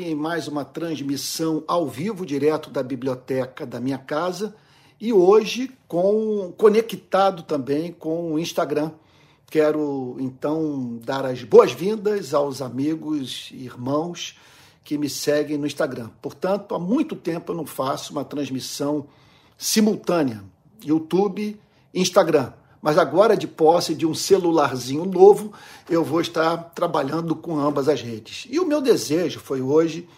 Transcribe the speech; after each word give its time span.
em 0.00 0.14
mais 0.14 0.46
uma 0.46 0.64
transmissão 0.64 1.64
ao 1.66 1.84
vivo 1.84 2.24
direto 2.24 2.70
da 2.70 2.84
biblioteca 2.84 3.66
da 3.66 3.80
minha 3.80 3.98
casa 3.98 4.54
e 5.00 5.12
hoje 5.12 5.72
com 5.88 6.54
conectado 6.56 7.42
também 7.42 7.90
com 7.90 8.32
o 8.32 8.38
Instagram. 8.38 8.92
Quero 9.50 10.16
então 10.20 11.00
dar 11.04 11.26
as 11.26 11.42
boas-vindas 11.42 12.32
aos 12.32 12.62
amigos 12.62 13.48
e 13.52 13.64
irmãos 13.64 14.38
que 14.84 14.96
me 14.96 15.10
seguem 15.10 15.58
no 15.58 15.66
Instagram. 15.66 16.10
Portanto, 16.22 16.76
há 16.76 16.78
muito 16.78 17.16
tempo 17.16 17.50
eu 17.50 17.56
não 17.56 17.66
faço 17.66 18.12
uma 18.12 18.24
transmissão 18.24 19.08
simultânea, 19.56 20.44
YouTube, 20.84 21.60
Instagram 21.92 22.52
mas 22.80 22.96
agora 22.96 23.36
de 23.36 23.46
posse 23.46 23.94
de 23.94 24.06
um 24.06 24.14
celularzinho 24.14 25.04
novo, 25.04 25.52
eu 25.88 26.04
vou 26.04 26.20
estar 26.20 26.56
trabalhando 26.74 27.34
com 27.34 27.58
ambas 27.58 27.88
as 27.88 28.00
redes. 28.00 28.46
E 28.48 28.60
o 28.60 28.66
meu 28.66 28.80
desejo 28.80 29.40
foi 29.40 29.60
hoje, 29.60 30.08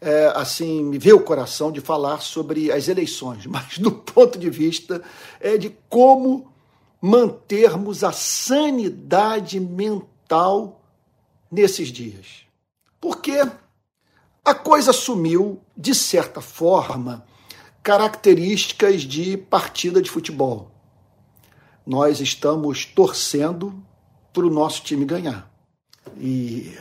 é, 0.00 0.32
assim, 0.34 0.84
me 0.84 0.98
veio 0.98 1.16
o 1.16 1.22
coração 1.22 1.72
de 1.72 1.80
falar 1.80 2.20
sobre 2.20 2.70
as 2.70 2.88
eleições, 2.88 3.46
mas 3.46 3.78
do 3.78 3.92
ponto 3.92 4.38
de 4.38 4.50
vista 4.50 5.02
é, 5.40 5.56
de 5.56 5.74
como 5.88 6.52
mantermos 7.00 8.04
a 8.04 8.12
sanidade 8.12 9.58
mental 9.58 10.80
nesses 11.50 11.88
dias. 11.88 12.42
Porque 13.00 13.42
a 14.44 14.54
coisa 14.54 14.90
assumiu, 14.90 15.60
de 15.76 15.94
certa 15.94 16.40
forma, 16.40 17.24
características 17.82 19.02
de 19.02 19.36
partida 19.36 20.00
de 20.00 20.10
futebol 20.10 20.71
nós 21.86 22.20
estamos 22.20 22.84
torcendo 22.84 23.82
para 24.32 24.46
o 24.46 24.50
nosso 24.50 24.82
time 24.82 25.04
ganhar. 25.04 25.50
E 26.16 26.76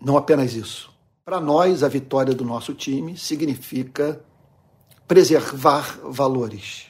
não 0.00 0.16
apenas 0.16 0.54
isso. 0.54 0.92
Para 1.24 1.40
nós, 1.40 1.82
a 1.82 1.88
vitória 1.88 2.34
do 2.34 2.44
nosso 2.44 2.74
time 2.74 3.16
significa 3.16 4.22
preservar 5.08 5.98
valores, 6.02 6.86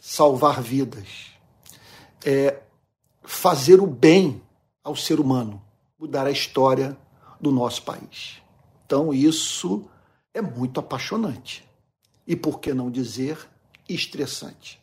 salvar 0.00 0.60
vidas, 0.60 1.30
é 2.24 2.62
fazer 3.22 3.80
o 3.80 3.86
bem 3.86 4.42
ao 4.82 4.96
ser 4.96 5.20
humano, 5.20 5.62
mudar 5.98 6.26
a 6.26 6.30
história 6.30 6.96
do 7.40 7.50
nosso 7.52 7.82
país. 7.82 8.42
Então, 8.84 9.12
isso 9.12 9.84
é 10.32 10.40
muito 10.40 10.80
apaixonante. 10.80 11.64
E 12.26 12.34
por 12.34 12.60
que 12.60 12.74
não 12.74 12.90
dizer 12.90 13.38
estressante? 13.88 14.80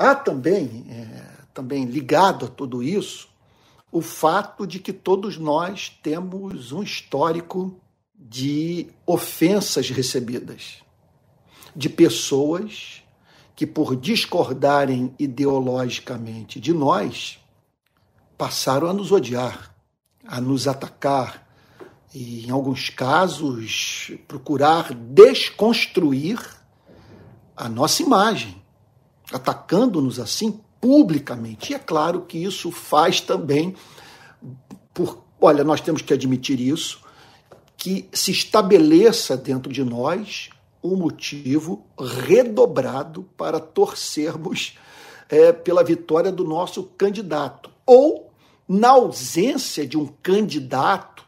Há 0.00 0.14
também, 0.14 0.86
é, 0.88 1.26
também 1.52 1.84
ligado 1.84 2.46
a 2.46 2.48
tudo 2.48 2.82
isso, 2.82 3.28
o 3.92 4.00
fato 4.00 4.66
de 4.66 4.78
que 4.78 4.94
todos 4.94 5.36
nós 5.36 5.90
temos 6.02 6.72
um 6.72 6.82
histórico 6.82 7.78
de 8.14 8.86
ofensas 9.04 9.90
recebidas, 9.90 10.82
de 11.76 11.90
pessoas 11.90 13.02
que, 13.54 13.66
por 13.66 13.94
discordarem 13.94 15.14
ideologicamente 15.18 16.58
de 16.58 16.72
nós, 16.72 17.38
passaram 18.38 18.88
a 18.88 18.94
nos 18.94 19.12
odiar, 19.12 19.76
a 20.26 20.40
nos 20.40 20.66
atacar 20.66 21.46
e, 22.14 22.46
em 22.46 22.50
alguns 22.50 22.88
casos, 22.88 24.12
procurar 24.26 24.94
desconstruir 24.94 26.40
a 27.54 27.68
nossa 27.68 28.02
imagem 28.02 28.60
atacando-nos 29.32 30.18
assim 30.18 30.60
publicamente. 30.80 31.72
E 31.72 31.74
é 31.74 31.78
claro 31.78 32.22
que 32.22 32.38
isso 32.38 32.70
faz 32.70 33.20
também, 33.20 33.74
por, 34.94 35.22
olha, 35.40 35.62
nós 35.62 35.80
temos 35.80 36.02
que 36.02 36.14
admitir 36.14 36.60
isso, 36.60 37.00
que 37.76 38.08
se 38.12 38.30
estabeleça 38.30 39.36
dentro 39.36 39.72
de 39.72 39.84
nós 39.84 40.50
um 40.82 40.96
motivo 40.96 41.86
redobrado 41.98 43.22
para 43.36 43.60
torcermos 43.60 44.76
é, 45.28 45.52
pela 45.52 45.84
vitória 45.84 46.32
do 46.32 46.44
nosso 46.44 46.84
candidato. 46.84 47.70
Ou, 47.86 48.30
na 48.68 48.90
ausência 48.90 49.86
de 49.86 49.98
um 49.98 50.06
candidato 50.06 51.24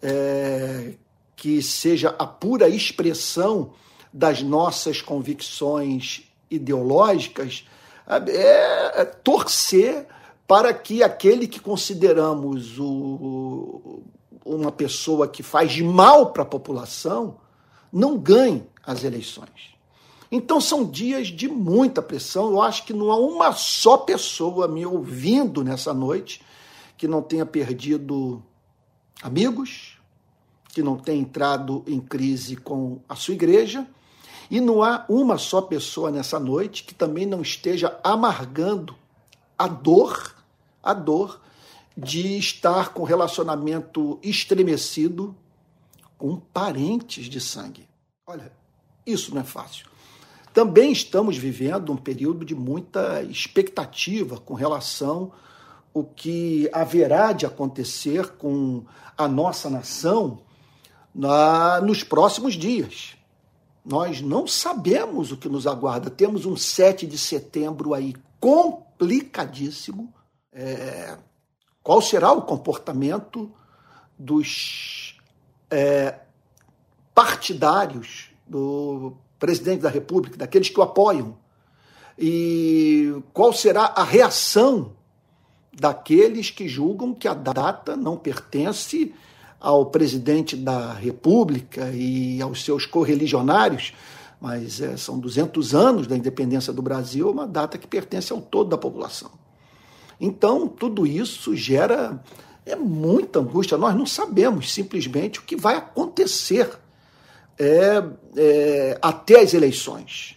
é, 0.00 0.94
que 1.34 1.62
seja 1.62 2.14
a 2.18 2.26
pura 2.26 2.68
expressão 2.68 3.72
das 4.12 4.42
nossas 4.42 5.00
convicções 5.00 6.31
ideológicas, 6.54 7.66
é, 8.06 9.00
é 9.00 9.04
torcer 9.04 10.06
para 10.46 10.74
que 10.74 11.02
aquele 11.02 11.46
que 11.46 11.60
consideramos 11.60 12.78
o, 12.78 14.02
uma 14.44 14.70
pessoa 14.70 15.26
que 15.26 15.42
faz 15.42 15.80
mal 15.80 16.32
para 16.32 16.42
a 16.42 16.46
população 16.46 17.38
não 17.92 18.18
ganhe 18.18 18.64
as 18.84 19.04
eleições. 19.04 19.72
Então 20.30 20.60
são 20.60 20.84
dias 20.84 21.28
de 21.28 21.46
muita 21.46 22.00
pressão. 22.00 22.50
Eu 22.50 22.62
acho 22.62 22.84
que 22.84 22.92
não 22.92 23.10
há 23.10 23.16
uma 23.16 23.52
só 23.52 23.98
pessoa 23.98 24.66
me 24.66 24.84
ouvindo 24.84 25.62
nessa 25.62 25.92
noite 25.92 26.42
que 26.96 27.06
não 27.06 27.22
tenha 27.22 27.44
perdido 27.44 28.42
amigos, 29.22 29.98
que 30.68 30.82
não 30.82 30.96
tenha 30.96 31.20
entrado 31.20 31.84
em 31.86 32.00
crise 32.00 32.56
com 32.56 33.00
a 33.08 33.14
sua 33.14 33.34
igreja 33.34 33.86
e 34.52 34.60
não 34.60 34.82
há 34.82 35.06
uma 35.08 35.38
só 35.38 35.62
pessoa 35.62 36.10
nessa 36.10 36.38
noite 36.38 36.84
que 36.84 36.94
também 36.94 37.24
não 37.24 37.40
esteja 37.40 37.98
amargando 38.04 38.94
a 39.56 39.66
dor, 39.66 40.36
a 40.82 40.92
dor 40.92 41.40
de 41.96 42.36
estar 42.36 42.90
com 42.90 43.02
relacionamento 43.02 44.18
estremecido 44.22 45.34
com 46.18 46.36
parentes 46.36 47.30
de 47.30 47.40
sangue. 47.40 47.88
Olha, 48.26 48.52
isso 49.06 49.34
não 49.34 49.40
é 49.40 49.44
fácil. 49.44 49.86
Também 50.52 50.92
estamos 50.92 51.38
vivendo 51.38 51.90
um 51.90 51.96
período 51.96 52.44
de 52.44 52.54
muita 52.54 53.22
expectativa 53.22 54.38
com 54.38 54.52
relação 54.52 55.32
o 55.94 56.04
que 56.04 56.68
haverá 56.74 57.32
de 57.32 57.46
acontecer 57.46 58.28
com 58.32 58.84
a 59.16 59.26
nossa 59.26 59.70
nação 59.70 60.40
na, 61.14 61.80
nos 61.80 62.04
próximos 62.04 62.52
dias. 62.52 63.16
Nós 63.84 64.20
não 64.20 64.46
sabemos 64.46 65.32
o 65.32 65.36
que 65.36 65.48
nos 65.48 65.66
aguarda. 65.66 66.08
Temos 66.08 66.46
um 66.46 66.56
7 66.56 67.06
de 67.06 67.18
setembro 67.18 67.94
aí 67.94 68.14
complicadíssimo. 68.38 70.12
É, 70.52 71.18
qual 71.82 72.00
será 72.00 72.30
o 72.32 72.42
comportamento 72.42 73.50
dos 74.16 75.18
é, 75.68 76.20
partidários 77.14 78.30
do 78.46 79.14
presidente 79.38 79.80
da 79.80 79.88
República, 79.88 80.36
daqueles 80.36 80.68
que 80.68 80.78
o 80.78 80.82
apoiam? 80.82 81.36
E 82.16 83.20
qual 83.32 83.52
será 83.52 83.86
a 83.86 84.04
reação 84.04 84.92
daqueles 85.72 86.50
que 86.50 86.68
julgam 86.68 87.14
que 87.14 87.26
a 87.26 87.34
data 87.34 87.96
não 87.96 88.16
pertence 88.16 89.12
ao 89.62 89.86
presidente 89.86 90.56
da 90.56 90.92
República 90.92 91.88
e 91.94 92.42
aos 92.42 92.64
seus 92.64 92.84
correligionários, 92.84 93.94
mas 94.40 94.80
é, 94.80 94.96
são 94.96 95.20
200 95.20 95.72
anos 95.72 96.08
da 96.08 96.16
independência 96.16 96.72
do 96.72 96.82
Brasil, 96.82 97.30
uma 97.30 97.46
data 97.46 97.78
que 97.78 97.86
pertence 97.86 98.32
ao 98.32 98.40
todo 98.40 98.70
da 98.70 98.76
população. 98.76 99.30
Então, 100.20 100.66
tudo 100.66 101.06
isso 101.06 101.54
gera 101.54 102.20
é 102.66 102.74
muita 102.74 103.38
angústia. 103.38 103.78
Nós 103.78 103.94
não 103.94 104.06
sabemos 104.06 104.72
simplesmente 104.72 105.38
o 105.38 105.42
que 105.42 105.54
vai 105.54 105.76
acontecer 105.76 106.68
é, 107.56 108.02
é, 108.36 108.98
até 109.00 109.42
as 109.42 109.54
eleições. 109.54 110.36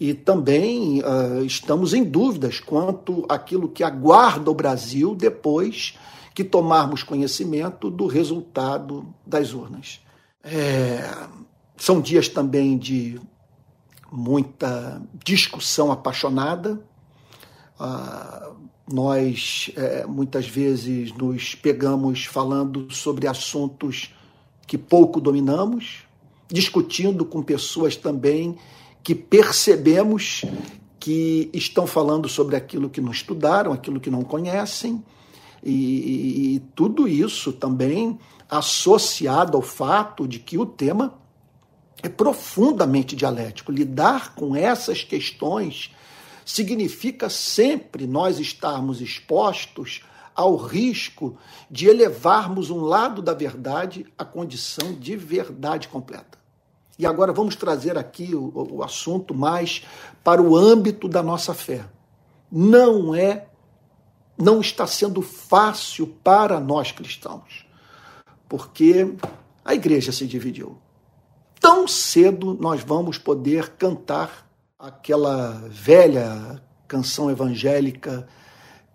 E 0.00 0.14
também 0.14 1.02
uh, 1.02 1.44
estamos 1.44 1.92
em 1.92 2.04
dúvidas 2.04 2.60
quanto 2.60 3.26
àquilo 3.28 3.68
que 3.68 3.82
aguarda 3.82 4.48
o 4.48 4.54
Brasil 4.54 5.12
depois 5.14 5.94
que 6.38 6.44
tomarmos 6.44 7.02
conhecimento 7.02 7.90
do 7.90 8.06
resultado 8.06 9.12
das 9.26 9.54
urnas. 9.54 9.98
É, 10.44 11.02
são 11.76 12.00
dias 12.00 12.28
também 12.28 12.78
de 12.78 13.20
muita 14.08 15.02
discussão 15.24 15.90
apaixonada. 15.90 16.80
Ah, 17.76 18.52
nós 18.88 19.72
é, 19.74 20.06
muitas 20.06 20.46
vezes 20.46 21.12
nos 21.12 21.56
pegamos 21.56 22.24
falando 22.24 22.88
sobre 22.94 23.26
assuntos 23.26 24.14
que 24.64 24.78
pouco 24.78 25.20
dominamos, 25.20 26.04
discutindo 26.46 27.24
com 27.24 27.42
pessoas 27.42 27.96
também 27.96 28.56
que 29.02 29.12
percebemos 29.12 30.44
que 31.00 31.50
estão 31.52 31.84
falando 31.84 32.28
sobre 32.28 32.54
aquilo 32.54 32.88
que 32.88 33.00
não 33.00 33.10
estudaram, 33.10 33.72
aquilo 33.72 33.98
que 33.98 34.08
não 34.08 34.22
conhecem 34.22 35.02
e, 35.62 36.54
e 36.54 36.60
tudo 36.74 37.08
isso 37.08 37.52
também 37.52 38.18
associado 38.48 39.56
ao 39.56 39.62
fato 39.62 40.26
de 40.26 40.38
que 40.38 40.56
o 40.56 40.64
tema 40.64 41.14
é 42.02 42.08
profundamente 42.08 43.16
dialético. 43.16 43.72
Lidar 43.72 44.34
com 44.34 44.54
essas 44.54 45.02
questões 45.02 45.94
significa 46.44 47.28
sempre 47.28 48.06
nós 48.06 48.38
estarmos 48.38 49.00
expostos 49.00 50.02
ao 50.34 50.54
risco 50.56 51.36
de 51.68 51.88
elevarmos 51.88 52.70
um 52.70 52.80
lado 52.80 53.20
da 53.20 53.34
verdade 53.34 54.06
à 54.16 54.24
condição 54.24 54.94
de 54.94 55.16
verdade 55.16 55.88
completa. 55.88 56.38
E 56.96 57.04
agora 57.04 57.32
vamos 57.32 57.56
trazer 57.56 57.98
aqui 57.98 58.34
o, 58.34 58.52
o 58.54 58.82
assunto 58.82 59.34
mais 59.34 59.84
para 60.22 60.40
o 60.40 60.56
âmbito 60.56 61.08
da 61.08 61.22
nossa 61.22 61.52
fé. 61.52 61.84
Não 62.50 63.14
é, 63.14 63.47
não 64.38 64.60
está 64.60 64.86
sendo 64.86 65.20
fácil 65.20 66.06
para 66.22 66.60
nós 66.60 66.92
cristãos, 66.92 67.66
porque 68.48 69.14
a 69.64 69.74
igreja 69.74 70.12
se 70.12 70.26
dividiu. 70.26 70.78
Tão 71.60 71.88
cedo 71.88 72.56
nós 72.60 72.82
vamos 72.82 73.18
poder 73.18 73.70
cantar 73.70 74.48
aquela 74.78 75.64
velha 75.68 76.62
canção 76.86 77.30
evangélica 77.30 78.28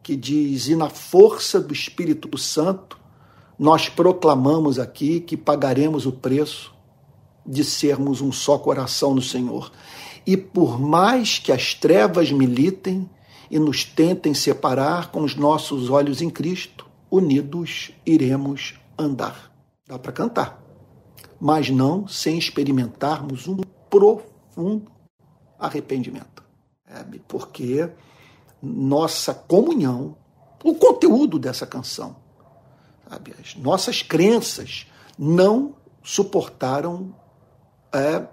que 0.02 0.16
diz: 0.16 0.68
E 0.68 0.76
na 0.76 0.90
força 0.90 1.60
do 1.60 1.74
Espírito 1.74 2.38
Santo, 2.38 2.98
nós 3.60 3.90
proclamamos 3.90 4.80
aqui 4.80 5.20
que 5.20 5.38
pagaremos 5.38 6.06
o 6.06 6.12
preço 6.12 6.74
de 7.46 7.64
sermos 7.64 8.22
um 8.22 8.32
só 8.32 8.58
coração 8.58 9.14
no 9.14 9.22
Senhor. 9.22 9.72
E 10.26 10.38
por 10.38 10.80
mais 10.80 11.38
que 11.38 11.52
as 11.52 11.74
trevas 11.74 12.32
militem 12.32 13.10
e 13.50 13.60
nos 13.60 13.84
tentem 13.84 14.34
separar 14.34 15.12
com 15.12 15.22
os 15.22 15.36
nossos 15.36 15.90
olhos 15.90 16.22
em 16.22 16.30
Cristo, 16.30 16.88
unidos 17.10 17.92
iremos 18.06 18.76
andar. 18.98 19.52
Dá 19.88 20.00
para 20.00 20.12
cantar, 20.12 20.64
mas 21.40 21.70
não 21.70 22.08
sem 22.08 22.38
experimentarmos 22.38 23.48
um 23.48 23.58
profundo 23.90 24.92
arrependimento. 25.60 26.44
É, 26.88 27.04
porque 27.28 27.90
nossa 28.62 29.34
comunhão, 29.34 30.16
o 30.64 30.76
conteúdo 30.76 31.38
dessa 31.38 31.68
canção, 31.68 32.16
sabe? 33.10 33.34
as 33.40 33.56
nossas 33.56 34.02
crenças 34.02 34.88
não 35.18 35.76
suportaram 36.02 37.14
é, 37.94 38.26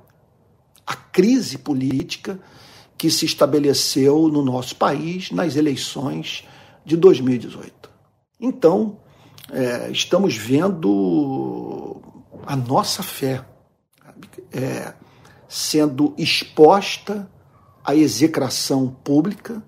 a 0.87 0.97
crise 0.97 1.59
política 1.59 2.41
que 3.01 3.11
se 3.11 3.25
estabeleceu 3.25 4.29
no 4.29 4.43
nosso 4.43 4.77
país 4.77 5.31
nas 5.31 5.57
eleições 5.57 6.47
de 6.85 6.99
2018. 6.99 7.89
Então, 8.39 8.99
é, 9.51 9.91
estamos 9.91 10.37
vendo 10.37 11.99
a 12.47 12.55
nossa 12.55 13.03
fé 13.03 13.43
é, 14.53 14.93
sendo 15.49 16.13
exposta 16.19 17.27
à 17.83 17.95
execração 17.97 18.95
pública, 19.03 19.63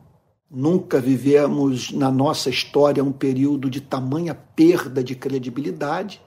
Nunca 0.54 1.00
vivemos 1.00 1.90
na 1.90 2.10
nossa 2.10 2.50
história 2.50 3.02
um 3.02 3.10
período 3.10 3.70
de 3.70 3.80
tamanha 3.80 4.34
perda 4.34 5.02
de 5.02 5.14
credibilidade. 5.14 6.20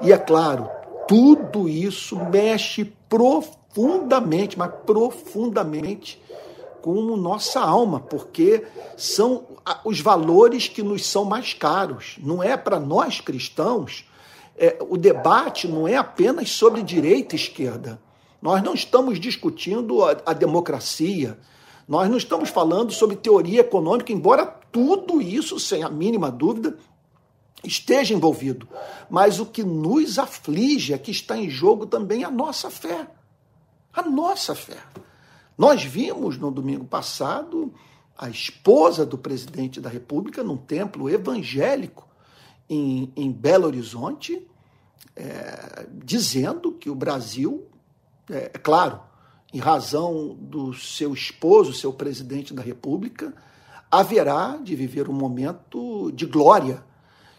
E 0.00 0.10
é 0.10 0.16
claro, 0.16 0.66
tudo 1.06 1.68
isso 1.68 2.16
mexe 2.30 2.86
profundamente, 3.06 4.58
mas 4.58 4.72
profundamente 4.86 6.18
com 6.86 7.16
nossa 7.16 7.58
alma, 7.58 7.98
porque 7.98 8.64
são 8.96 9.44
os 9.84 10.00
valores 10.00 10.68
que 10.68 10.84
nos 10.84 11.04
são 11.04 11.24
mais 11.24 11.52
caros. 11.52 12.14
Não 12.22 12.40
é 12.40 12.56
para 12.56 12.78
nós 12.78 13.20
cristãos, 13.20 14.04
é, 14.56 14.78
o 14.88 14.96
debate 14.96 15.66
não 15.66 15.88
é 15.88 15.96
apenas 15.96 16.52
sobre 16.52 16.84
direita 16.84 17.34
e 17.34 17.38
esquerda. 17.40 18.00
Nós 18.40 18.62
não 18.62 18.72
estamos 18.72 19.18
discutindo 19.18 20.04
a, 20.04 20.16
a 20.26 20.32
democracia, 20.32 21.36
nós 21.88 22.08
não 22.08 22.16
estamos 22.16 22.50
falando 22.50 22.92
sobre 22.92 23.16
teoria 23.16 23.62
econômica, 23.62 24.12
embora 24.12 24.46
tudo 24.46 25.20
isso, 25.20 25.58
sem 25.58 25.82
a 25.82 25.90
mínima 25.90 26.30
dúvida, 26.30 26.78
esteja 27.64 28.14
envolvido. 28.14 28.68
Mas 29.10 29.40
o 29.40 29.46
que 29.46 29.64
nos 29.64 30.20
aflige 30.20 30.94
é 30.94 30.98
que 30.98 31.10
está 31.10 31.36
em 31.36 31.50
jogo 31.50 31.84
também 31.84 32.22
a 32.22 32.30
nossa 32.30 32.70
fé. 32.70 33.08
A 33.92 34.02
nossa 34.02 34.54
fé. 34.54 34.78
Nós 35.56 35.82
vimos 35.82 36.36
no 36.36 36.50
domingo 36.50 36.84
passado 36.84 37.72
a 38.16 38.28
esposa 38.28 39.06
do 39.06 39.16
presidente 39.16 39.80
da 39.80 39.88
República 39.88 40.42
num 40.42 40.56
templo 40.56 41.08
evangélico 41.08 42.06
em, 42.68 43.12
em 43.16 43.30
Belo 43.30 43.66
Horizonte, 43.66 44.46
é, 45.14 45.86
dizendo 45.92 46.72
que 46.72 46.90
o 46.90 46.94
Brasil, 46.94 47.66
é, 48.30 48.50
é 48.54 48.58
claro, 48.58 49.00
em 49.52 49.58
razão 49.58 50.36
do 50.38 50.74
seu 50.74 51.14
esposo, 51.14 51.72
seu 51.72 51.92
presidente 51.92 52.52
da 52.52 52.62
República, 52.62 53.34
haverá 53.90 54.58
de 54.62 54.74
viver 54.74 55.08
um 55.08 55.14
momento 55.14 56.10
de 56.12 56.26
glória, 56.26 56.84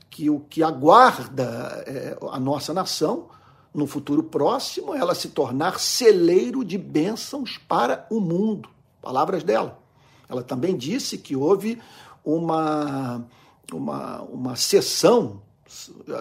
que 0.09 0.29
o 0.29 0.39
que 0.39 0.63
aguarda 0.63 1.83
é, 1.85 2.17
a 2.31 2.39
nossa 2.39 2.73
nação 2.73 3.29
no 3.77 3.85
futuro 3.85 4.23
próximo 4.23 4.95
é 4.95 4.97
ela 4.97 5.13
se 5.13 5.29
tornar 5.29 5.79
celeiro 5.79 6.65
de 6.65 6.79
bênçãos 6.79 7.59
para 7.59 8.07
o 8.09 8.19
mundo. 8.19 8.67
Palavras 8.99 9.43
dela. 9.43 9.79
Ela 10.27 10.41
também 10.41 10.75
disse 10.75 11.15
que 11.19 11.35
houve 11.35 11.79
uma, 12.25 13.23
uma, 13.71 14.21
uma 14.23 14.55
sessão, 14.55 15.43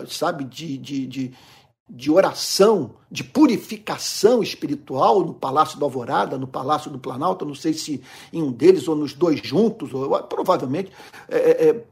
sabe, 0.06 0.44
de, 0.44 0.76
de, 0.76 1.06
de 1.06 1.34
de 1.88 2.10
oração, 2.10 2.96
de 3.08 3.22
purificação 3.22 4.42
espiritual 4.42 5.24
no 5.24 5.32
Palácio 5.32 5.78
do 5.78 5.84
Alvorada, 5.84 6.36
no 6.36 6.46
Palácio 6.48 6.90
do 6.90 6.98
Planalto, 6.98 7.44
não 7.44 7.54
sei 7.54 7.72
se 7.72 8.02
em 8.32 8.42
um 8.42 8.50
deles 8.50 8.88
ou 8.88 8.96
nos 8.96 9.12
dois 9.12 9.38
juntos, 9.40 9.94
ou, 9.94 10.20
provavelmente, 10.24 10.90
é, 11.28 11.68
é, 11.68 11.84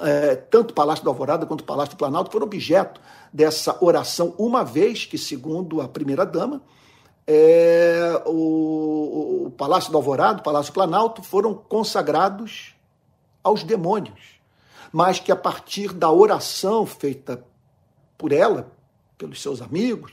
é, 0.00 0.36
tanto 0.36 0.70
o 0.70 0.74
Palácio 0.74 1.04
do 1.04 1.10
Alvorada 1.10 1.46
quanto 1.46 1.60
o 1.60 1.64
Palácio 1.64 1.94
do 1.94 1.98
Planalto 1.98 2.30
foram 2.30 2.46
objeto 2.46 3.00
dessa 3.32 3.76
oração, 3.84 4.34
uma 4.38 4.64
vez 4.64 5.04
que, 5.04 5.18
segundo 5.18 5.80
a 5.80 5.88
primeira-dama, 5.88 6.62
é, 7.26 8.22
o, 8.26 9.46
o 9.46 9.50
Palácio 9.56 9.90
do 9.90 9.96
Alvorada, 9.96 10.40
o 10.40 10.42
Palácio 10.42 10.72
do 10.72 10.74
Planalto 10.74 11.22
foram 11.22 11.54
consagrados 11.54 12.74
aos 13.42 13.62
demônios, 13.62 14.40
mas 14.92 15.18
que 15.18 15.32
a 15.32 15.36
partir 15.36 15.92
da 15.92 16.10
oração 16.10 16.86
feita 16.86 17.44
por 18.16 18.32
ela, 18.32 18.72
pelos 19.16 19.40
seus 19.40 19.62
amigos, 19.62 20.12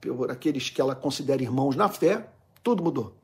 por 0.00 0.30
aqueles 0.30 0.70
que 0.70 0.80
ela 0.80 0.94
considera 0.94 1.42
irmãos 1.42 1.76
na 1.76 1.88
fé, 1.88 2.28
tudo 2.62 2.82
mudou. 2.82 3.14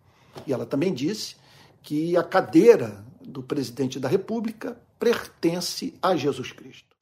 E 0.47 0.53
ela 0.53 0.67
também 0.67 0.93
disse 0.93 1.37
que 1.83 2.17
a 2.17 2.23
cadeira 2.23 3.05
do 3.31 3.43
presidente 3.43 3.99
da 3.99 4.09
República 4.09 4.77
pertence 4.99 5.95
a 6.03 6.15
Jesus 6.15 6.53
Cristo. 6.53 6.97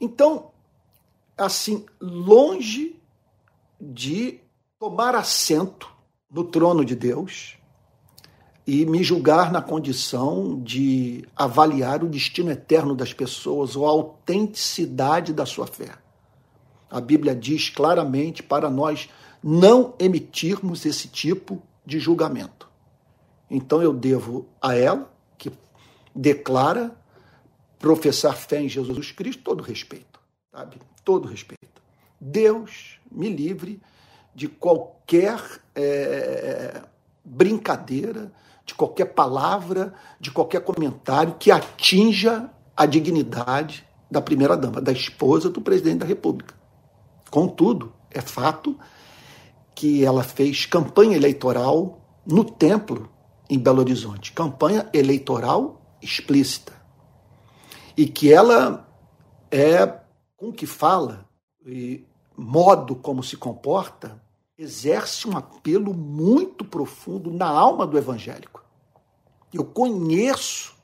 Então, 0.00 0.50
assim, 1.36 1.84
longe 2.00 2.96
de 3.80 4.40
tomar 4.78 5.14
assento 5.14 5.90
no 6.30 6.44
trono 6.44 6.84
de 6.84 6.94
Deus 6.94 7.56
e 8.66 8.86
me 8.86 9.02
julgar 9.02 9.50
na 9.50 9.60
condição 9.60 10.62
de 10.62 11.26
avaliar 11.34 12.04
o 12.04 12.08
destino 12.08 12.50
eterno 12.50 12.94
das 12.94 13.12
pessoas 13.12 13.74
ou 13.74 13.86
a 13.86 13.90
autenticidade 13.90 15.32
da 15.32 15.44
sua 15.44 15.66
fé. 15.66 15.90
A 16.88 17.00
Bíblia 17.00 17.34
diz 17.34 17.68
claramente 17.68 18.42
para 18.42 18.70
nós 18.70 19.08
não 19.42 19.94
emitirmos 19.98 20.84
esse 20.84 21.08
tipo 21.08 21.62
de 21.84 21.98
julgamento. 21.98 22.68
Então 23.50 23.82
eu 23.82 23.92
devo 23.92 24.46
a 24.62 24.74
ela, 24.74 25.10
que 25.36 25.50
declara 26.14 26.96
professar 27.78 28.36
fé 28.36 28.60
em 28.60 28.68
Jesus 28.68 29.10
Cristo, 29.12 29.42
todo 29.42 29.62
respeito, 29.62 30.20
sabe? 30.52 30.76
Todo 31.04 31.28
respeito. 31.28 31.82
Deus 32.20 32.98
me 33.10 33.28
livre 33.28 33.80
de 34.34 34.46
qualquer 34.48 35.40
é, 35.74 36.82
brincadeira, 37.24 38.30
de 38.64 38.74
qualquer 38.74 39.06
palavra, 39.06 39.94
de 40.20 40.30
qualquer 40.30 40.60
comentário 40.62 41.36
que 41.38 41.50
atinja 41.50 42.50
a 42.76 42.86
dignidade 42.86 43.86
da 44.10 44.20
primeira-dama, 44.20 44.80
da 44.80 44.92
esposa 44.92 45.48
do 45.48 45.60
presidente 45.60 45.98
da 45.98 46.06
República. 46.06 46.54
Contudo, 47.30 47.92
é 48.10 48.20
fato 48.20 48.78
que 49.74 50.04
ela 50.04 50.22
fez 50.22 50.66
campanha 50.66 51.16
eleitoral 51.16 52.00
no 52.26 52.44
templo 52.44 53.08
em 53.48 53.58
Belo 53.58 53.80
Horizonte, 53.80 54.32
campanha 54.32 54.88
eleitoral 54.92 55.79
explícita. 56.02 56.72
E 57.96 58.06
que 58.06 58.32
ela 58.32 58.88
é, 59.50 60.00
com 60.36 60.52
que 60.52 60.66
fala 60.66 61.28
e 61.66 62.04
modo 62.36 62.94
como 62.96 63.22
se 63.22 63.36
comporta, 63.36 64.20
exerce 64.56 65.28
um 65.28 65.36
apelo 65.36 65.92
muito 65.94 66.64
profundo 66.64 67.30
na 67.30 67.48
alma 67.48 67.86
do 67.86 67.98
evangélico. 67.98 68.64
Eu 69.52 69.64
conheço 69.64 70.74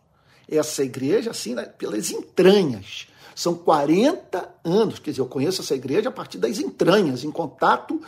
essa 0.49 0.83
igreja 0.83 1.31
assim 1.31 1.55
né, 1.55 1.65
pelas 1.65 2.11
entranhas. 2.11 3.07
São 3.35 3.55
40 3.55 4.55
anos, 4.65 4.99
quer 4.99 5.11
dizer, 5.11 5.23
eu 5.23 5.27
conheço 5.27 5.61
essa 5.61 5.75
igreja 5.75 6.09
a 6.09 6.13
partir 6.13 6.39
das 6.39 6.59
entranhas, 6.59 7.23
em 7.23 7.31
contato 7.31 8.01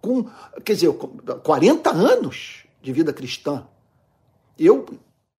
com, 0.00 0.24
quer 0.64 0.74
dizer, 0.74 0.92
40 0.92 1.90
anos 1.90 2.64
de 2.80 2.92
vida 2.92 3.12
cristã. 3.12 3.66
Eu 4.58 4.86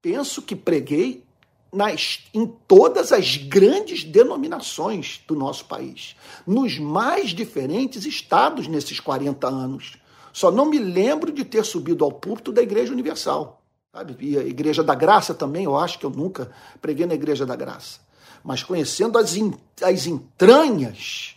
penso 0.01 0.41
que 0.41 0.55
preguei 0.55 1.23
nas, 1.71 2.25
em 2.33 2.45
todas 2.45 3.11
as 3.11 3.37
grandes 3.37 4.03
denominações 4.03 5.21
do 5.27 5.35
nosso 5.35 5.65
país, 5.65 6.15
nos 6.45 6.77
mais 6.77 7.29
diferentes 7.29 8.05
estados 8.05 8.67
nesses 8.67 8.99
40 8.99 9.47
anos. 9.47 9.97
Só 10.33 10.51
não 10.51 10.65
me 10.65 10.79
lembro 10.79 11.31
de 11.31 11.45
ter 11.45 11.63
subido 11.63 12.03
ao 12.03 12.11
púlpito 12.11 12.51
da 12.51 12.61
Igreja 12.61 12.91
Universal. 12.91 13.61
Sabe? 13.93 14.15
E 14.19 14.37
a 14.37 14.43
Igreja 14.43 14.83
da 14.83 14.95
Graça 14.95 15.33
também, 15.33 15.65
eu 15.65 15.77
acho 15.77 15.99
que 15.99 16.05
eu 16.05 16.09
nunca 16.09 16.51
preguei 16.81 17.05
na 17.05 17.13
Igreja 17.13 17.45
da 17.45 17.55
Graça. 17.55 17.99
Mas 18.43 18.63
conhecendo 18.63 19.17
as, 19.17 19.35
as 19.81 20.07
entranhas 20.07 21.35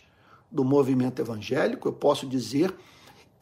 do 0.49 0.63
movimento 0.63 1.21
evangélico, 1.21 1.87
eu 1.87 1.93
posso 1.93 2.25
dizer 2.25 2.73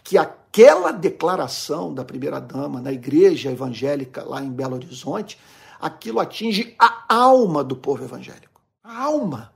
que 0.03 0.17
aquela 0.17 0.91
declaração 0.91 1.93
da 1.93 2.03
primeira-dama 2.03 2.81
na 2.81 2.91
igreja 2.91 3.51
evangélica 3.51 4.23
lá 4.23 4.43
em 4.43 4.51
Belo 4.51 4.75
Horizonte, 4.75 5.39
aquilo 5.79 6.19
atinge 6.19 6.75
a 6.77 7.05
alma 7.07 7.63
do 7.63 7.75
povo 7.75 8.03
evangélico. 8.03 8.61
A 8.83 9.03
alma. 9.03 9.53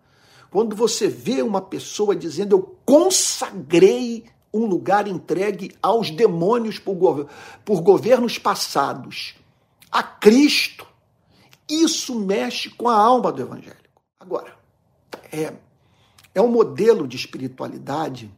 Quando 0.49 0.75
você 0.75 1.07
vê 1.07 1.41
uma 1.41 1.61
pessoa 1.61 2.15
dizendo, 2.15 2.55
eu 2.55 2.77
consagrei 2.85 4.25
um 4.53 4.65
lugar 4.65 5.07
entregue 5.07 5.75
aos 5.81 6.09
demônios 6.09 6.79
por, 6.79 7.27
por 7.63 7.81
governos 7.81 8.37
passados, 8.37 9.35
a 9.91 10.01
Cristo, 10.01 10.87
isso 11.69 12.17
mexe 12.19 12.69
com 12.69 12.87
a 12.87 12.95
alma 12.95 13.31
do 13.31 13.41
evangélico. 13.41 14.01
Agora, 14.19 14.55
é, 15.31 15.53
é 16.33 16.41
um 16.41 16.47
modelo 16.47 17.07
de 17.07 17.17
espiritualidade 17.17 18.31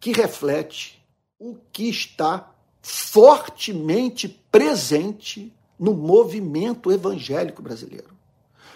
que 0.00 0.12
reflete 0.12 1.00
o 1.38 1.56
que 1.70 1.88
está 1.88 2.50
fortemente 2.82 4.28
presente 4.50 5.54
no 5.78 5.94
movimento 5.94 6.90
evangélico 6.90 7.62
brasileiro. 7.62 8.18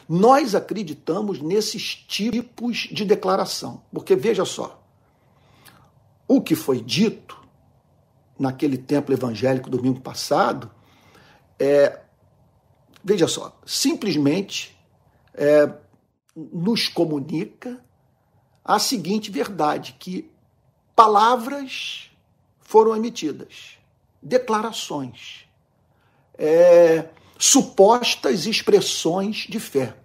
Nós 0.07 0.55
acreditamos 0.55 1.41
nesses 1.41 1.95
tipos 1.95 2.89
de 2.93 3.05
declaração, 3.05 3.83
porque 3.91 4.15
veja 4.15 4.45
só, 4.45 4.83
o 6.29 6.43
que 6.43 6.55
foi 6.55 6.81
dito 6.81 7.43
naquele 8.39 8.77
templo 8.77 9.15
evangélico 9.15 9.71
domingo 9.71 10.01
passado 10.01 10.71
é, 11.59 12.01
veja 13.03 13.27
só, 13.27 13.59
simplesmente 13.65 14.77
é, 15.33 15.73
nos 16.35 16.89
comunica 16.89 17.83
a 18.65 18.79
seguinte 18.79 19.31
verdade: 19.31 19.97
que 19.99 20.31
palavras 20.95 22.11
foram 22.61 22.97
emitidas, 22.97 23.79
declarações, 24.23 25.45
é, 26.39 27.09
supostas 27.39 28.47
expressões 28.47 29.47
de 29.49 29.61
fé. 29.61 29.97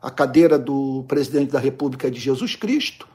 A 0.00 0.10
cadeira 0.10 0.58
do 0.58 1.04
presidente 1.06 1.52
da 1.52 1.58
República 1.58 2.10
de 2.10 2.18
Jesus 2.18 2.56
Cristo, 2.56 3.06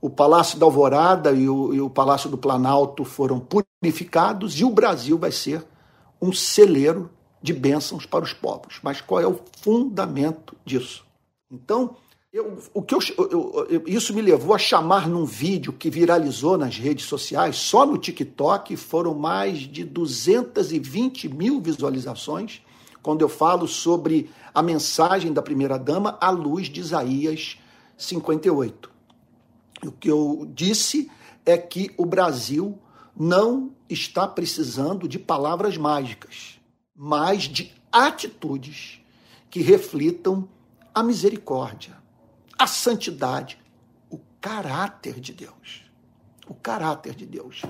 o 0.00 0.10
Palácio 0.10 0.58
da 0.58 0.66
Alvorada 0.66 1.32
e 1.32 1.48
o, 1.48 1.72
e 1.72 1.80
o 1.80 1.88
Palácio 1.88 2.28
do 2.28 2.36
Planalto 2.36 3.04
foram 3.04 3.40
purificados 3.40 4.58
e 4.60 4.64
o 4.64 4.70
Brasil 4.70 5.16
vai 5.16 5.32
ser 5.32 5.64
um 6.20 6.32
celeiro 6.32 7.10
de 7.40 7.52
bênçãos 7.52 8.04
para 8.04 8.24
os 8.24 8.32
povos. 8.32 8.78
Mas 8.82 9.00
qual 9.00 9.20
é 9.20 9.26
o 9.26 9.40
fundamento 9.60 10.56
disso? 10.64 11.04
Então, 11.50 11.96
eu, 12.32 12.58
o 12.72 12.82
que 12.82 12.94
eu, 12.94 13.00
eu, 13.18 13.82
isso 13.86 14.14
me 14.14 14.22
levou 14.22 14.54
a 14.54 14.58
chamar 14.58 15.06
num 15.06 15.26
vídeo 15.26 15.70
que 15.70 15.90
viralizou 15.90 16.56
nas 16.56 16.78
redes 16.78 17.04
sociais, 17.04 17.56
só 17.56 17.84
no 17.84 17.98
TikTok 17.98 18.74
foram 18.76 19.14
mais 19.14 19.58
de 19.58 19.84
220 19.84 21.28
mil 21.28 21.60
visualizações, 21.60 22.62
quando 23.02 23.20
eu 23.20 23.28
falo 23.28 23.68
sobre 23.68 24.30
a 24.54 24.62
mensagem 24.62 25.30
da 25.30 25.42
primeira-dama 25.42 26.16
à 26.20 26.30
luz 26.30 26.68
de 26.68 26.80
Isaías 26.80 27.58
58. 27.98 28.90
O 29.84 29.92
que 29.92 30.10
eu 30.10 30.48
disse 30.54 31.10
é 31.44 31.58
que 31.58 31.90
o 31.98 32.06
Brasil 32.06 32.78
não 33.14 33.72
está 33.90 34.26
precisando 34.26 35.06
de 35.06 35.18
palavras 35.18 35.76
mágicas, 35.76 36.58
mas 36.96 37.42
de 37.42 37.74
atitudes 37.90 39.00
que 39.50 39.60
reflitam 39.60 40.48
a 40.94 41.02
misericórdia, 41.02 42.01
a 42.62 42.66
santidade, 42.66 43.58
o 44.08 44.20
caráter 44.40 45.18
de 45.18 45.32
Deus. 45.32 45.82
O 46.46 46.54
caráter 46.54 47.12
de 47.12 47.26
Deus. 47.26 47.62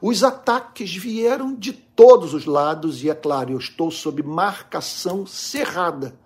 Os 0.00 0.24
ataques 0.24 0.96
vieram 0.96 1.54
de 1.54 1.72
todos 1.72 2.34
os 2.34 2.44
lados 2.44 3.04
e, 3.04 3.10
é 3.10 3.14
claro, 3.14 3.52
eu 3.52 3.58
estou 3.58 3.88
sob 3.88 4.20
marcação 4.20 5.24
cerrada. 5.24 6.18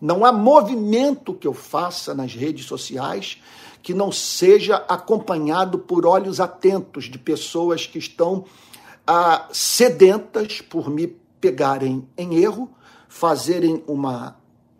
Não 0.00 0.24
há 0.24 0.32
movimento 0.32 1.32
que 1.32 1.46
eu 1.46 1.54
faça 1.54 2.12
nas 2.12 2.34
redes 2.34 2.66
sociais 2.66 3.40
que 3.80 3.94
não 3.94 4.10
seja 4.10 4.76
acompanhado 4.88 5.78
por 5.78 6.04
olhos 6.04 6.40
atentos 6.40 7.04
de 7.04 7.18
pessoas 7.18 7.86
que 7.86 7.98
estão 7.98 8.44
ah, 9.06 9.48
sedentas 9.52 10.60
por 10.60 10.90
me 10.90 11.06
pegarem 11.40 12.08
em 12.16 12.34
erro, 12.34 12.68
fazerem 13.08 13.84
uma 13.86 14.36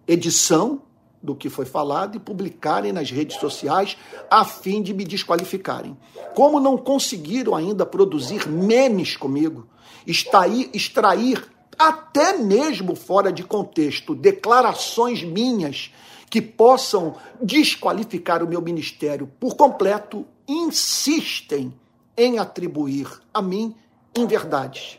edição 0.07 0.83
do 1.23 1.35
que 1.35 1.49
foi 1.49 1.65
falado 1.65 2.17
e 2.17 2.21
publicarem 2.21 2.93
nas 2.93 3.11
redes 3.11 3.39
sociais 3.39 3.97
a 4.31 4.45
fim 4.45 4.83
de 4.83 4.93
me 4.93 5.05
desqualificarem. 5.05 5.97
Como 6.35 6.59
não 6.59 6.77
conseguiram 6.77 7.55
ainda 7.55 7.87
produzir 7.87 8.49
memes 8.49 9.17
comigo, 9.17 9.67
extrair, 10.07 10.69
extrair 10.75 11.45
até 11.79 12.39
mesmo 12.39 12.95
fora 12.95 13.33
de 13.33 13.45
contexto 13.45 14.15
declarações 14.15 15.23
minhas 15.23 15.93
que 16.29 16.41
possam 16.41 17.15
desqualificar 17.41 18.43
o 18.43 18.49
meu 18.49 18.61
ministério 18.61 19.31
por 19.39 19.55
completo, 19.55 20.27
insistem 20.49 21.73
em 22.17 22.39
atribuir 22.39 23.07
a 23.33 23.41
mim 23.41 23.75
inverdades. 24.17 24.99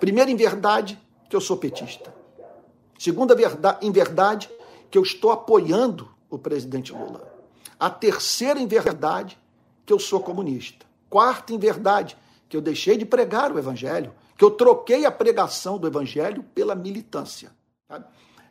Primeira 0.00 0.30
inverdade, 0.30 0.98
que 1.28 1.36
eu 1.36 1.40
sou 1.40 1.56
petista. 1.56 2.12
Segunda 2.98 3.34
verdade, 3.34 3.86
inverdade, 3.86 4.50
que 4.92 4.98
eu 4.98 5.02
estou 5.02 5.32
apoiando 5.32 6.06
o 6.28 6.38
presidente 6.38 6.92
Lula. 6.92 7.26
A 7.80 7.88
terceira 7.88 8.60
em 8.60 8.66
verdade, 8.66 9.38
que 9.86 9.92
eu 9.92 9.98
sou 9.98 10.20
comunista. 10.20 10.84
Quarta 11.08 11.54
em 11.54 11.58
verdade, 11.58 12.14
que 12.46 12.54
eu 12.54 12.60
deixei 12.60 12.98
de 12.98 13.06
pregar 13.06 13.50
o 13.50 13.58
evangelho, 13.58 14.12
que 14.36 14.44
eu 14.44 14.50
troquei 14.50 15.06
a 15.06 15.10
pregação 15.10 15.78
do 15.78 15.86
evangelho 15.86 16.42
pela 16.54 16.74
militância. 16.74 17.50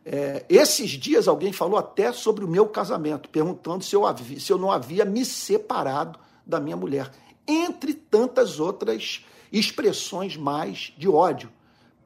É, 0.04 0.44
esses 0.50 0.90
dias 0.90 1.28
alguém 1.28 1.54
falou 1.54 1.78
até 1.78 2.12
sobre 2.12 2.44
o 2.44 2.48
meu 2.48 2.68
casamento, 2.68 3.30
perguntando 3.30 3.84
se 3.84 3.96
eu, 3.96 4.04
havia, 4.04 4.40
se 4.40 4.52
eu 4.52 4.58
não 4.58 4.72
havia 4.72 5.06
me 5.06 5.24
separado 5.24 6.18
da 6.44 6.60
minha 6.60 6.76
mulher, 6.76 7.12
entre 7.48 7.94
tantas 7.94 8.60
outras 8.60 9.24
expressões 9.52 10.36
mais 10.36 10.92
de 10.98 11.08
ódio. 11.08 11.52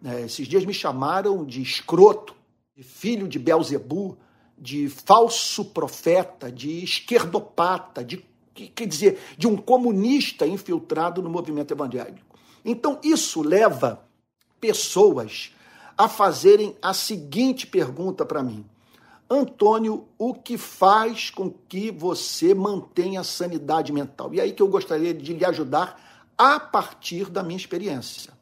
É, 0.04 0.24
esses 0.24 0.46
dias 0.46 0.66
me 0.66 0.74
chamaram 0.74 1.46
de 1.46 1.62
escroto, 1.62 2.36
de 2.76 2.84
filho 2.84 3.30
de 3.30 3.40
Belzebu, 3.40 4.18
de 4.58 4.90
falso 4.90 5.66
profeta, 5.66 6.52
de 6.52 6.84
esquerdopata, 6.84 8.04
de 8.04 8.24
quer 8.54 8.88
dizer, 8.88 9.20
de 9.38 9.48
um 9.48 9.58
comunista 9.58 10.48
infiltrado 10.48 11.22
no 11.22 11.30
movimento 11.30 11.74
evangélico. 11.74 12.38
Então 12.64 13.00
isso 13.04 13.42
leva 13.42 14.02
pessoas 14.60 15.52
a 15.98 16.08
fazerem 16.08 16.76
a 16.82 16.94
seguinte 16.94 17.68
pergunta 17.68 18.26
para 18.26 18.42
mim: 18.42 18.66
Antônio, 19.30 20.08
o 20.18 20.34
que 20.34 20.58
faz 20.58 21.30
com 21.30 21.52
que 21.68 21.92
você 21.92 22.54
mantenha 22.54 23.22
a 23.22 23.24
sanidade 23.24 23.92
mental? 23.92 24.34
E 24.34 24.40
aí 24.40 24.54
que 24.54 24.62
eu 24.62 24.68
gostaria 24.68 25.14
de 25.14 25.34
lhe 25.34 25.46
ajudar 25.46 26.32
a 26.38 26.60
partir 26.60 27.30
da 27.30 27.44
minha 27.44 27.58
experiência, 27.58 28.34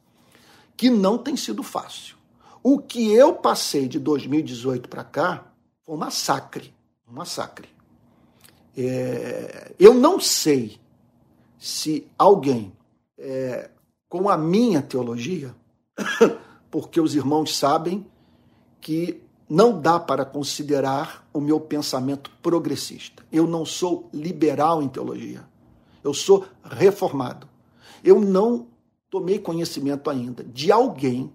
que 0.76 0.90
não 0.90 1.18
tem 1.18 1.36
sido 1.36 1.64
fácil. 1.64 2.16
O 2.62 2.80
que 2.80 3.12
eu 3.14 3.34
passei 3.34 3.88
de 3.88 4.00
2018 4.00 4.88
para 4.88 5.04
cá 5.04 5.53
foi 5.86 5.96
um 5.96 5.98
massacre. 5.98 6.74
Um 7.08 7.14
massacre. 7.14 7.70
É, 8.76 9.74
eu 9.80 9.94
não 9.94 10.20
sei 10.20 10.80
se 11.60 12.08
alguém 12.18 12.74
é, 13.18 13.70
com 14.10 14.30
a 14.30 14.38
minha 14.38 14.82
teologia, 14.82 15.56
porque 16.70 17.00
os 17.00 17.16
irmãos 17.16 17.56
sabem 17.56 18.06
que 18.82 19.22
não 19.50 19.80
dá 19.80 20.00
para 20.00 20.26
considerar 20.26 21.28
o 21.32 21.40
meu 21.40 21.60
pensamento 21.60 22.32
progressista. 22.42 23.24
Eu 23.32 23.46
não 23.46 23.66
sou 23.66 24.10
liberal 24.14 24.82
em 24.82 24.88
teologia. 24.88 25.48
Eu 26.04 26.14
sou 26.14 26.46
reformado. 26.64 27.48
Eu 28.04 28.20
não 28.20 28.68
tomei 29.10 29.40
conhecimento 29.40 30.10
ainda 30.10 30.44
de 30.44 30.72
alguém 30.72 31.32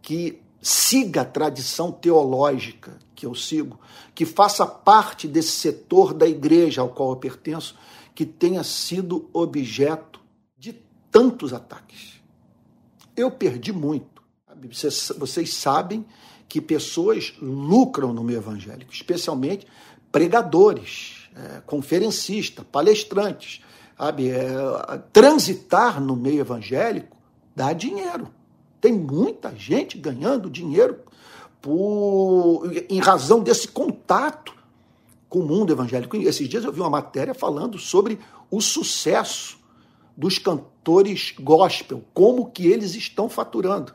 que 0.00 0.40
siga 0.66 1.20
a 1.20 1.24
tradição 1.24 1.92
teológica 1.92 2.98
que 3.14 3.24
eu 3.24 3.36
sigo, 3.36 3.78
que 4.12 4.26
faça 4.26 4.66
parte 4.66 5.28
desse 5.28 5.52
setor 5.52 6.12
da 6.12 6.26
igreja 6.26 6.80
ao 6.80 6.88
qual 6.88 7.10
eu 7.10 7.16
pertenço, 7.16 7.76
que 8.12 8.26
tenha 8.26 8.64
sido 8.64 9.30
objeto 9.32 10.20
de 10.58 10.72
tantos 11.08 11.52
ataques. 11.52 12.20
Eu 13.16 13.30
perdi 13.30 13.72
muito. 13.72 14.20
Vocês, 15.16 15.54
sabem 15.54 16.04
que 16.48 16.60
pessoas 16.60 17.34
lucram 17.40 18.12
no 18.12 18.24
meio 18.24 18.38
evangélico, 18.38 18.92
especialmente 18.92 19.68
pregadores, 20.10 21.28
é, 21.36 21.60
conferencistas, 21.60 22.66
palestrantes. 22.72 23.62
Sabe? 23.96 24.30
É, 24.30 24.48
transitar 25.12 26.00
no 26.00 26.16
meio 26.16 26.40
evangélico 26.40 27.16
dá 27.54 27.72
dinheiro. 27.72 28.34
Tem 28.80 28.92
muita 28.92 29.54
gente 29.54 29.98
ganhando 29.98 30.50
dinheiro 30.50 31.00
por, 31.60 32.70
em 32.88 32.98
razão 33.00 33.40
desse 33.40 33.68
contato 33.68 34.54
com 35.28 35.40
o 35.40 35.46
mundo 35.46 35.72
evangélico. 35.72 36.16
Esses 36.16 36.48
dias 36.48 36.64
eu 36.64 36.72
vi 36.72 36.80
uma 36.80 36.90
matéria 36.90 37.34
falando 37.34 37.78
sobre 37.78 38.18
o 38.50 38.60
sucesso 38.60 39.58
dos 40.16 40.38
cantores 40.38 41.34
gospel, 41.38 42.02
como 42.14 42.50
que 42.50 42.66
eles 42.66 42.94
estão 42.94 43.28
faturando. 43.28 43.92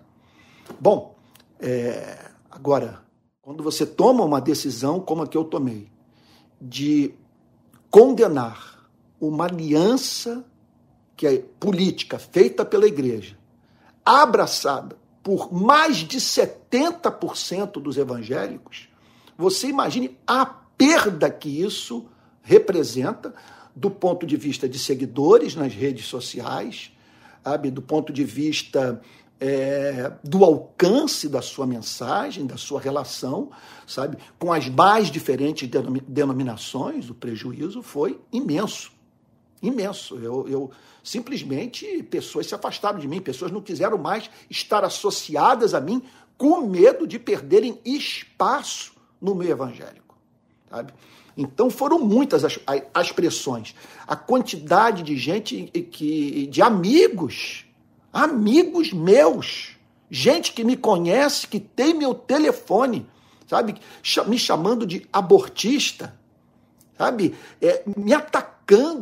Bom, 0.79 1.15
é, 1.59 2.29
agora, 2.49 3.03
quando 3.41 3.63
você 3.63 3.85
toma 3.85 4.23
uma 4.23 4.39
decisão 4.39 4.99
como 4.99 5.23
a 5.23 5.27
que 5.27 5.37
eu 5.37 5.43
tomei, 5.43 5.89
de 6.61 7.13
condenar 7.89 8.87
uma 9.19 9.45
aliança 9.45 10.45
que 11.15 11.25
é 11.25 11.39
política 11.59 12.19
feita 12.19 12.63
pela 12.63 12.87
igreja, 12.87 13.37
abraçada 14.05 15.01
por 15.23 15.53
mais 15.53 15.97
de 15.97 16.19
70% 16.19 17.73
dos 17.73 17.97
evangélicos, 17.97 18.89
você 19.37 19.67
imagine 19.67 20.17
a 20.25 20.45
perda 20.45 21.29
que 21.29 21.61
isso 21.61 22.07
representa 22.41 23.33
do 23.75 23.89
ponto 23.89 24.25
de 24.25 24.35
vista 24.35 24.67
de 24.67 24.79
seguidores 24.79 25.55
nas 25.55 25.73
redes 25.73 26.07
sociais, 26.07 26.91
sabe? 27.43 27.69
do 27.69 27.81
ponto 27.81 28.11
de 28.11 28.23
vista 28.23 29.01
é, 29.39 30.11
do 30.23 30.43
alcance 30.43 31.29
da 31.29 31.41
sua 31.41 31.65
mensagem, 31.65 32.45
da 32.45 32.57
sua 32.57 32.79
relação, 32.79 33.49
sabe, 33.87 34.17
com 34.37 34.51
as 34.51 34.69
mais 34.69 35.09
diferentes 35.09 35.69
denominações, 36.07 37.09
o 37.09 37.15
prejuízo 37.15 37.81
foi 37.81 38.19
imenso, 38.31 38.91
imenso. 39.61 40.17
Eu, 40.17 40.47
eu 40.47 40.71
simplesmente 41.03 42.03
pessoas 42.03 42.47
se 42.47 42.55
afastaram 42.55 42.99
de 42.99 43.07
mim, 43.07 43.21
pessoas 43.21 43.51
não 43.51 43.61
quiseram 43.61 43.97
mais 43.97 44.29
estar 44.49 44.83
associadas 44.83 45.73
a 45.73 45.81
mim, 45.81 46.01
com 46.37 46.61
medo 46.61 47.05
de 47.05 47.19
perderem 47.19 47.79
espaço 47.85 48.93
no 49.21 49.35
meio 49.35 49.51
evangélico, 49.51 50.17
sabe? 50.69 50.93
Então 51.37 51.69
foram 51.69 51.99
muitas 51.99 52.43
as, 52.43 52.59
as 52.93 53.11
pressões. 53.11 53.75
A 54.07 54.15
quantidade 54.15 55.03
de 55.03 55.15
gente 55.15 55.67
que 55.91 56.47
de 56.47 56.61
amigos, 56.61 57.65
amigos 58.11 58.91
meus, 58.91 59.77
gente 60.09 60.51
que 60.51 60.63
me 60.63 60.75
conhece, 60.75 61.47
que 61.47 61.59
tem 61.59 61.93
meu 61.93 62.13
telefone, 62.13 63.07
sabe, 63.47 63.75
me 64.27 64.37
chamando 64.37 64.85
de 64.85 65.07
abortista, 65.11 66.13
sabe, 66.97 67.35
é, 67.61 67.83
me 67.97 68.13
atacando, 68.13 68.60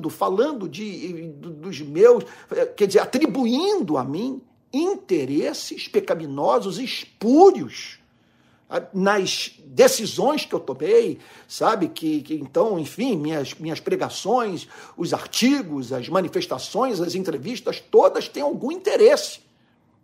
falando 0.10 0.68
de 0.68 1.28
dos 1.34 1.82
meus, 1.82 2.24
é, 2.52 2.66
quer 2.66 2.88
dizer, 2.88 3.00
atribuindo 3.00 3.98
a 3.98 4.04
mim 4.04 4.42
interesses 4.72 5.88
pecaminosos, 5.88 6.78
espúrios 6.80 8.00
nas 8.94 9.54
decisões 9.66 10.46
que 10.46 10.54
eu 10.54 10.60
tomei, 10.60 11.18
sabe? 11.48 11.88
Que, 11.88 12.22
que, 12.22 12.36
então, 12.36 12.78
enfim, 12.78 13.18
minhas, 13.18 13.56
minhas 13.56 13.80
pregações, 13.80 14.68
os 14.96 15.12
artigos, 15.12 15.92
as 15.92 16.08
manifestações, 16.08 17.02
as 17.02 17.16
entrevistas, 17.16 17.80
todas 17.80 18.28
têm 18.28 18.44
algum 18.44 18.72
interesse, 18.72 19.40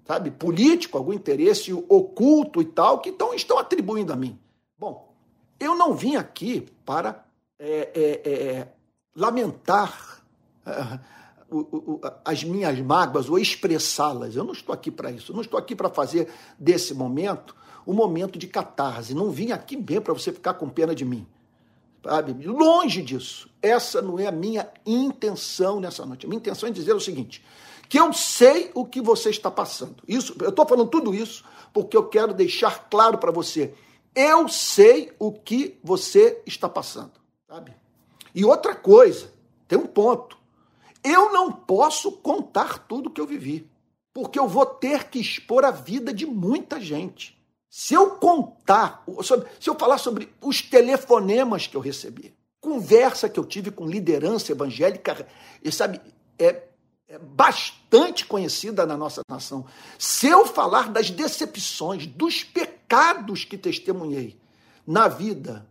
sabe? 0.07 0.31
Político, 0.31 0.97
algum 0.97 1.13
interesse 1.13 1.71
oculto 1.73 2.59
e 2.59 2.65
tal, 2.65 2.99
que 2.99 3.09
então 3.09 3.35
estão 3.35 3.59
atribuindo 3.59 4.11
a 4.11 4.15
mim. 4.15 4.37
Bom, 4.79 5.13
eu 5.59 5.75
não 5.75 5.93
vim 5.93 6.15
aqui 6.15 6.65
para 6.83 7.23
é, 7.59 7.91
é, 7.93 8.31
é, 8.31 8.67
lamentar 9.15 10.21
é, 10.65 10.99
as 12.23 12.43
minhas 12.43 12.79
mágoas 12.79 13.29
ou 13.29 13.39
expressá-las. 13.39 14.35
Eu 14.35 14.43
não 14.43 14.53
estou 14.53 14.73
aqui 14.73 14.91
para 14.91 15.11
isso. 15.11 15.31
Eu 15.31 15.35
não 15.35 15.41
estou 15.41 15.59
aqui 15.59 15.75
para 15.75 15.89
fazer 15.89 16.29
desse 16.59 16.93
momento 16.93 17.55
um 17.87 17.93
momento 17.93 18.37
de 18.37 18.47
catarse. 18.47 19.13
Não 19.13 19.29
vim 19.29 19.51
aqui 19.51 19.77
mesmo 19.77 20.01
para 20.01 20.13
você 20.13 20.31
ficar 20.31 20.55
com 20.55 20.67
pena 20.67 20.95
de 20.95 21.05
mim. 21.05 21.25
Sabe? 22.03 22.45
Longe 22.45 23.01
disso. 23.01 23.49
Essa 23.61 24.01
não 24.01 24.19
é 24.19 24.27
a 24.27 24.31
minha 24.31 24.69
intenção 24.85 25.79
nessa 25.79 26.05
noite. 26.05 26.25
A 26.25 26.29
minha 26.29 26.39
intenção 26.39 26.67
é 26.67 26.71
dizer 26.71 26.93
o 26.93 26.99
seguinte: 26.99 27.43
que 27.87 27.99
eu 27.99 28.11
sei 28.13 28.71
o 28.73 28.85
que 28.85 29.01
você 29.01 29.29
está 29.29 29.49
passando. 29.49 29.97
Isso, 30.07 30.35
eu 30.41 30.49
estou 30.49 30.67
falando 30.67 30.89
tudo 30.89 31.13
isso 31.13 31.43
porque 31.73 31.97
eu 31.97 32.07
quero 32.07 32.33
deixar 32.33 32.87
claro 32.89 33.17
para 33.17 33.31
você. 33.31 33.73
Eu 34.15 34.47
sei 34.47 35.11
o 35.19 35.31
que 35.31 35.77
você 35.83 36.41
está 36.45 36.69
passando, 36.69 37.11
sabe? 37.49 37.75
E 38.35 38.43
outra 38.43 38.75
coisa, 38.75 39.31
tem 39.65 39.79
um 39.79 39.87
ponto. 39.87 40.37
Eu 41.01 41.31
não 41.31 41.49
posso 41.49 42.11
contar 42.11 42.79
tudo 42.79 43.09
que 43.09 43.21
eu 43.21 43.25
vivi, 43.25 43.65
porque 44.13 44.37
eu 44.37 44.45
vou 44.45 44.65
ter 44.65 45.05
que 45.05 45.19
expor 45.19 45.63
a 45.63 45.71
vida 45.71 46.13
de 46.13 46.25
muita 46.25 46.81
gente. 46.81 47.35
Se 47.69 47.93
eu 47.93 48.11
contar, 48.11 49.05
se 49.59 49.69
eu 49.69 49.75
falar 49.75 49.97
sobre 49.99 50.33
os 50.41 50.61
telefonemas 50.61 51.65
que 51.65 51.77
eu 51.77 51.81
recebi, 51.81 52.35
conversa 52.59 53.29
que 53.29 53.39
eu 53.39 53.45
tive 53.45 53.71
com 53.71 53.87
liderança 53.87 54.51
evangélica, 54.51 55.25
sabe, 55.71 56.01
é, 56.37 56.63
é 57.07 57.17
bastante 57.17 58.25
conhecida 58.25 58.85
na 58.85 58.97
nossa 58.97 59.21
nação. 59.29 59.65
Se 59.97 60.27
eu 60.27 60.45
falar 60.45 60.89
das 60.89 61.09
decepções, 61.09 62.05
dos 62.05 62.43
pecados 62.43 63.45
que 63.45 63.57
testemunhei 63.57 64.37
na 64.85 65.07
vida 65.07 65.65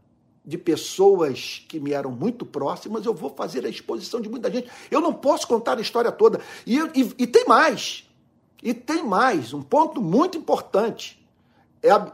de 0.44 0.58
pessoas 0.58 1.64
que 1.68 1.80
me 1.80 1.92
eram 1.92 2.10
muito 2.10 2.44
próximas, 2.44 3.06
eu 3.06 3.14
vou 3.14 3.30
fazer 3.30 3.64
a 3.64 3.68
exposição 3.68 4.20
de 4.20 4.28
muita 4.28 4.50
gente. 4.50 4.70
Eu 4.90 5.00
não 5.00 5.12
posso 5.12 5.46
contar 5.46 5.78
a 5.78 5.80
história 5.80 6.12
toda. 6.12 6.40
E, 6.66 6.78
e, 6.78 7.14
e 7.18 7.26
tem 7.26 7.46
mais. 7.46 8.08
E 8.62 8.72
tem 8.72 9.04
mais, 9.04 9.52
um 9.52 9.62
ponto 9.62 10.00
muito 10.00 10.38
importante 10.38 11.24
é, 11.84 12.12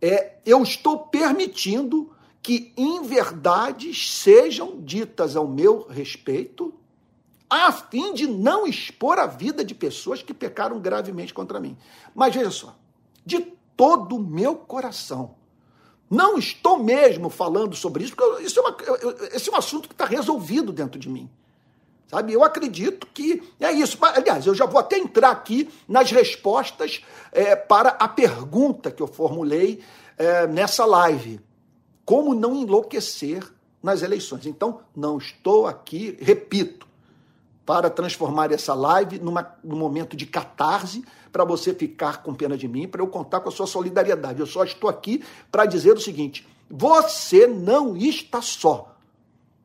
é, 0.00 0.36
eu 0.46 0.62
estou 0.62 1.00
permitindo 1.00 2.12
que 2.40 2.72
inverdades 2.76 4.12
sejam 4.12 4.80
ditas 4.80 5.34
ao 5.34 5.48
meu 5.48 5.88
respeito, 5.88 6.72
a 7.50 7.72
fim 7.72 8.14
de 8.14 8.26
não 8.26 8.66
expor 8.66 9.18
a 9.18 9.26
vida 9.26 9.64
de 9.64 9.74
pessoas 9.74 10.22
que 10.22 10.32
pecaram 10.32 10.78
gravemente 10.78 11.34
contra 11.34 11.58
mim. 11.58 11.76
Mas 12.14 12.34
veja 12.34 12.50
só, 12.50 12.78
de 13.26 13.40
todo 13.76 14.16
o 14.16 14.20
meu 14.20 14.54
coração, 14.54 15.34
não 16.10 16.38
estou 16.38 16.82
mesmo 16.82 17.28
falando 17.28 17.76
sobre 17.76 18.04
isso, 18.04 18.16
porque 18.16 18.42
isso 18.42 18.58
é, 18.58 18.62
uma, 18.62 18.76
esse 19.32 19.50
é 19.50 19.52
um 19.52 19.56
assunto 19.56 19.88
que 19.88 19.94
está 19.94 20.04
resolvido 20.04 20.72
dentro 20.72 20.98
de 20.98 21.08
mim. 21.08 21.28
Sabe? 22.08 22.32
Eu 22.32 22.42
acredito 22.42 23.06
que 23.12 23.42
é 23.60 23.70
isso. 23.70 23.98
Aliás, 24.00 24.46
eu 24.46 24.54
já 24.54 24.64
vou 24.64 24.80
até 24.80 24.96
entrar 24.98 25.30
aqui 25.30 25.68
nas 25.86 26.10
respostas 26.10 27.02
é, 27.30 27.54
para 27.54 27.90
a 27.90 28.08
pergunta 28.08 28.90
que 28.90 29.02
eu 29.02 29.06
formulei 29.06 29.82
é, 30.16 30.46
nessa 30.46 30.86
live. 30.86 31.38
Como 32.06 32.34
não 32.34 32.56
enlouquecer 32.56 33.46
nas 33.82 34.00
eleições? 34.00 34.46
Então, 34.46 34.80
não 34.96 35.18
estou 35.18 35.66
aqui, 35.66 36.16
repito, 36.18 36.88
para 37.66 37.90
transformar 37.90 38.50
essa 38.50 38.72
live 38.72 39.18
numa, 39.18 39.54
num 39.62 39.76
momento 39.76 40.16
de 40.16 40.24
catarse, 40.24 41.04
para 41.38 41.44
você 41.44 41.72
ficar 41.72 42.24
com 42.24 42.34
pena 42.34 42.58
de 42.58 42.66
mim, 42.66 42.88
para 42.88 43.00
eu 43.00 43.06
contar 43.06 43.38
com 43.38 43.48
a 43.48 43.52
sua 43.52 43.68
solidariedade. 43.68 44.40
Eu 44.40 44.46
só 44.46 44.64
estou 44.64 44.90
aqui 44.90 45.22
para 45.52 45.66
dizer 45.66 45.92
o 45.92 46.00
seguinte: 46.00 46.44
você 46.68 47.46
não 47.46 47.96
está 47.96 48.42
só. 48.42 48.96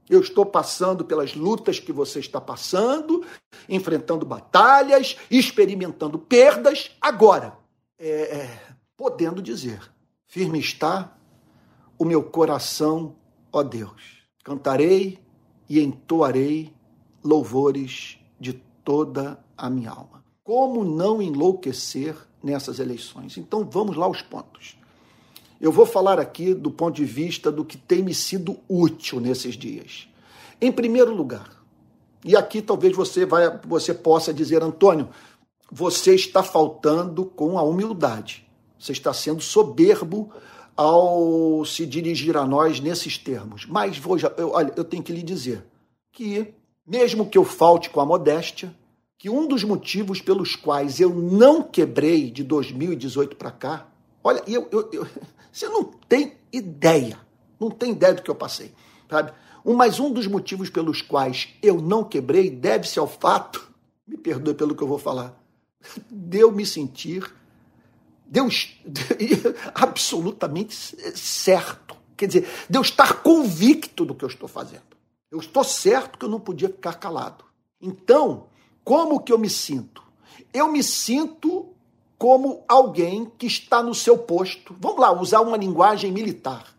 Eu 0.08 0.22
estou 0.22 0.46
passando 0.46 1.04
pelas 1.04 1.34
lutas 1.34 1.80
que 1.80 1.92
você 1.92 2.20
está 2.20 2.40
passando, 2.40 3.26
enfrentando 3.68 4.24
batalhas, 4.24 5.18
experimentando 5.32 6.20
perdas. 6.20 6.92
Agora, 7.02 7.58
é, 7.98 8.38
é, 8.38 8.60
podendo 8.96 9.42
dizer: 9.42 9.82
firme 10.28 10.60
está 10.60 11.18
o 11.98 12.06
meu 12.06 12.22
coração, 12.22 13.16
ó 13.52 13.64
Deus. 13.64 14.22
Cantarei 14.44 15.18
e 15.68 15.82
entoarei 15.82 16.72
louvores 17.24 18.20
de 18.40 18.54
toda 18.84 19.44
a 19.58 19.72
minha 19.72 19.90
alma. 19.90 20.23
Como 20.44 20.84
não 20.84 21.22
enlouquecer 21.22 22.16
nessas 22.44 22.80
eleições? 22.80 23.38
Então 23.38 23.64
vamos 23.64 23.96
lá 23.96 24.06
aos 24.06 24.22
pontos. 24.22 24.78
Eu 25.60 25.72
vou 25.72 25.86
falar 25.86 26.20
aqui 26.20 26.54
do 26.54 26.70
ponto 26.70 26.96
de 26.96 27.06
vista 27.06 27.50
do 27.50 27.64
que 27.64 27.78
tem 27.78 28.04
me 28.04 28.14
sido 28.14 28.60
útil 28.68 29.22
nesses 29.22 29.56
dias. 29.56 30.10
Em 30.60 30.72
primeiro 30.72 31.14
lugar, 31.14 31.64
e 32.26 32.36
aqui 32.36 32.62
talvez 32.62 32.94
você, 32.94 33.26
vai, 33.26 33.60
você 33.66 33.94
possa 33.94 34.34
dizer, 34.34 34.62
Antônio, 34.62 35.08
você 35.72 36.14
está 36.14 36.44
faltando 36.44 37.26
com 37.26 37.58
a 37.58 37.64
humildade. 37.64 38.46
Você 38.78 38.92
está 38.92 39.14
sendo 39.14 39.42
soberbo 39.42 40.30
ao 40.76 41.64
se 41.64 41.86
dirigir 41.86 42.36
a 42.36 42.46
nós 42.46 42.82
nesses 42.82 43.18
termos. 43.18 43.66
Mas 43.66 43.98
vou 43.98 44.18
já, 44.18 44.32
eu, 44.36 44.52
olha, 44.52 44.74
eu 44.76 44.84
tenho 44.84 45.04
que 45.04 45.14
lhe 45.14 45.24
dizer 45.24 45.66
que, 46.12 46.54
mesmo 46.86 47.30
que 47.30 47.38
eu 47.38 47.46
falte 47.46 47.90
com 47.90 48.02
a 48.02 48.06
modéstia, 48.06 48.76
que 49.24 49.30
um 49.30 49.48
dos 49.48 49.64
motivos 49.64 50.20
pelos 50.20 50.54
quais 50.54 51.00
eu 51.00 51.10
não 51.10 51.64
quebrei 51.64 52.30
de 52.30 52.44
2018 52.44 53.38
para 53.38 53.52
cá 53.52 53.88
Olha, 54.22 54.44
eu, 54.46 54.68
eu, 54.70 54.90
eu, 54.92 55.08
você 55.50 55.66
não 55.70 55.86
tem 55.86 56.34
ideia, 56.52 57.18
não 57.58 57.72
tem 57.72 57.92
ideia 57.92 58.14
do 58.14 58.22
que 58.22 58.30
eu 58.30 58.36
passei, 58.36 58.74
sabe? 59.10 59.32
Um, 59.66 59.76
mas 59.76 59.98
um 59.98 60.12
dos 60.12 60.28
motivos 60.28 60.70
pelos 60.70 61.02
quais 61.02 61.48
eu 61.62 61.82
não 61.82 62.04
quebrei 62.04 62.50
deve-se 62.50 63.00
ao 63.00 63.08
fato, 63.08 63.66
me 64.06 64.18
perdoe 64.18 64.54
pelo 64.56 64.76
que 64.76 64.84
eu 64.84 64.88
vou 64.90 65.00
falar, 65.00 65.42
de 66.12 66.40
eu 66.40 66.52
me 66.52 66.66
sentir 66.66 67.34
Deus 68.26 68.76
absolutamente 69.74 70.76
certo. 71.16 71.96
Quer 72.18 72.28
dizer, 72.28 72.50
Deus 72.70 72.88
estar 72.88 73.22
convicto 73.24 74.04
do 74.04 74.14
que 74.14 74.26
eu 74.26 74.30
estou 74.30 74.50
fazendo. 74.50 74.98
Eu 75.32 75.40
estou 75.40 75.64
certo 75.64 76.20
que 76.20 76.26
eu 76.26 76.30
não 76.30 76.42
podia 76.42 76.68
ficar 76.68 76.96
calado. 76.96 77.46
Então, 77.82 78.48
como 78.84 79.20
que 79.20 79.32
eu 79.32 79.38
me 79.38 79.50
sinto? 79.50 80.04
Eu 80.54 80.72
me 80.72 80.84
sinto 80.84 81.70
como 82.18 82.64
alguém 82.68 83.32
que 83.38 83.48
está 83.48 83.82
no 83.82 83.94
seu 83.94 84.18
posto. 84.18 84.76
Vamos 84.80 85.00
lá, 85.00 85.12
usar 85.12 85.42
uma 85.42 85.58
linguagem 85.58 86.12
militar. 86.12 86.74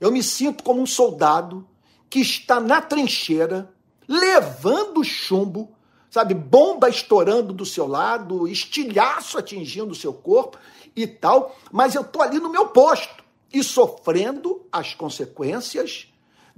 Eu 0.00 0.12
me 0.12 0.22
sinto 0.22 0.62
como 0.62 0.80
um 0.80 0.86
soldado 0.86 1.66
que 2.08 2.20
está 2.20 2.60
na 2.60 2.80
trincheira, 2.80 3.72
levando 4.06 5.04
chumbo, 5.04 5.70
sabe, 6.10 6.34
bomba 6.34 6.88
estourando 6.88 7.52
do 7.52 7.66
seu 7.66 7.86
lado, 7.86 8.48
estilhaço 8.48 9.36
atingindo 9.36 9.92
o 9.92 9.96
seu 9.96 10.12
corpo 10.12 10.58
e 10.94 11.06
tal, 11.06 11.56
mas 11.70 11.94
eu 11.94 12.02
estou 12.02 12.22
ali 12.22 12.38
no 12.38 12.48
meu 12.48 12.68
posto 12.68 13.24
e 13.52 13.62
sofrendo 13.62 14.66
as 14.70 14.94
consequências 14.94 16.07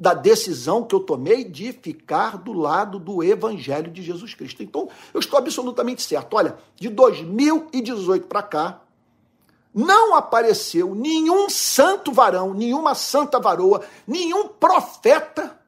da 0.01 0.15
decisão 0.15 0.83
que 0.83 0.95
eu 0.95 1.01
tomei 1.01 1.45
de 1.45 1.75
ficar 1.75 2.39
do 2.39 2.55
lado 2.55 2.99
do 2.99 3.23
Evangelho 3.23 3.93
de 3.93 4.03
Jesus 4.03 4.33
Cristo. 4.33 4.63
Então, 4.63 4.89
eu 5.13 5.21
estou 5.21 5.39
absolutamente 5.39 6.01
certo. 6.01 6.39
Olha, 6.39 6.57
de 6.75 6.89
2018 6.89 8.27
para 8.27 8.43
cá, 8.43 8.81
não 9.75 10.15
apareceu 10.15 10.95
nenhum 10.95 11.51
santo 11.51 12.13
varão, 12.13 12.55
nenhuma 12.55 12.95
santa 12.95 13.39
varoa, 13.39 13.85
nenhum 14.07 14.49
profeta 14.49 15.61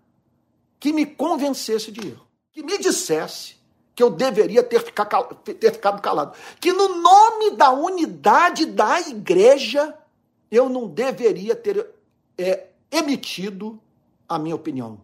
que 0.80 0.94
me 0.94 1.04
convencesse 1.04 1.92
de 1.92 2.08
erro, 2.08 2.26
que 2.52 2.62
me 2.62 2.78
dissesse 2.78 3.56
que 3.94 4.02
eu 4.02 4.08
deveria 4.08 4.62
ter, 4.62 4.82
ter 4.82 5.72
ficado 5.72 6.00
calado, 6.00 6.32
que 6.58 6.72
no 6.72 6.88
nome 7.02 7.50
da 7.50 7.70
unidade 7.70 8.64
da 8.64 8.98
igreja 8.98 9.94
eu 10.50 10.70
não 10.70 10.88
deveria 10.88 11.54
ter 11.54 11.86
é, 12.38 12.68
emitido 12.90 13.78
a 14.34 14.38
minha 14.38 14.54
opinião, 14.54 15.00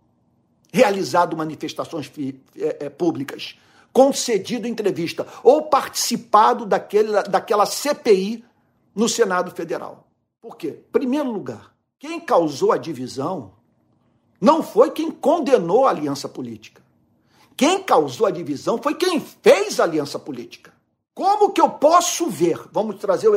realizado 0.72 1.36
manifestações 1.36 2.10
é, 2.56 2.86
é, 2.86 2.90
públicas, 2.90 3.58
concedido 3.92 4.66
entrevista 4.66 5.26
ou 5.42 5.62
participado 5.62 6.66
daquele, 6.66 7.22
daquela 7.22 7.66
CPI 7.66 8.44
no 8.94 9.08
Senado 9.08 9.50
Federal. 9.50 10.06
Por 10.40 10.56
quê? 10.56 10.78
Primeiro 10.92 11.30
lugar, 11.30 11.74
quem 11.98 12.20
causou 12.20 12.72
a 12.72 12.76
divisão 12.76 13.52
não 14.40 14.62
foi 14.62 14.90
quem 14.90 15.10
condenou 15.10 15.86
a 15.86 15.90
aliança 15.90 16.28
política. 16.28 16.82
Quem 17.56 17.82
causou 17.82 18.26
a 18.26 18.30
divisão 18.30 18.78
foi 18.80 18.94
quem 18.94 19.20
fez 19.20 19.80
a 19.80 19.84
aliança 19.84 20.16
política. 20.18 20.72
Como 21.12 21.50
que 21.50 21.60
eu 21.60 21.68
posso 21.70 22.30
ver? 22.30 22.60
Vamos 22.70 23.00
trazer, 23.00 23.28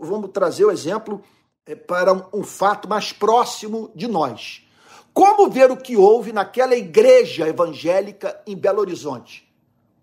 vamos 0.00 0.30
trazer 0.32 0.64
o 0.64 0.72
exemplo 0.72 1.22
é, 1.64 1.76
para 1.76 2.12
um 2.34 2.42
fato 2.42 2.88
mais 2.88 3.12
próximo 3.12 3.92
de 3.94 4.08
nós. 4.08 4.66
Como 5.12 5.50
ver 5.50 5.70
o 5.70 5.76
que 5.76 5.96
houve 5.96 6.32
naquela 6.32 6.74
igreja 6.74 7.48
evangélica 7.48 8.40
em 8.46 8.56
Belo 8.56 8.80
Horizonte? 8.80 9.48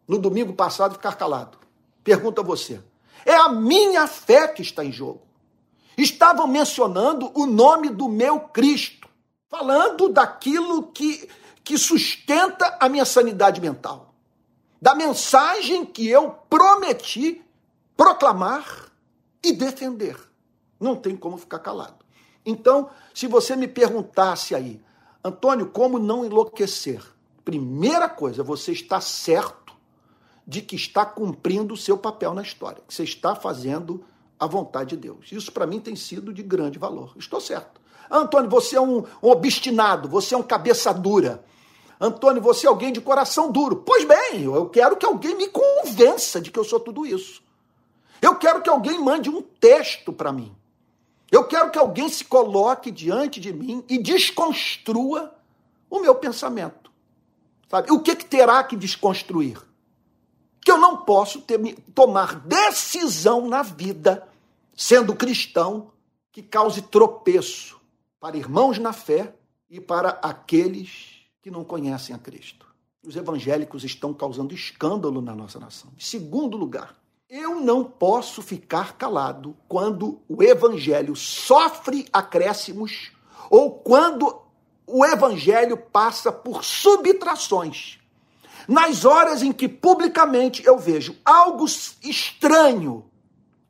No 0.08 0.18
domingo 0.18 0.54
passado, 0.54 0.94
ficar 0.94 1.16
calado. 1.16 1.58
Pergunta 2.04 2.42
você. 2.44 2.82
É 3.26 3.36
a 3.36 3.50
minha 3.50 4.08
fé 4.08 4.48
que 4.48 4.62
está 4.62 4.84
em 4.84 4.92
jogo. 4.92 5.22
Estavam 5.98 6.48
mencionando 6.48 7.32
o 7.34 7.46
nome 7.46 7.90
do 7.90 8.08
meu 8.08 8.40
Cristo, 8.40 9.10
falando 9.50 10.10
daquilo 10.10 10.84
que, 10.92 11.28
que 11.64 11.78
sustenta 11.78 12.78
a 12.80 12.88
minha 12.88 13.06
sanidade 13.06 13.60
mental, 13.60 14.14
da 14.80 14.94
mensagem 14.94 15.84
que 15.84 16.08
eu 16.08 16.32
prometi 16.50 17.44
proclamar 17.96 18.92
e 19.44 19.52
defender. 19.52 20.16
Não 20.80 20.96
tem 20.96 21.16
como 21.16 21.38
ficar 21.38 21.60
calado. 21.60 22.06
Então, 22.46 22.90
se 23.14 23.28
você 23.28 23.56
me 23.56 23.68
perguntasse 23.68 24.54
aí, 24.54 24.80
Antônio, 25.28 25.68
como 25.68 26.00
não 26.00 26.26
enlouquecer? 26.26 27.02
Primeira 27.44 28.08
coisa, 28.08 28.44
você 28.44 28.72
está 28.72 29.02
certo 29.02 29.74
de 30.46 30.62
que 30.62 30.76
está 30.76 31.06
cumprindo 31.06 31.74
o 31.74 31.78
seu 31.78 31.98
papel 31.98 32.34
na 32.34 32.42
história, 32.42 32.82
que 32.88 32.94
você 32.94 33.04
está 33.04 33.36
fazendo 33.36 34.04
a 34.40 34.48
vontade 34.48 34.92
de 34.92 34.98
Deus. 34.98 35.32
Isso 35.32 35.52
para 35.52 35.68
mim 35.68 35.80
tem 35.80 35.96
sido 35.96 36.34
de 36.34 36.42
grande 36.42 36.80
valor. 36.80 37.14
Estou 37.18 37.42
certo. 37.42 37.82
Antônio, 38.10 38.50
você 38.50 38.78
é 38.78 38.82
um, 38.82 39.04
um 39.22 39.30
obstinado, 39.30 40.08
você 40.08 40.34
é 40.34 40.38
um 40.38 40.44
cabeça 40.44 40.94
dura. 40.94 41.44
Antônio, 42.00 42.42
você 42.42 42.66
é 42.66 42.70
alguém 42.70 42.94
de 42.94 43.02
coração 43.02 43.52
duro. 43.52 43.84
Pois 43.86 44.06
bem, 44.06 44.44
eu 44.44 44.70
quero 44.70 44.96
que 44.96 45.06
alguém 45.06 45.36
me 45.36 45.50
convença 45.50 46.40
de 46.40 46.52
que 46.52 46.60
eu 46.60 46.64
sou 46.64 46.80
tudo 46.80 47.06
isso. 47.06 47.44
Eu 48.22 48.36
quero 48.36 48.62
que 48.62 48.70
alguém 48.70 48.98
mande 48.98 49.30
um 49.30 49.42
texto 49.42 50.14
para 50.14 50.32
mim. 50.32 50.56
Quero 51.48 51.72
que 51.72 51.80
alguém 51.80 52.10
se 52.10 52.26
coloque 52.26 52.92
diante 52.92 53.40
de 53.40 53.54
mim 53.54 53.84
e 53.90 53.98
desconstrua 53.98 55.34
o 55.90 56.00
meu 56.00 56.16
pensamento. 56.16 56.92
Sabe? 57.70 57.92
O 57.92 58.00
que, 58.00 58.16
que 58.16 58.26
terá 58.26 58.64
que 58.64 58.76
desconstruir? 58.76 59.62
Que 60.62 60.72
eu 60.72 60.78
não 60.78 60.98
posso 60.98 61.42
ter, 61.42 61.60
tomar 61.94 62.36
decisão 62.36 63.48
na 63.48 63.62
vida, 63.62 64.28
sendo 64.76 65.16
cristão, 65.16 65.92
que 66.32 66.42
cause 66.44 66.82
tropeço 66.82 67.80
para 68.20 68.38
irmãos 68.38 68.78
na 68.78 68.94
fé 68.94 69.34
e 69.70 69.80
para 69.80 70.10
aqueles 70.22 71.18
que 71.42 71.52
não 71.52 71.64
conhecem 71.64 72.16
a 72.16 72.20
Cristo. 72.20 72.68
Os 73.06 73.16
evangélicos 73.16 73.84
estão 73.84 74.14
causando 74.14 74.54
escândalo 74.54 75.22
na 75.22 75.34
nossa 75.34 75.60
nação. 75.60 75.92
Em 75.96 76.02
segundo 76.02 76.58
lugar, 76.58 76.96
eu 77.30 77.56
não 77.56 77.84
posso 77.84 78.42
ficar 78.42 78.94
calado 78.94 79.56
quando 79.68 80.22
o 80.30 80.42
evangelho 80.42 81.14
sofre 81.14 82.08
acréscimos 82.12 83.12
ou 83.50 83.72
quando 83.72 84.44
o 84.86 85.06
evangelho 85.06 85.76
passa 85.76 86.32
por 86.32 86.64
subtrações. 86.64 88.00
Nas 88.66 89.04
horas 89.04 89.44
em 89.44 89.52
que 89.52 89.68
publicamente 89.68 90.66
eu 90.66 90.78
vejo 90.78 91.18
algo 91.26 91.66
estranho, 92.02 93.06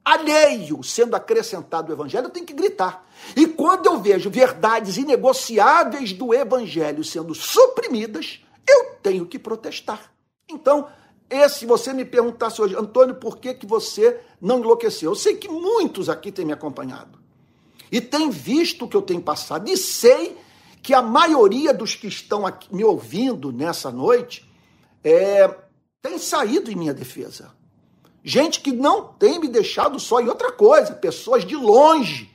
alheio 0.06 0.84
sendo 0.84 1.16
acrescentado 1.16 1.92
ao 1.92 1.98
evangelho, 1.98 2.28
eu 2.28 2.32
tenho 2.32 2.46
que 2.46 2.54
gritar. 2.54 3.08
E 3.36 3.48
quando 3.48 3.88
eu 3.88 4.00
vejo 4.00 4.30
verdades 4.30 4.98
inegociáveis 4.98 6.14
do 6.14 6.32
evangelho 6.32 7.04
sendo 7.04 7.34
suprimidas, 7.34 8.40
eu 8.68 8.98
tenho 9.02 9.26
que 9.26 9.40
protestar. 9.40 10.12
Então, 10.48 10.88
esse, 11.30 11.60
se 11.60 11.66
você 11.66 11.94
me 11.94 12.06
perguntasse 12.06 12.62
hoje, 12.62 12.76
Antônio, 12.76 13.16
por 13.16 13.38
que, 13.38 13.54
que 13.54 13.66
você 13.66 14.20
não 14.42 14.60
enlouqueceu? 14.60 15.12
Eu 15.12 15.16
sei 15.16 15.36
que 15.36 15.50
muitos 15.50 16.10
aqui 16.10 16.32
têm 16.32 16.46
me 16.46 16.54
acompanhado 16.54 17.20
e 17.92 18.00
têm 18.00 18.30
visto 18.30 18.86
o 18.86 18.88
que 18.88 18.96
eu 18.96 19.02
tenho 19.02 19.22
passado, 19.22 19.70
e 19.70 19.78
sei 19.78 20.38
que 20.82 20.94
a 20.94 21.02
maioria 21.02 21.74
dos 21.74 21.96
que 21.96 22.08
estão 22.08 22.46
aqui 22.46 22.74
me 22.74 22.84
ouvindo 22.84 23.52
nessa 23.52 23.92
noite 23.92 24.50
é, 25.04 25.54
tem 26.02 26.18
saído 26.18 26.72
em 26.72 26.76
minha 26.76 26.94
defesa. 26.94 27.52
Gente 28.24 28.60
que 28.60 28.72
não 28.72 29.06
tem 29.06 29.40
me 29.40 29.48
deixado 29.48 30.00
só. 30.00 30.20
E 30.20 30.28
outra 30.28 30.52
coisa, 30.52 30.94
pessoas 30.94 31.46
de 31.46 31.56
longe, 31.56 32.30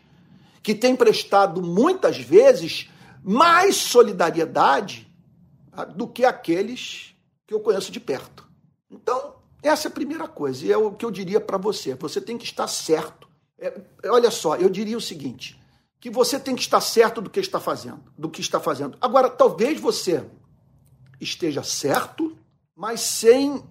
que 0.62 0.74
têm 0.74 0.96
prestado 0.96 1.60
muitas 1.60 2.16
vezes 2.16 2.88
mais 3.22 3.76
solidariedade 3.76 5.10
ah, 5.72 5.84
do 5.84 6.06
que 6.06 6.24
aqueles 6.24 7.14
que 7.46 7.54
eu 7.54 7.60
conheço 7.60 7.92
de 7.92 8.00
perto. 8.00 8.51
Então, 8.92 9.36
essa 9.62 9.88
é 9.88 9.90
a 9.90 9.94
primeira 9.94 10.28
coisa, 10.28 10.66
e 10.66 10.70
é 10.70 10.76
o 10.76 10.92
que 10.92 11.04
eu 11.04 11.10
diria 11.10 11.40
para 11.40 11.56
você. 11.56 11.94
Você 11.94 12.20
tem 12.20 12.36
que 12.36 12.44
estar 12.44 12.68
certo. 12.68 13.26
É, 13.58 13.80
olha 14.06 14.30
só, 14.30 14.56
eu 14.56 14.68
diria 14.68 14.96
o 14.96 15.00
seguinte: 15.00 15.60
que 15.98 16.10
você 16.10 16.38
tem 16.38 16.56
que 16.56 16.62
estar 16.62 16.80
certo 16.80 17.22
do 17.22 17.30
que 17.30 17.40
está 17.40 17.60
fazendo, 17.60 18.02
do 18.18 18.28
que 18.28 18.40
está 18.40 18.58
fazendo. 18.58 18.98
Agora, 19.00 19.30
talvez 19.30 19.80
você 19.80 20.24
esteja 21.20 21.62
certo, 21.62 22.36
mas 22.74 23.00
sem 23.00 23.62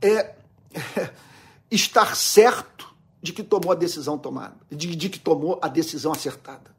é, 0.00 0.08
é, 0.12 0.34
estar 1.70 2.16
certo 2.16 2.94
de 3.22 3.34
que 3.34 3.42
tomou 3.42 3.70
a 3.70 3.74
decisão 3.74 4.18
tomada, 4.18 4.56
de, 4.70 4.96
de 4.96 5.08
que 5.10 5.18
tomou 5.18 5.58
a 5.62 5.68
decisão 5.68 6.12
acertada. 6.12 6.74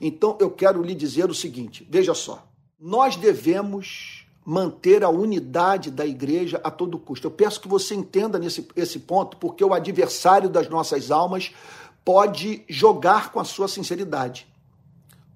Então, 0.00 0.38
eu 0.40 0.50
quero 0.50 0.82
lhe 0.82 0.94
dizer 0.94 1.28
o 1.30 1.34
seguinte: 1.34 1.86
veja 1.90 2.14
só, 2.14 2.48
nós 2.80 3.16
devemos 3.16 4.15
manter 4.46 5.02
a 5.02 5.08
unidade 5.08 5.90
da 5.90 6.06
igreja 6.06 6.60
a 6.62 6.70
todo 6.70 7.00
custo. 7.00 7.26
Eu 7.26 7.32
peço 7.32 7.60
que 7.60 7.66
você 7.66 7.96
entenda 7.96 8.38
nesse 8.38 8.64
esse 8.76 9.00
ponto, 9.00 9.36
porque 9.38 9.64
o 9.64 9.74
adversário 9.74 10.48
das 10.48 10.68
nossas 10.68 11.10
almas 11.10 11.52
pode 12.04 12.62
jogar 12.68 13.32
com 13.32 13.40
a 13.40 13.44
sua 13.44 13.66
sinceridade, 13.66 14.46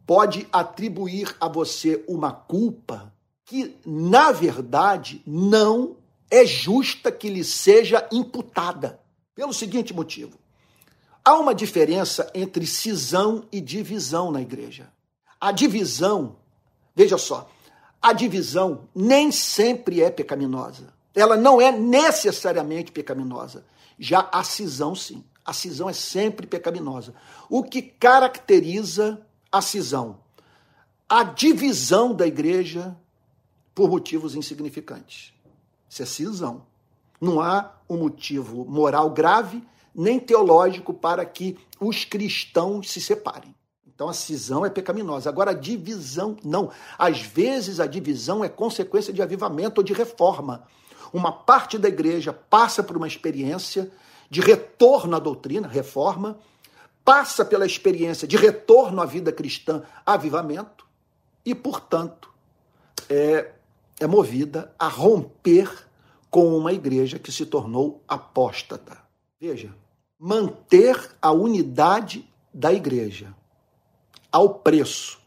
pode 0.06 0.46
atribuir 0.52 1.34
a 1.40 1.48
você 1.48 2.04
uma 2.06 2.30
culpa 2.30 3.12
que, 3.44 3.76
na 3.84 4.30
verdade, 4.30 5.20
não 5.26 5.96
é 6.30 6.46
justa 6.46 7.10
que 7.10 7.28
lhe 7.28 7.42
seja 7.42 8.06
imputada. 8.12 9.00
Pelo 9.34 9.52
seguinte 9.52 9.92
motivo: 9.92 10.38
Há 11.24 11.36
uma 11.36 11.52
diferença 11.52 12.30
entre 12.32 12.64
cisão 12.64 13.44
e 13.50 13.60
divisão 13.60 14.30
na 14.30 14.40
igreja. 14.40 14.88
A 15.40 15.50
divisão, 15.50 16.36
veja 16.94 17.18
só, 17.18 17.50
a 18.00 18.12
divisão 18.12 18.88
nem 18.94 19.30
sempre 19.30 20.02
é 20.02 20.10
pecaminosa. 20.10 20.92
Ela 21.14 21.36
não 21.36 21.60
é 21.60 21.70
necessariamente 21.70 22.92
pecaminosa. 22.92 23.64
Já 23.98 24.28
a 24.32 24.42
cisão, 24.42 24.94
sim. 24.94 25.24
A 25.44 25.52
cisão 25.52 25.88
é 25.88 25.92
sempre 25.92 26.46
pecaminosa. 26.46 27.14
O 27.48 27.62
que 27.62 27.82
caracteriza 27.82 29.20
a 29.50 29.60
cisão? 29.60 30.20
A 31.08 31.24
divisão 31.24 32.14
da 32.14 32.26
igreja 32.26 32.96
por 33.74 33.90
motivos 33.90 34.34
insignificantes. 34.34 35.34
Isso 35.88 36.02
é 36.02 36.06
cisão. 36.06 36.66
Não 37.20 37.40
há 37.40 37.74
um 37.88 37.98
motivo 37.98 38.64
moral 38.64 39.10
grave 39.10 39.62
nem 39.94 40.20
teológico 40.20 40.94
para 40.94 41.24
que 41.24 41.58
os 41.78 42.04
cristãos 42.04 42.90
se 42.90 43.00
separem. 43.00 43.54
Então 44.00 44.08
a 44.08 44.14
cisão 44.14 44.64
é 44.64 44.70
pecaminosa. 44.70 45.28
Agora 45.28 45.50
a 45.50 45.54
divisão 45.54 46.34
não. 46.42 46.70
Às 46.96 47.20
vezes 47.20 47.80
a 47.80 47.86
divisão 47.86 48.42
é 48.42 48.48
consequência 48.48 49.12
de 49.12 49.20
avivamento 49.20 49.82
ou 49.82 49.84
de 49.84 49.92
reforma. 49.92 50.66
Uma 51.12 51.30
parte 51.30 51.76
da 51.76 51.86
igreja 51.86 52.32
passa 52.32 52.82
por 52.82 52.96
uma 52.96 53.06
experiência 53.06 53.92
de 54.30 54.40
retorno 54.40 55.14
à 55.16 55.18
doutrina, 55.18 55.68
reforma, 55.68 56.38
passa 57.04 57.44
pela 57.44 57.66
experiência 57.66 58.26
de 58.26 58.38
retorno 58.38 59.02
à 59.02 59.04
vida 59.04 59.30
cristã, 59.30 59.82
avivamento, 60.06 60.86
e, 61.44 61.54
portanto, 61.54 62.32
é, 63.06 63.52
é 64.00 64.06
movida 64.06 64.74
a 64.78 64.88
romper 64.88 65.70
com 66.30 66.56
uma 66.56 66.72
igreja 66.72 67.18
que 67.18 67.30
se 67.30 67.44
tornou 67.44 68.02
apóstata. 68.08 68.96
Veja, 69.38 69.74
manter 70.18 70.96
a 71.20 71.32
unidade 71.32 72.26
da 72.54 72.72
igreja 72.72 73.38
ao 74.32 74.54
preço 74.54 75.18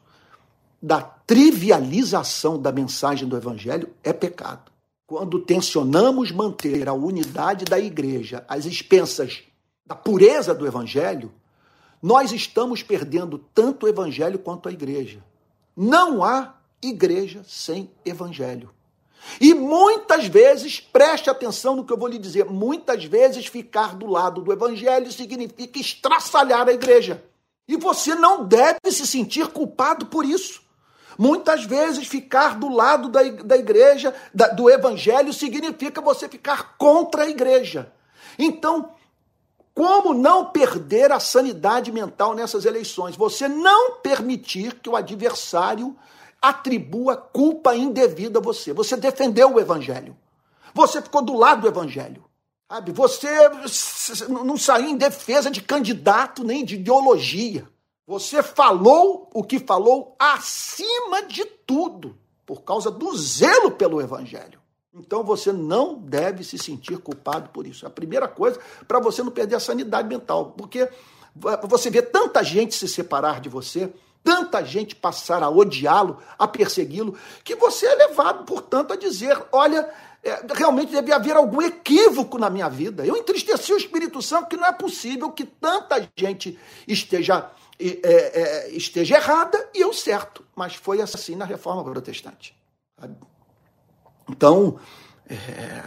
da 0.82 1.02
trivialização 1.02 2.62
da 2.62 2.72
mensagem 2.72 3.28
do 3.28 3.38
evangelho 3.38 3.90
é 4.04 4.12
pecado. 4.12 4.72
Quando 5.08 5.40
tensionamos 5.40 6.32
manter 6.32 6.90
a 6.90 6.94
unidade 6.94 7.66
da 7.66 7.80
igreja 7.80 8.44
às 8.48 8.66
expensas 8.66 9.44
da 9.86 9.96
pureza 9.96 10.54
do 10.54 10.66
evangelho, 10.66 11.32
nós 12.02 12.32
estamos 12.32 12.84
perdendo 12.84 13.38
tanto 13.54 13.86
o 13.86 13.90
evangelho 13.90 14.40
quanto 14.40 14.68
a 14.68 14.72
igreja. 14.72 15.24
Não 15.76 16.24
há 16.24 16.56
igreja 16.82 17.44
sem 17.48 17.90
evangelho. 18.06 18.70
E 19.40 19.54
muitas 19.54 20.28
vezes, 20.28 20.80
preste 20.80 21.30
atenção 21.30 21.78
no 21.78 21.86
que 21.86 21.94
eu 21.94 21.98
vou 21.98 22.10
lhe 22.10 22.20
dizer, 22.20 22.46
muitas 22.46 23.06
vezes 23.06 23.48
ficar 23.48 23.96
do 23.96 24.06
lado 24.06 24.42
do 24.42 24.52
evangelho 24.52 25.10
significa 25.12 25.80
estraçalhar 25.80 26.68
a 26.68 26.74
igreja. 26.74 27.24
E 27.68 27.78
você 27.78 28.14
não 28.16 28.46
deve 28.46 28.92
se 28.92 29.08
sentir 29.08 29.48
culpado 29.48 30.08
por 30.08 30.26
isso. 30.26 30.62
Muitas 31.18 31.64
vezes 31.64 32.08
ficar 32.08 32.58
do 32.58 32.70
lado 32.70 33.08
da, 33.10 33.22
da 33.24 33.58
igreja, 33.58 34.14
do 34.56 34.70
evangelho, 34.70 35.32
significa 35.32 36.02
você 36.02 36.28
ficar 36.28 36.76
contra 36.78 37.24
a 37.24 37.30
igreja. 37.30 37.94
Então, 38.38 38.94
como 39.74 40.14
não 40.14 40.46
perder 40.46 41.12
a 41.12 41.20
sanidade 41.20 41.92
mental 41.92 42.34
nessas 42.34 42.66
eleições? 42.66 43.16
Você 43.16 43.48
não 43.48 43.98
permitir 43.98 44.76
que 44.80 44.90
o 44.90 44.96
adversário 44.96 45.96
atribua 46.42 47.16
culpa 47.16 47.76
indevida 47.76 48.40
a 48.40 48.42
você. 48.42 48.74
Você 48.74 48.98
defendeu 48.98 49.54
o 49.54 49.60
evangelho. 49.60 50.16
Você 50.74 51.02
ficou 51.02 51.22
do 51.22 51.36
lado 51.36 51.62
do 51.62 51.68
evangelho. 51.68 52.24
Sabe? 52.70 52.92
Você 52.92 53.30
não 54.28 54.58
saiu 54.58 54.90
em 54.90 54.98
defesa 54.98 55.52
de 55.52 55.62
candidato 55.62 56.44
nem 56.44 56.66
de 56.66 56.76
ideologia. 56.76 57.68
Você 58.06 58.44
falou 58.44 59.30
o 59.34 59.44
que 59.44 59.60
falou 59.60 60.16
acima 60.20 61.24
de 61.24 61.46
tudo, 61.46 62.18
por 62.46 62.64
causa 62.64 62.92
do 62.92 63.16
zelo 63.16 63.72
pelo 63.72 64.02
evangelho. 64.02 64.62
Então 64.94 65.24
você 65.24 65.52
não 65.52 65.96
deve 65.96 66.44
se 66.44 66.58
sentir 66.58 66.98
culpado 66.98 67.50
por 67.50 67.66
isso. 67.66 67.86
É 67.86 67.88
a 67.88 67.92
primeira 67.92 68.28
coisa 68.28 68.60
para 68.88 69.00
você 69.00 69.24
não 69.24 69.32
perder 69.32 69.56
a 69.56 69.60
sanidade 69.60 70.08
mental, 70.08 70.54
porque 70.58 70.90
você 71.64 71.90
vê 71.90 72.02
tanta 72.02 72.44
gente 72.44 72.76
se 72.76 72.88
separar 72.88 73.42
de 73.42 73.50
você, 73.50 73.92
tanta 74.24 74.64
gente 74.64 74.96
passar 74.96 75.42
a 75.42 75.50
odiá-lo, 75.50 76.20
a 76.38 76.48
persegui-lo, 76.48 77.18
que 77.44 77.56
você 77.56 77.88
é 77.88 77.96
levado, 77.96 78.46
portanto, 78.46 78.94
a 78.94 78.96
dizer: 78.96 79.42
olha, 79.52 79.90
é, 80.24 80.42
realmente 80.56 80.92
deve 80.92 81.12
haver 81.12 81.36
algum 81.36 81.62
equívoco 81.62 82.38
na 82.38 82.50
minha 82.50 82.70
vida. 82.70 83.06
Eu 83.06 83.18
entristeci 83.18 83.74
o 83.74 83.78
Espírito 83.78 84.22
Santo, 84.22 84.48
que 84.48 84.56
não 84.56 84.66
é 84.66 84.72
possível 84.72 85.30
que 85.30 85.44
tanta 85.44 86.10
gente 86.16 86.58
esteja, 86.88 87.52
é, 87.78 87.90
é, 88.04 88.70
esteja 88.72 89.18
errada 89.18 89.70
e 89.74 89.82
eu 89.82 89.92
certo. 89.92 90.46
Mas 90.56 90.76
foi 90.76 91.02
assim 91.02 91.36
na 91.36 91.44
reforma 91.44 91.84
protestante. 91.84 92.56
Então, 94.30 94.80
é, 95.28 95.84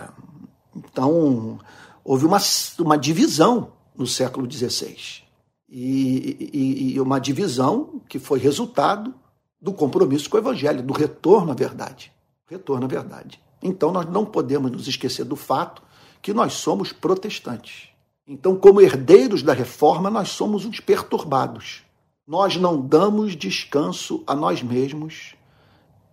então 0.74 1.58
houve 2.04 2.26
uma, 2.26 2.38
uma 2.78 2.98
divisão 2.98 3.72
no 3.96 4.06
século 4.06 4.50
XVI 4.50 5.22
e, 5.66 6.50
e, 6.52 6.92
e 6.92 7.00
uma 7.00 7.18
divisão 7.18 8.02
que 8.06 8.18
foi 8.18 8.38
resultado 8.38 9.14
do 9.58 9.72
compromisso 9.72 10.28
com 10.28 10.36
o 10.36 10.40
Evangelho, 10.40 10.82
do 10.82 10.92
retorno 10.92 11.52
à 11.52 11.54
verdade. 11.54 12.12
Retorno 12.46 12.84
à 12.84 12.88
verdade. 12.88 13.40
Então 13.62 13.92
nós 13.92 14.06
não 14.06 14.24
podemos 14.24 14.70
nos 14.70 14.86
esquecer 14.88 15.24
do 15.24 15.36
fato 15.36 15.82
que 16.22 16.32
nós 16.32 16.54
somos 16.54 16.92
protestantes. 16.92 17.88
Então, 18.26 18.56
como 18.56 18.80
herdeiros 18.80 19.42
da 19.42 19.52
reforma, 19.52 20.10
nós 20.10 20.30
somos 20.30 20.64
uns 20.64 20.80
perturbados. 20.80 21.82
Nós 22.26 22.56
não 22.56 22.80
damos 22.80 23.36
descanso 23.36 24.24
a 24.26 24.34
nós 24.34 24.62
mesmos 24.62 25.34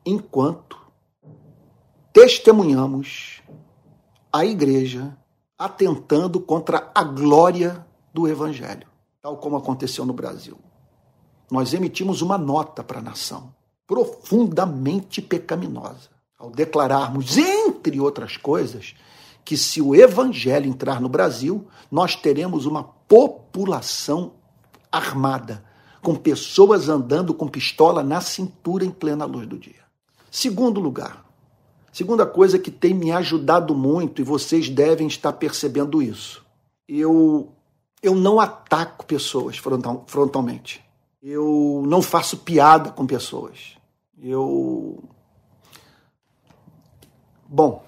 enquanto 0.05 0.77
testemunhamos 2.11 3.41
a 4.31 4.45
igreja 4.45 5.17
atentando 5.57 6.39
contra 6.39 6.91
a 6.93 7.03
glória 7.03 7.85
do 8.13 8.27
evangelho 8.27 8.93
tal 9.23 9.37
como 9.37 9.55
aconteceu 9.55 10.05
no 10.05 10.11
Brasil. 10.11 10.57
Nós 11.49 11.73
emitimos 11.73 12.21
uma 12.21 12.37
nota 12.37 12.83
para 12.83 12.99
a 12.99 13.01
nação, 13.01 13.55
profundamente 13.87 15.21
pecaminosa, 15.21 16.09
ao 16.43 16.51
declararmos, 16.51 17.37
entre 17.37 18.01
outras 18.01 18.35
coisas, 18.35 18.95
que 19.45 19.55
se 19.55 19.81
o 19.81 19.95
evangelho 19.95 20.69
entrar 20.69 20.99
no 20.99 21.07
Brasil, 21.07 21.65
nós 21.89 22.17
teremos 22.17 22.65
uma 22.65 22.83
população 22.83 24.33
armada, 24.91 25.63
com 26.01 26.15
pessoas 26.15 26.89
andando 26.89 27.33
com 27.33 27.47
pistola 27.47 28.03
na 28.03 28.19
cintura 28.19 28.83
em 28.83 28.91
plena 28.91 29.23
luz 29.23 29.47
do 29.47 29.57
dia. 29.57 29.83
Segundo 30.29 30.81
lugar, 30.81 31.23
segunda 31.93 32.25
coisa 32.25 32.59
que 32.59 32.69
tem 32.69 32.93
me 32.93 33.09
ajudado 33.09 33.73
muito 33.73 34.21
e 34.21 34.25
vocês 34.25 34.67
devem 34.67 35.07
estar 35.07 35.31
percebendo 35.31 36.01
isso. 36.01 36.43
Eu 36.85 37.53
eu 38.01 38.15
não 38.15 38.37
ataco 38.41 39.05
pessoas 39.05 39.57
frontal, 39.57 40.03
frontalmente. 40.07 40.83
Eu 41.21 41.85
não 41.87 42.01
faço 42.01 42.39
piada 42.39 42.91
com 42.91 43.07
pessoas. 43.07 43.77
Eu. 44.21 45.01
Bom, 47.53 47.83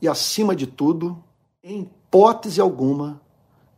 e 0.00 0.08
acima 0.08 0.56
de 0.56 0.66
tudo, 0.66 1.22
em 1.62 1.82
hipótese 1.82 2.60
alguma, 2.60 3.20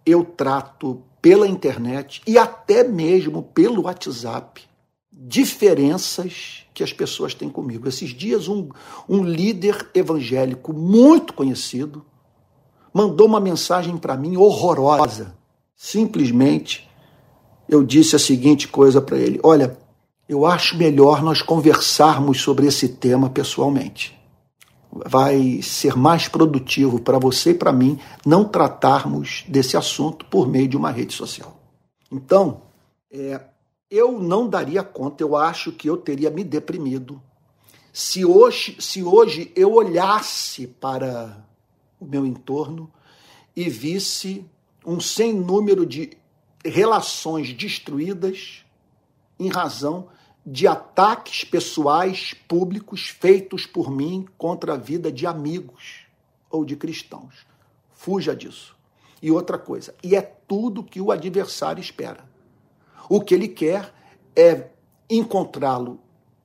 eu 0.04 0.24
trato 0.24 1.02
pela 1.20 1.48
internet 1.48 2.22
e 2.26 2.38
até 2.38 2.84
mesmo 2.84 3.42
pelo 3.42 3.82
WhatsApp 3.82 4.62
diferenças 5.10 6.64
que 6.72 6.84
as 6.84 6.92
pessoas 6.92 7.34
têm 7.34 7.48
comigo. 7.48 7.88
Esses 7.88 8.10
dias, 8.10 8.46
um, 8.46 8.68
um 9.08 9.24
líder 9.24 9.90
evangélico 9.92 10.72
muito 10.72 11.32
conhecido 11.32 12.06
mandou 12.94 13.26
uma 13.26 13.40
mensagem 13.40 13.96
para 13.96 14.16
mim 14.16 14.36
horrorosa 14.36 15.34
Simplesmente 15.76 16.88
eu 17.68 17.84
disse 17.84 18.16
a 18.16 18.18
seguinte 18.18 18.66
coisa 18.66 19.02
para 19.02 19.18
ele: 19.18 19.38
Olha, 19.42 19.76
eu 20.26 20.46
acho 20.46 20.76
melhor 20.76 21.22
nós 21.22 21.42
conversarmos 21.42 22.40
sobre 22.40 22.66
esse 22.66 22.88
tema 22.88 23.28
pessoalmente. 23.28 24.15
Vai 25.04 25.61
ser 25.62 25.96
mais 25.96 26.28
produtivo 26.28 27.00
para 27.00 27.18
você 27.18 27.50
e 27.50 27.54
para 27.54 27.72
mim 27.72 27.98
não 28.24 28.44
tratarmos 28.44 29.44
desse 29.48 29.76
assunto 29.76 30.24
por 30.26 30.48
meio 30.48 30.68
de 30.68 30.76
uma 30.76 30.90
rede 30.90 31.12
social. 31.12 31.61
Então, 32.11 32.62
é, 33.11 33.40
eu 33.90 34.20
não 34.20 34.48
daria 34.48 34.82
conta, 34.82 35.22
eu 35.22 35.37
acho 35.37 35.72
que 35.72 35.88
eu 35.88 35.96
teria 35.96 36.30
me 36.30 36.44
deprimido 36.44 37.20
se 37.92 38.26
hoje, 38.26 38.76
se 38.78 39.02
hoje 39.02 39.50
eu 39.56 39.72
olhasse 39.72 40.66
para 40.66 41.42
o 41.98 42.04
meu 42.04 42.26
entorno 42.26 42.92
e 43.56 43.70
visse 43.70 44.44
um 44.85 45.00
sem 45.00 45.32
número 45.32 45.87
de 45.87 46.11
relações 46.62 47.54
destruídas 47.54 48.66
em 49.40 49.48
razão 49.48 50.09
de 50.46 50.68
ataques 50.68 51.42
pessoais 51.42 52.32
públicos 52.46 53.09
feitos 53.09 53.66
por 53.66 53.90
mim 53.90 54.24
contra 54.38 54.74
a 54.74 54.76
vida 54.76 55.11
de 55.11 55.26
amigos 55.26 56.06
ou 56.48 56.64
de 56.64 56.76
cristãos. 56.76 57.44
Fuja 57.92 58.37
disso. 58.37 58.76
E 59.20 59.30
outra 59.30 59.59
coisa, 59.59 59.92
e 60.04 60.14
é 60.14 60.20
tudo 60.20 60.85
que 60.85 61.00
o 61.00 61.11
adversário 61.11 61.80
espera. 61.80 62.24
O 63.09 63.20
que 63.20 63.35
ele 63.35 63.48
quer 63.48 63.92
é 64.37 64.70
encontrá-lo 65.11 65.98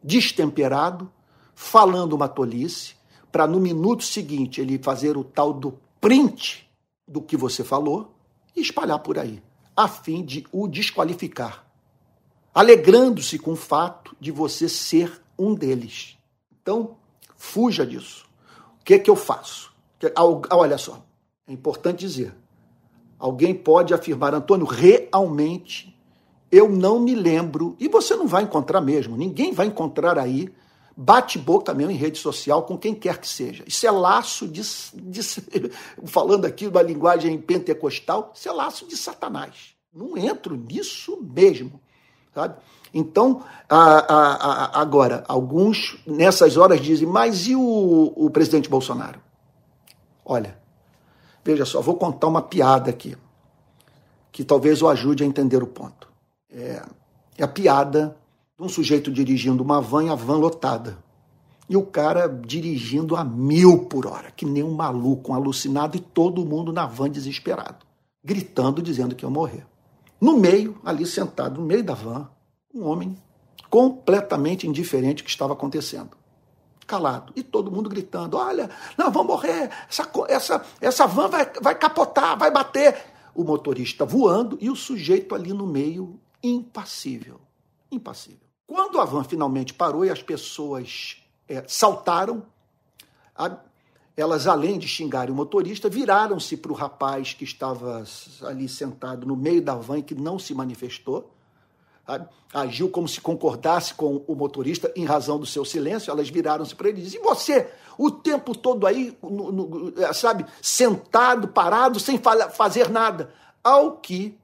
destemperado, 0.04 1.12
falando 1.54 2.14
uma 2.14 2.28
tolice, 2.28 2.96
para 3.32 3.46
no 3.46 3.60
minuto 3.60 4.04
seguinte 4.04 4.60
ele 4.60 4.80
fazer 4.80 5.16
o 5.16 5.24
tal 5.24 5.54
do 5.54 5.80
print 6.00 6.68
do 7.08 7.22
que 7.22 7.38
você 7.38 7.64
falou 7.64 8.16
e 8.56 8.62
espalhar 8.62 9.00
por 9.00 9.20
aí, 9.20 9.44
a 9.76 9.88
fim 9.88 10.24
de 10.24 10.46
o 10.52 10.68
desqualificar, 10.68 11.66
alegrando-se 12.54 13.40
com 13.40 13.54
o 13.54 13.56
fato 13.56 14.16
de 14.20 14.32
você 14.32 14.68
ser 14.68 15.22
um 15.38 15.54
deles. 15.54 16.18
Então, 16.62 16.98
fuja 17.36 17.86
disso. 17.86 18.26
O 18.80 18.84
que 18.84 18.96
é 18.96 19.00
que 19.00 19.10
eu 19.10 19.16
faço? 19.16 19.72
Olha 20.50 20.78
só, 20.78 21.04
é 21.48 21.54
importante 21.54 22.00
dizer. 22.00 22.36
Alguém 23.18 23.54
pode 23.54 23.94
afirmar, 23.94 24.34
Antônio, 24.34 24.66
realmente 24.66 25.96
eu 26.52 26.68
não 26.68 27.00
me 27.00 27.16
lembro, 27.16 27.76
e 27.80 27.88
você 27.88 28.16
não 28.16 28.28
vai 28.28 28.44
encontrar 28.44 28.82
mesmo, 28.82 29.16
ninguém 29.16 29.54
vai 29.54 29.68
encontrar 29.68 30.20
aí 30.20 30.52
bate-boca 30.98 31.74
mesmo 31.74 31.92
em 31.92 31.96
rede 31.96 32.20
social 32.20 32.64
com 32.64 32.78
quem 32.78 32.94
quer 32.94 33.18
que 33.20 33.28
seja. 33.28 33.64
Isso 33.66 33.88
é 33.88 33.92
laço 33.92 34.48
de, 34.48 34.62
de, 34.94 35.22
falando 36.06 36.46
aqui 36.46 36.70
da 36.70 36.82
linguagem 36.82 37.38
pentecostal, 37.40 38.34
isso 38.36 38.50
é 38.50 38.52
laço 38.52 38.86
de 38.86 38.98
Satanás. 38.98 39.76
Não 39.94 40.18
entro 40.18 40.56
nisso 40.56 41.18
mesmo, 41.22 41.82
sabe? 42.34 42.56
Então, 42.94 43.44
a, 43.70 43.78
a, 43.78 44.34
a, 44.34 44.82
agora, 44.82 45.24
alguns 45.28 45.98
nessas 46.06 46.58
horas 46.58 46.82
dizem, 46.82 47.08
mas 47.08 47.48
e 47.48 47.56
o, 47.56 48.14
o 48.16 48.30
presidente 48.30 48.70
Bolsonaro? 48.70 49.20
Olha, 50.26 50.58
veja 51.44 51.66
só, 51.66 51.82
vou 51.82 51.96
contar 51.96 52.28
uma 52.28 52.42
piada 52.42 52.90
aqui, 52.90 53.18
que 54.32 54.44
talvez 54.44 54.82
o 54.82 54.90
ajude 54.90 55.24
a 55.24 55.28
entender 55.28 55.64
o 55.64 55.68
ponto. 55.68 56.08
É, 56.54 56.84
é 57.38 57.44
a 57.44 57.48
piada 57.48 58.16
de 58.58 58.64
um 58.64 58.70
sujeito 58.70 59.12
dirigindo 59.12 59.64
uma 59.64 59.80
van 59.80 60.06
e 60.06 60.10
a 60.10 60.16
van 60.16 60.38
lotada. 60.38 60.98
E 61.70 61.78
o 61.78 61.86
cara 61.86 62.28
dirigindo 62.28 63.16
a 63.16 63.24
mil 63.24 63.86
por 63.86 64.06
hora, 64.06 64.30
que 64.32 64.46
nem 64.46 64.62
um 64.62 64.74
maluco, 64.74 65.32
um 65.32 65.36
alucinado, 65.36 65.96
e 65.96 66.02
todo 66.02 66.46
mundo 66.46 66.74
na 66.74 66.86
van 66.86 67.10
desesperado, 67.10 67.86
gritando, 68.22 68.82
dizendo 68.82 69.16
que 69.16 69.26
ia 69.26 69.30
morrer. 69.30 69.66
No 70.22 70.38
meio, 70.38 70.80
ali 70.86 71.04
sentado, 71.04 71.60
no 71.60 71.66
meio 71.66 71.84
da 71.84 71.96
van, 71.96 72.30
um 72.72 72.86
homem 72.86 73.18
completamente 73.72 74.68
indiferente 74.68 75.24
ao 75.24 75.26
que 75.26 75.32
estava 75.32 75.54
acontecendo. 75.54 76.16
Calado. 76.86 77.34
E 77.36 77.42
todo 77.42 77.72
mundo 77.72 77.90
gritando: 77.90 78.38
Olha, 78.38 78.70
não, 78.96 79.10
vamos 79.10 79.28
morrer, 79.28 79.72
essa, 79.90 80.08
essa, 80.28 80.66
essa 80.80 81.08
van 81.08 81.28
vai, 81.28 81.52
vai 81.60 81.74
capotar, 81.74 82.38
vai 82.38 82.52
bater. 82.52 83.12
O 83.34 83.44
motorista 83.44 84.06
voando 84.06 84.58
e 84.62 84.70
o 84.70 84.76
sujeito 84.76 85.34
ali 85.34 85.54
no 85.54 85.66
meio, 85.66 86.20
impassível. 86.44 87.40
Impassível. 87.90 88.46
Quando 88.68 89.00
a 89.00 89.06
van 89.06 89.24
finalmente 89.24 89.74
parou 89.74 90.06
e 90.06 90.10
as 90.10 90.22
pessoas 90.22 91.18
é, 91.48 91.64
saltaram, 91.68 92.46
a, 93.36 93.58
elas, 94.22 94.48
além 94.48 94.78
de 94.78 94.88
xingarem 94.88 95.34
o 95.34 95.36
motorista, 95.36 95.90
viraram-se 95.90 96.56
para 96.56 96.72
o 96.72 96.76
rapaz 96.76 97.34
que 97.34 97.44
estava 97.44 98.04
ali 98.44 98.70
sentado 98.70 99.26
no 99.26 99.36
meio 99.36 99.62
da 99.62 99.76
van 99.76 100.00
e 100.00 100.04
que 100.04 100.16
não 100.16 100.38
se 100.38 100.54
manifestou 100.54 101.32
agiu 102.54 102.90
como 102.90 103.08
se 103.08 103.22
concordasse 103.22 103.94
com 103.94 104.24
o 104.28 104.36
motorista 104.36 104.92
em 104.96 105.06
razão 105.06 105.40
do 105.40 105.46
seu 105.46 105.64
silêncio, 105.64 106.12
elas 106.12 106.30
viraram-se 106.30 106.76
para 106.76 106.90
ele 106.90 107.00
e 107.00 107.04
disseram, 107.04 107.24
e 107.24 107.28
você, 107.28 107.70
o 107.98 108.12
tempo 108.12 108.56
todo 108.56 108.86
aí, 108.86 109.18
no, 109.22 109.52
no, 109.52 109.94
é, 110.02 110.12
sabe, 110.12 110.46
sentado, 110.62 111.48
parado, 111.48 112.00
sem 112.00 112.20
fazer 112.54 112.90
nada. 112.90 113.32
Ao 113.64 113.94
que 113.94 114.38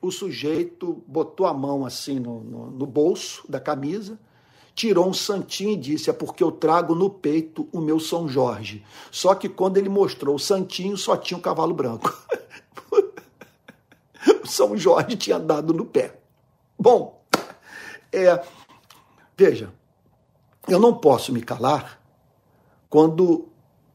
o 0.00 0.10
sujeito 0.10 1.02
botou 1.06 1.46
a 1.46 1.52
mão 1.52 1.84
assim 1.84 2.18
no, 2.18 2.40
no 2.40 2.86
bolso 2.86 3.44
da 3.48 3.60
camisa, 3.60 4.18
tirou 4.76 5.08
um 5.08 5.14
santinho 5.14 5.72
e 5.72 5.76
disse: 5.76 6.10
É 6.10 6.12
porque 6.12 6.44
eu 6.44 6.52
trago 6.52 6.94
no 6.94 7.08
peito 7.08 7.66
o 7.72 7.80
meu 7.80 7.98
São 7.98 8.28
Jorge. 8.28 8.84
Só 9.10 9.34
que 9.34 9.48
quando 9.48 9.78
ele 9.78 9.88
mostrou 9.88 10.36
o 10.36 10.38
santinho, 10.38 10.96
só 10.96 11.16
tinha 11.16 11.38
um 11.38 11.40
cavalo 11.40 11.74
branco. 11.74 12.14
o 14.44 14.46
São 14.46 14.76
Jorge 14.76 15.16
tinha 15.16 15.40
dado 15.40 15.72
no 15.72 15.86
pé. 15.86 16.20
Bom, 16.78 17.24
é, 18.12 18.44
veja, 19.34 19.72
eu 20.68 20.78
não 20.78 20.94
posso 20.94 21.32
me 21.32 21.40
calar 21.40 21.98
quando 22.90 23.48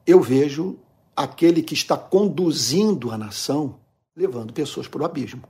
eu 0.06 0.20
vejo 0.20 0.80
aquele 1.16 1.62
que 1.62 1.76
está 1.76 1.96
conduzindo 1.96 3.12
a 3.12 3.18
nação 3.18 3.80
levando 4.16 4.52
pessoas 4.52 4.88
para 4.88 5.04
o 5.04 5.06
abismo, 5.06 5.44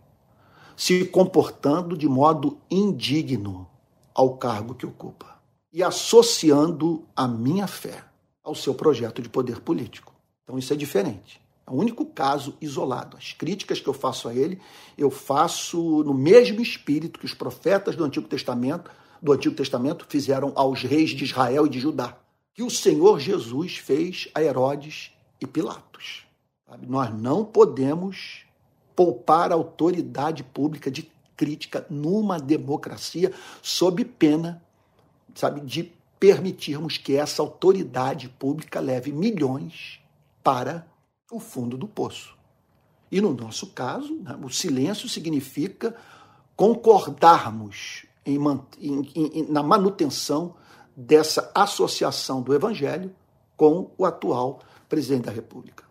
se 0.76 1.06
comportando 1.06 1.98
de 1.98 2.08
modo 2.08 2.60
indigno 2.70 3.71
ao 4.14 4.38
cargo 4.38 4.76
que 4.76 4.86
ocupa 4.86 5.40
e 5.72 5.82
associando 5.82 7.06
a 7.16 7.28
minha 7.28 7.68
fé 7.68 8.04
ao 8.44 8.54
seu 8.54 8.74
projeto 8.74 9.22
de 9.22 9.30
poder 9.30 9.62
político. 9.62 10.14
Então 10.44 10.58
isso 10.58 10.74
é 10.74 10.76
diferente. 10.76 11.40
É 11.66 11.72
o 11.72 11.76
único 11.76 12.06
caso 12.06 12.56
isolado. 12.60 13.16
As 13.16 13.34
críticas 13.34 13.80
que 13.80 13.88
eu 13.88 13.94
faço 13.94 14.28
a 14.28 14.36
ele, 14.36 14.60
eu 14.98 15.10
faço 15.10 16.04
no 16.04 16.14
mesmo 16.14 16.62
espírito 16.62 17.20
que 17.20 17.26
os 17.26 17.34
profetas 17.34 17.96
do 17.96 18.04
Antigo 18.04 18.28
Testamento, 18.28 18.92
do 19.22 19.32
Antigo 19.32 19.56
Testamento 19.56 20.06
fizeram 20.10 20.52
aos 20.56 20.82
reis 20.82 21.12
de 21.12 21.24
Israel 21.24 21.66
e 21.66 21.70
de 21.70 21.80
Judá, 21.80 22.18
que 22.54 22.64
o 22.64 22.70
Senhor 22.70 23.20
Jesus 23.20 23.78
fez 23.78 24.28
a 24.34 24.42
Herodes 24.42 25.12
e 25.40 25.48
Pilatos. 25.48 26.26
Nós 26.88 27.14
não 27.14 27.46
podemos 27.46 28.44
poupar 28.96 29.52
a 29.52 29.56
autoridade 29.56 30.44
pública 30.44 30.90
de 30.90 31.04
crítica 31.42 31.88
numa 31.90 32.40
democracia 32.40 33.34
sob 33.64 34.06
pena, 34.06 34.62
sabe, 35.34 35.60
de 35.62 35.92
permitirmos 36.20 37.00
que 37.00 37.16
essa 37.16 37.42
autoridade 37.42 38.30
pública 38.30 38.80
leve 38.80 39.12
milhões 39.12 40.00
para 40.44 40.86
o 41.32 41.40
fundo 41.40 41.76
do 41.76 41.88
poço. 41.88 42.38
E 43.12 43.20
no 43.20 43.34
nosso 43.34 43.72
caso, 43.72 44.14
né, 44.18 44.38
o 44.40 44.52
silêncio 44.52 45.10
significa 45.10 45.96
concordarmos 46.56 48.06
em, 48.24 48.38
em, 48.80 49.12
em, 49.16 49.52
na 49.52 49.64
manutenção 49.64 50.54
dessa 50.96 51.52
associação 51.56 52.44
do 52.44 52.54
Evangelho 52.54 53.16
com 53.58 53.90
o 53.98 54.06
atual 54.06 54.60
presidente 54.88 55.24
da 55.24 55.32
República. 55.32 55.86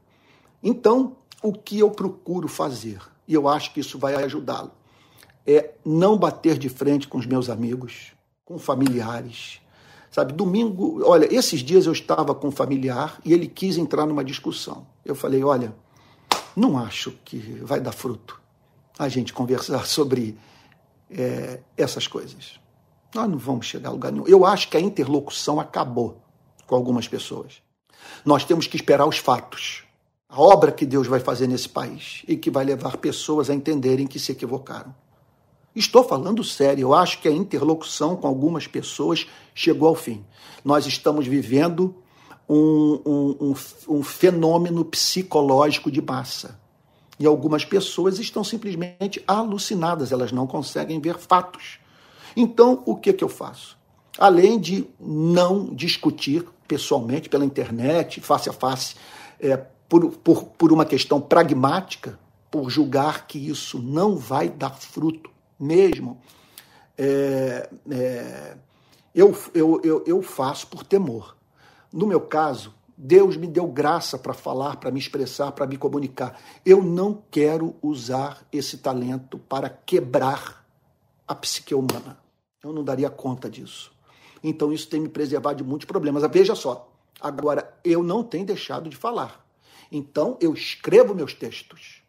Então, 0.62 1.16
o 1.42 1.52
que 1.52 1.80
eu 1.80 1.90
procuro 1.90 2.46
fazer, 2.46 3.02
e 3.26 3.34
eu 3.34 3.48
acho 3.48 3.74
que 3.74 3.80
isso 3.80 3.98
vai 3.98 4.14
ajudá-lo, 4.14 4.78
é 5.50 5.74
não 5.84 6.16
bater 6.16 6.58
de 6.58 6.68
frente 6.68 7.08
com 7.08 7.18
os 7.18 7.26
meus 7.26 7.48
amigos, 7.48 8.12
com 8.44 8.58
familiares. 8.58 9.60
Sabe, 10.10 10.32
domingo, 10.32 11.02
olha, 11.04 11.32
esses 11.32 11.60
dias 11.60 11.86
eu 11.86 11.92
estava 11.92 12.34
com 12.34 12.48
um 12.48 12.52
familiar 12.52 13.20
e 13.24 13.32
ele 13.32 13.46
quis 13.46 13.76
entrar 13.76 14.06
numa 14.06 14.24
discussão. 14.24 14.86
Eu 15.04 15.14
falei: 15.14 15.42
olha, 15.42 15.74
não 16.56 16.78
acho 16.78 17.12
que 17.24 17.38
vai 17.62 17.80
dar 17.80 17.92
fruto 17.92 18.40
a 18.98 19.08
gente 19.08 19.32
conversar 19.32 19.84
sobre 19.86 20.36
é, 21.10 21.60
essas 21.76 22.06
coisas. 22.06 22.58
Nós 23.14 23.28
não 23.28 23.38
vamos 23.38 23.66
chegar 23.66 23.88
a 23.88 23.92
lugar 23.92 24.12
nenhum. 24.12 24.26
Eu 24.26 24.44
acho 24.44 24.68
que 24.68 24.76
a 24.76 24.80
interlocução 24.80 25.58
acabou 25.58 26.22
com 26.66 26.74
algumas 26.76 27.08
pessoas. 27.08 27.62
Nós 28.24 28.44
temos 28.44 28.66
que 28.66 28.76
esperar 28.76 29.06
os 29.06 29.18
fatos, 29.18 29.84
a 30.28 30.40
obra 30.40 30.70
que 30.70 30.86
Deus 30.86 31.06
vai 31.08 31.18
fazer 31.18 31.48
nesse 31.48 31.68
país 31.68 32.22
e 32.26 32.36
que 32.36 32.50
vai 32.50 32.64
levar 32.64 32.96
pessoas 32.98 33.50
a 33.50 33.54
entenderem 33.54 34.06
que 34.06 34.18
se 34.18 34.30
equivocaram. 34.30 34.94
Estou 35.74 36.02
falando 36.02 36.42
sério, 36.42 36.82
eu 36.82 36.94
acho 36.94 37.20
que 37.20 37.28
a 37.28 37.32
interlocução 37.32 38.16
com 38.16 38.26
algumas 38.26 38.66
pessoas 38.66 39.26
chegou 39.54 39.88
ao 39.88 39.94
fim. 39.94 40.24
Nós 40.64 40.84
estamos 40.84 41.28
vivendo 41.28 41.94
um, 42.48 43.00
um, 43.06 43.36
um, 43.40 43.54
um 43.98 44.02
fenômeno 44.02 44.84
psicológico 44.84 45.88
de 45.88 46.02
massa. 46.02 46.58
E 47.20 47.26
algumas 47.26 47.64
pessoas 47.64 48.18
estão 48.18 48.42
simplesmente 48.42 49.22
alucinadas, 49.28 50.10
elas 50.10 50.32
não 50.32 50.46
conseguem 50.46 50.98
ver 50.98 51.16
fatos. 51.18 51.78
Então, 52.34 52.82
o 52.84 52.96
que, 52.96 53.12
que 53.12 53.22
eu 53.22 53.28
faço? 53.28 53.78
Além 54.18 54.58
de 54.58 54.88
não 54.98 55.72
discutir 55.72 56.44
pessoalmente 56.66 57.28
pela 57.28 57.44
internet, 57.44 58.20
face 58.20 58.48
a 58.50 58.52
face, 58.52 58.96
é, 59.38 59.56
por, 59.88 60.10
por, 60.16 60.44
por 60.46 60.72
uma 60.72 60.84
questão 60.84 61.20
pragmática, 61.20 62.18
por 62.50 62.68
julgar 62.70 63.28
que 63.28 63.38
isso 63.38 63.78
não 63.78 64.16
vai 64.16 64.48
dar 64.48 64.70
fruto 64.70 65.30
mesmo, 65.60 66.20
é, 66.96 67.68
é, 67.90 68.56
eu, 69.14 69.36
eu, 69.54 69.80
eu, 69.84 70.04
eu 70.06 70.22
faço 70.22 70.66
por 70.68 70.82
temor. 70.82 71.36
No 71.92 72.06
meu 72.06 72.20
caso, 72.20 72.74
Deus 72.96 73.36
me 73.36 73.46
deu 73.46 73.66
graça 73.66 74.18
para 74.18 74.34
falar, 74.34 74.76
para 74.76 74.90
me 74.90 74.98
expressar, 74.98 75.52
para 75.52 75.66
me 75.66 75.76
comunicar. 75.76 76.40
Eu 76.64 76.82
não 76.82 77.22
quero 77.30 77.74
usar 77.82 78.46
esse 78.52 78.78
talento 78.78 79.38
para 79.38 79.68
quebrar 79.68 80.66
a 81.26 81.34
psique 81.34 81.74
humana. 81.74 82.18
Eu 82.62 82.72
não 82.72 82.84
daria 82.84 83.08
conta 83.08 83.48
disso. 83.48 83.90
Então 84.42 84.72
isso 84.72 84.88
tem 84.88 85.00
me 85.00 85.08
preservado 85.08 85.62
de 85.62 85.64
muitos 85.64 85.86
problemas. 85.86 86.22
Veja 86.30 86.54
só, 86.54 86.92
agora 87.20 87.74
eu 87.84 88.02
não 88.02 88.22
tenho 88.22 88.44
deixado 88.44 88.88
de 88.88 88.96
falar. 88.96 89.46
Então 89.90 90.36
eu 90.40 90.52
escrevo 90.52 91.14
meus 91.14 91.34
textos. 91.34 91.99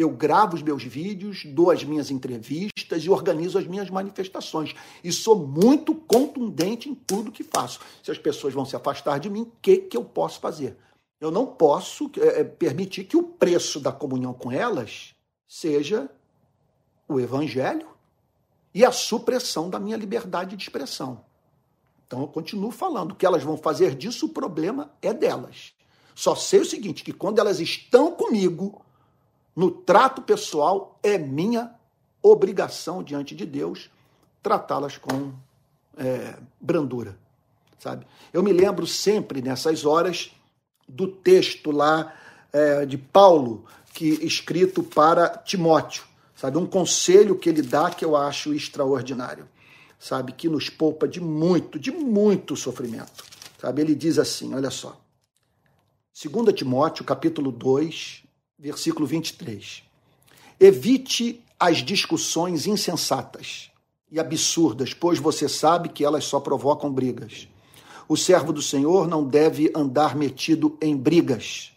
Eu 0.00 0.08
gravo 0.08 0.56
os 0.56 0.62
meus 0.62 0.82
vídeos, 0.82 1.44
dou 1.44 1.70
as 1.70 1.84
minhas 1.84 2.10
entrevistas 2.10 3.04
e 3.04 3.10
organizo 3.10 3.58
as 3.58 3.66
minhas 3.66 3.90
manifestações. 3.90 4.74
E 5.04 5.12
sou 5.12 5.36
muito 5.36 5.94
contundente 5.94 6.88
em 6.88 6.94
tudo 6.94 7.30
que 7.30 7.44
faço. 7.44 7.80
Se 8.02 8.10
as 8.10 8.16
pessoas 8.16 8.54
vão 8.54 8.64
se 8.64 8.74
afastar 8.74 9.20
de 9.20 9.28
mim, 9.28 9.42
o 9.42 9.52
que, 9.60 9.76
que 9.76 9.94
eu 9.98 10.02
posso 10.02 10.40
fazer? 10.40 10.74
Eu 11.20 11.30
não 11.30 11.46
posso 11.46 12.10
é, 12.16 12.42
permitir 12.42 13.04
que 13.04 13.14
o 13.14 13.22
preço 13.22 13.78
da 13.78 13.92
comunhão 13.92 14.32
com 14.32 14.50
elas 14.50 15.14
seja 15.46 16.08
o 17.06 17.20
evangelho 17.20 17.86
e 18.72 18.86
a 18.86 18.92
supressão 18.92 19.68
da 19.68 19.78
minha 19.78 19.98
liberdade 19.98 20.56
de 20.56 20.62
expressão. 20.62 21.22
Então 22.06 22.22
eu 22.22 22.26
continuo 22.26 22.70
falando. 22.70 23.14
Que 23.14 23.26
elas 23.26 23.42
vão 23.42 23.58
fazer 23.58 23.94
disso, 23.94 24.24
o 24.24 24.30
problema 24.30 24.94
é 25.02 25.12
delas. 25.12 25.74
Só 26.14 26.34
sei 26.34 26.60
o 26.60 26.64
seguinte: 26.64 27.04
que 27.04 27.12
quando 27.12 27.38
elas 27.38 27.60
estão 27.60 28.12
comigo, 28.12 28.80
no 29.54 29.70
trato 29.70 30.22
pessoal, 30.22 30.98
é 31.02 31.18
minha 31.18 31.74
obrigação 32.22 33.02
diante 33.02 33.34
de 33.34 33.46
Deus 33.46 33.90
tratá-las 34.42 34.96
com 34.96 35.32
é, 35.96 36.38
brandura, 36.60 37.18
sabe? 37.78 38.06
Eu 38.32 38.42
me 38.42 38.52
lembro 38.52 38.86
sempre 38.86 39.42
nessas 39.42 39.84
horas 39.84 40.30
do 40.88 41.06
texto 41.06 41.70
lá 41.70 42.14
é, 42.52 42.86
de 42.86 42.96
Paulo, 42.96 43.64
que 43.92 44.08
escrito 44.24 44.82
para 44.82 45.28
Timóteo, 45.28 46.04
sabe? 46.34 46.58
Um 46.58 46.66
conselho 46.66 47.36
que 47.36 47.48
ele 47.48 47.62
dá 47.62 47.90
que 47.90 48.04
eu 48.04 48.16
acho 48.16 48.54
extraordinário, 48.54 49.48
sabe? 49.98 50.32
Que 50.32 50.48
nos 50.48 50.68
poupa 50.68 51.06
de 51.06 51.20
muito, 51.20 51.78
de 51.78 51.90
muito 51.90 52.56
sofrimento, 52.56 53.24
sabe? 53.58 53.82
Ele 53.82 53.94
diz 53.94 54.18
assim, 54.18 54.54
olha 54.54 54.70
só. 54.70 54.98
2 56.22 56.54
Timóteo, 56.54 57.04
capítulo 57.04 57.50
2, 57.50 58.24
versículo 58.60 59.06
23. 59.06 59.82
Evite 60.60 61.42
as 61.58 61.78
discussões 61.78 62.66
insensatas 62.66 63.70
e 64.12 64.20
absurdas, 64.20 64.92
pois 64.92 65.18
você 65.18 65.48
sabe 65.48 65.88
que 65.88 66.04
elas 66.04 66.24
só 66.24 66.38
provocam 66.38 66.92
brigas. 66.92 67.48
O 68.06 68.16
servo 68.16 68.52
do 68.52 68.60
Senhor 68.60 69.08
não 69.08 69.24
deve 69.24 69.72
andar 69.74 70.14
metido 70.14 70.76
em 70.82 70.94
brigas, 70.94 71.72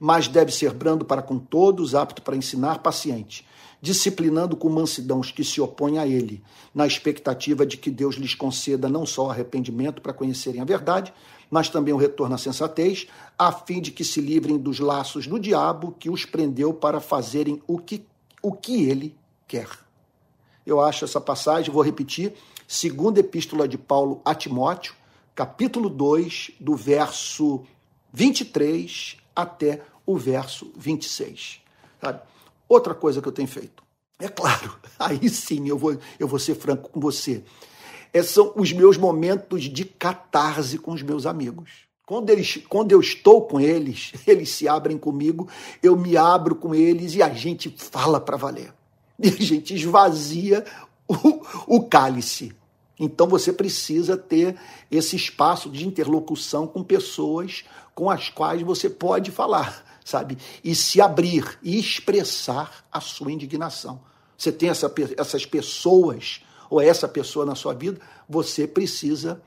mas 0.00 0.26
deve 0.26 0.50
ser 0.50 0.72
brando 0.72 1.04
para 1.04 1.22
com 1.22 1.38
todos, 1.38 1.94
apto 1.94 2.20
para 2.22 2.36
ensinar, 2.36 2.78
paciente, 2.78 3.46
disciplinando 3.80 4.56
com 4.56 4.68
mansidão 4.68 5.20
os 5.20 5.30
que 5.30 5.44
se 5.44 5.60
opõem 5.60 5.98
a 5.98 6.08
ele, 6.08 6.42
na 6.74 6.86
expectativa 6.86 7.64
de 7.64 7.76
que 7.76 7.90
Deus 7.90 8.16
lhes 8.16 8.34
conceda 8.34 8.88
não 8.88 9.06
só 9.06 9.30
arrependimento 9.30 10.02
para 10.02 10.12
conhecerem 10.12 10.60
a 10.60 10.64
verdade, 10.64 11.12
mas 11.50 11.68
também 11.68 11.94
o 11.94 11.96
retorno 11.96 12.34
à 12.34 12.38
sensatez, 12.38 13.06
a 13.38 13.52
fim 13.52 13.80
de 13.80 13.90
que 13.90 14.04
se 14.04 14.20
livrem 14.20 14.58
dos 14.58 14.80
laços 14.80 15.26
do 15.26 15.38
diabo 15.38 15.94
que 15.98 16.10
os 16.10 16.24
prendeu 16.24 16.72
para 16.72 17.00
fazerem 17.00 17.62
o 17.66 17.78
que, 17.78 18.04
o 18.42 18.52
que 18.52 18.88
ele 18.88 19.16
quer. 19.46 19.68
Eu 20.66 20.80
acho 20.80 21.04
essa 21.04 21.20
passagem, 21.20 21.72
vou 21.72 21.82
repetir, 21.82 22.34
segunda 22.66 23.20
epístola 23.20 23.68
de 23.68 23.78
Paulo 23.78 24.20
a 24.24 24.34
Timóteo, 24.34 24.94
capítulo 25.34 25.88
2, 25.88 26.52
do 26.58 26.74
verso 26.74 27.62
23 28.12 29.16
até 29.34 29.82
o 30.04 30.16
verso 30.16 30.72
26. 30.76 31.60
Sabe? 32.00 32.20
Outra 32.68 32.94
coisa 32.94 33.22
que 33.22 33.28
eu 33.28 33.32
tenho 33.32 33.48
feito. 33.48 33.84
É 34.18 34.28
claro, 34.28 34.76
aí 34.98 35.28
sim 35.28 35.68
eu 35.68 35.78
vou, 35.78 35.96
eu 36.18 36.26
vou 36.26 36.38
ser 36.38 36.54
franco 36.54 36.88
com 36.88 36.98
você 36.98 37.44
é, 38.16 38.22
são 38.22 38.52
os 38.56 38.72
meus 38.72 38.96
momentos 38.96 39.64
de 39.64 39.84
catarse 39.84 40.78
com 40.78 40.92
os 40.92 41.02
meus 41.02 41.26
amigos. 41.26 41.70
Quando, 42.06 42.30
eles, 42.30 42.62
quando 42.68 42.92
eu 42.92 43.00
estou 43.00 43.42
com 43.42 43.60
eles, 43.60 44.12
eles 44.26 44.48
se 44.50 44.66
abrem 44.66 44.96
comigo, 44.96 45.48
eu 45.82 45.94
me 45.96 46.16
abro 46.16 46.54
com 46.54 46.74
eles 46.74 47.14
e 47.14 47.22
a 47.22 47.28
gente 47.28 47.74
fala 47.76 48.20
para 48.20 48.36
valer. 48.36 48.72
E 49.18 49.28
a 49.28 49.42
gente 49.42 49.74
esvazia 49.74 50.62
o, 51.08 51.76
o 51.78 51.84
cálice. 51.84 52.54
Então 53.00 53.26
você 53.26 53.50
precisa 53.50 54.14
ter 54.14 54.56
esse 54.90 55.16
espaço 55.16 55.70
de 55.70 55.86
interlocução 55.86 56.66
com 56.66 56.82
pessoas 56.82 57.64
com 57.94 58.10
as 58.10 58.28
quais 58.28 58.60
você 58.60 58.90
pode 58.90 59.30
falar, 59.30 59.82
sabe? 60.04 60.36
E 60.62 60.74
se 60.74 61.00
abrir 61.00 61.58
e 61.62 61.78
expressar 61.78 62.84
a 62.92 63.00
sua 63.00 63.32
indignação. 63.32 64.00
Você 64.36 64.52
tem 64.52 64.68
essa, 64.68 64.92
essas 65.16 65.46
pessoas 65.46 66.42
ou 66.68 66.80
essa 66.80 67.06
pessoa 67.06 67.44
na 67.44 67.54
sua 67.54 67.74
vida, 67.74 68.00
você 68.28 68.66
precisa, 68.66 69.40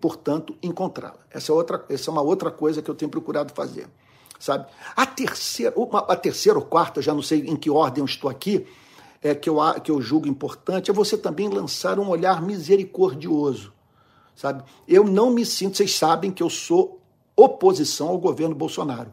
portanto, 0.00 0.56
encontrá-la. 0.62 1.18
Essa, 1.30 1.52
é 1.52 1.54
outra, 1.54 1.84
essa 1.88 2.10
é 2.10 2.12
uma 2.12 2.22
outra 2.22 2.50
coisa 2.50 2.82
que 2.82 2.90
eu 2.90 2.94
tenho 2.94 3.10
procurado 3.10 3.52
fazer. 3.52 3.88
Sabe? 4.38 4.66
A 4.94 5.06
terceira, 5.06 5.72
uma, 5.76 6.00
a 6.00 6.16
terceira 6.16 6.58
ou 6.58 6.64
quarta, 6.64 7.00
já 7.00 7.14
não 7.14 7.22
sei 7.22 7.40
em 7.40 7.56
que 7.56 7.70
ordem 7.70 8.02
eu 8.02 8.06
estou 8.06 8.28
aqui, 8.28 8.66
é, 9.22 9.34
que, 9.34 9.48
eu, 9.48 9.56
que 9.82 9.90
eu 9.90 10.02
julgo 10.02 10.28
importante, 10.28 10.90
é 10.90 10.94
você 10.94 11.16
também 11.16 11.48
lançar 11.48 11.98
um 11.98 12.08
olhar 12.08 12.42
misericordioso. 12.42 13.72
Sabe? 14.36 14.64
Eu 14.86 15.04
não 15.04 15.30
me 15.30 15.46
sinto, 15.46 15.76
vocês 15.76 15.94
sabem 15.94 16.30
que 16.30 16.42
eu 16.42 16.50
sou 16.50 17.00
oposição 17.36 18.08
ao 18.08 18.18
governo 18.18 18.54
Bolsonaro. 18.54 19.12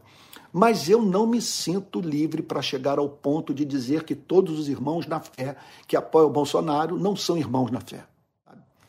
Mas 0.52 0.88
eu 0.88 1.00
não 1.00 1.26
me 1.26 1.40
sinto 1.40 1.98
livre 2.00 2.42
para 2.42 2.60
chegar 2.60 2.98
ao 2.98 3.08
ponto 3.08 3.54
de 3.54 3.64
dizer 3.64 4.04
que 4.04 4.14
todos 4.14 4.58
os 4.58 4.68
irmãos 4.68 5.06
na 5.06 5.18
fé 5.18 5.56
que 5.88 5.96
apoiam 5.96 6.28
o 6.28 6.32
Bolsonaro 6.32 6.98
não 6.98 7.16
são 7.16 7.38
irmãos 7.38 7.70
na 7.70 7.80
fé. 7.80 8.04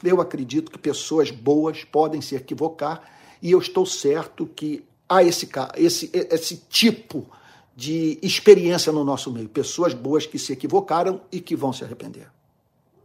Eu 0.03 0.19
acredito 0.19 0.69
que 0.69 0.77
pessoas 0.77 1.31
boas 1.31 1.85
podem 1.85 2.19
se 2.19 2.35
equivocar 2.35 3.01
e 3.41 3.51
eu 3.51 3.59
estou 3.59 3.85
certo 3.85 4.45
que 4.45 4.83
há 5.07 5.23
esse, 5.23 5.49
esse, 5.77 6.09
esse 6.13 6.57
tipo 6.69 7.25
de 7.73 8.19
experiência 8.21 8.91
no 8.91 9.05
nosso 9.05 9.31
meio. 9.31 9.47
Pessoas 9.47 9.93
boas 9.93 10.25
que 10.25 10.37
se 10.37 10.51
equivocaram 10.51 11.21
e 11.31 11.39
que 11.39 11.55
vão 11.55 11.71
se 11.71 11.85
arrepender. 11.85 12.29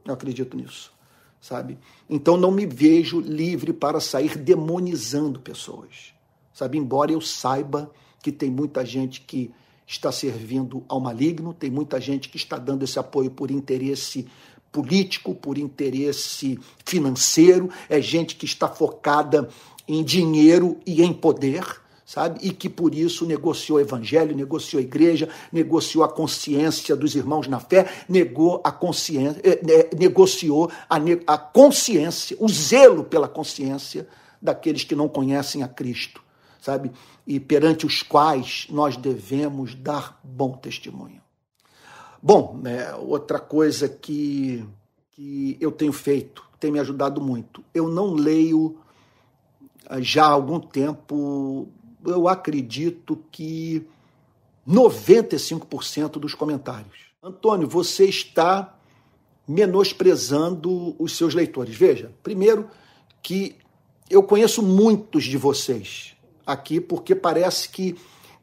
Eu 0.04 0.14
acredito 0.14 0.56
nisso, 0.56 0.92
sabe? 1.40 1.78
Então 2.10 2.36
não 2.36 2.50
me 2.50 2.66
vejo 2.66 3.20
livre 3.20 3.72
para 3.72 4.00
sair 4.00 4.36
demonizando 4.36 5.38
pessoas, 5.38 6.12
sabe? 6.52 6.76
Embora 6.76 7.12
eu 7.12 7.20
saiba 7.20 7.90
que 8.22 8.32
tem 8.32 8.50
muita 8.50 8.84
gente 8.84 9.20
que 9.20 9.50
está 9.88 10.12
servindo 10.12 10.84
ao 10.86 11.00
maligno, 11.00 11.54
tem 11.54 11.70
muita 11.70 11.98
gente 12.00 12.28
que 12.28 12.36
está 12.36 12.58
dando 12.58 12.82
esse 12.82 12.98
apoio 12.98 13.30
por 13.30 13.50
interesse 13.50 14.26
político, 14.70 15.34
por 15.34 15.56
interesse 15.56 16.58
financeiro, 16.84 17.70
é 17.88 18.00
gente 18.00 18.36
que 18.36 18.44
está 18.44 18.68
focada 18.68 19.48
em 19.88 20.04
dinheiro 20.04 20.78
e 20.86 21.02
em 21.02 21.10
poder, 21.10 21.64
sabe? 22.04 22.40
E 22.42 22.50
que 22.50 22.68
por 22.68 22.94
isso 22.94 23.24
negociou 23.24 23.78
o 23.78 23.80
evangelho, 23.80 24.36
negociou 24.36 24.78
a 24.78 24.82
igreja, 24.82 25.28
negociou 25.50 26.04
a 26.04 26.08
consciência 26.08 26.94
dos 26.94 27.14
irmãos 27.14 27.48
na 27.48 27.58
fé, 27.58 27.90
negou 28.06 28.60
a 28.62 28.70
consciência, 28.70 29.40
eh, 29.42 29.60
eh, 29.66 29.96
negociou 29.98 30.70
a, 30.88 30.98
a 31.26 31.38
consciência, 31.38 32.36
o 32.38 32.48
zelo 32.48 33.04
pela 33.04 33.26
consciência 33.26 34.06
daqueles 34.40 34.84
que 34.84 34.94
não 34.94 35.08
conhecem 35.08 35.62
a 35.62 35.68
Cristo 35.68 36.27
sabe? 36.60 36.90
E 37.26 37.38
perante 37.38 37.86
os 37.86 38.02
quais 38.02 38.66
nós 38.70 38.96
devemos 38.96 39.74
dar 39.74 40.20
bom 40.22 40.52
testemunho. 40.52 41.20
Bom, 42.22 42.60
é, 42.64 42.94
outra 42.94 43.38
coisa 43.38 43.88
que, 43.88 44.64
que 45.12 45.56
eu 45.60 45.70
tenho 45.70 45.92
feito, 45.92 46.44
tem 46.58 46.72
me 46.72 46.80
ajudado 46.80 47.20
muito. 47.20 47.62
Eu 47.72 47.88
não 47.88 48.12
leio 48.14 48.76
ah, 49.86 50.00
já 50.00 50.24
há 50.24 50.30
algum 50.30 50.58
tempo, 50.58 51.68
eu 52.04 52.28
acredito 52.28 53.24
que 53.30 53.86
95% 54.66 56.12
dos 56.18 56.34
comentários. 56.34 57.08
Antônio, 57.22 57.68
você 57.68 58.04
está 58.04 58.76
menosprezando 59.46 60.94
os 60.98 61.16
seus 61.16 61.34
leitores. 61.34 61.74
Veja, 61.74 62.12
primeiro 62.22 62.68
que 63.22 63.56
eu 64.10 64.22
conheço 64.22 64.62
muitos 64.62 65.24
de 65.24 65.38
vocês 65.38 66.14
aqui, 66.48 66.80
porque 66.80 67.14
parece 67.14 67.68
que, 67.68 67.94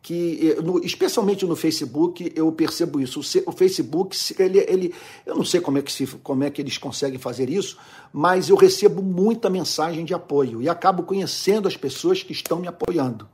que 0.01 0.51
eh, 0.51 0.62
no, 0.62 0.78
especialmente 0.86 1.43
no 1.43 1.56
Facebook, 1.56 2.32
eu 2.36 2.51
percebo 2.51 2.99
isso. 2.99 3.20
O, 3.47 3.51
Facebook, 3.51 4.16
ele, 4.38 4.60
ele, 4.60 4.93
eu 5.26 5.36
não 5.36 5.43
sei 5.43 5.60
como 5.60 5.80
é, 5.80 5.82
que 5.82 5.91
se, 5.91 6.06
como 6.22 6.43
é 6.43 6.51
que 6.51 6.62
eles 6.62 6.78
conseguem 6.78 7.18
fazer 7.18 7.49
isso, 7.49 7.78
mas 8.14 8.47
eu 8.47 8.56
recebo 8.56 9.01
muita 9.01 9.49
mensagem 9.49 10.06
de 10.06 10.14
apoio 10.14 10.62
e 10.62 10.70
acabo 10.70 11.01
conhecendo 11.01 11.68
as 11.68 11.76
pessoas 11.76 12.22
que 12.22 12.32
estão 12.32 12.60
me 12.60 12.68
apoiando, 12.68 13.28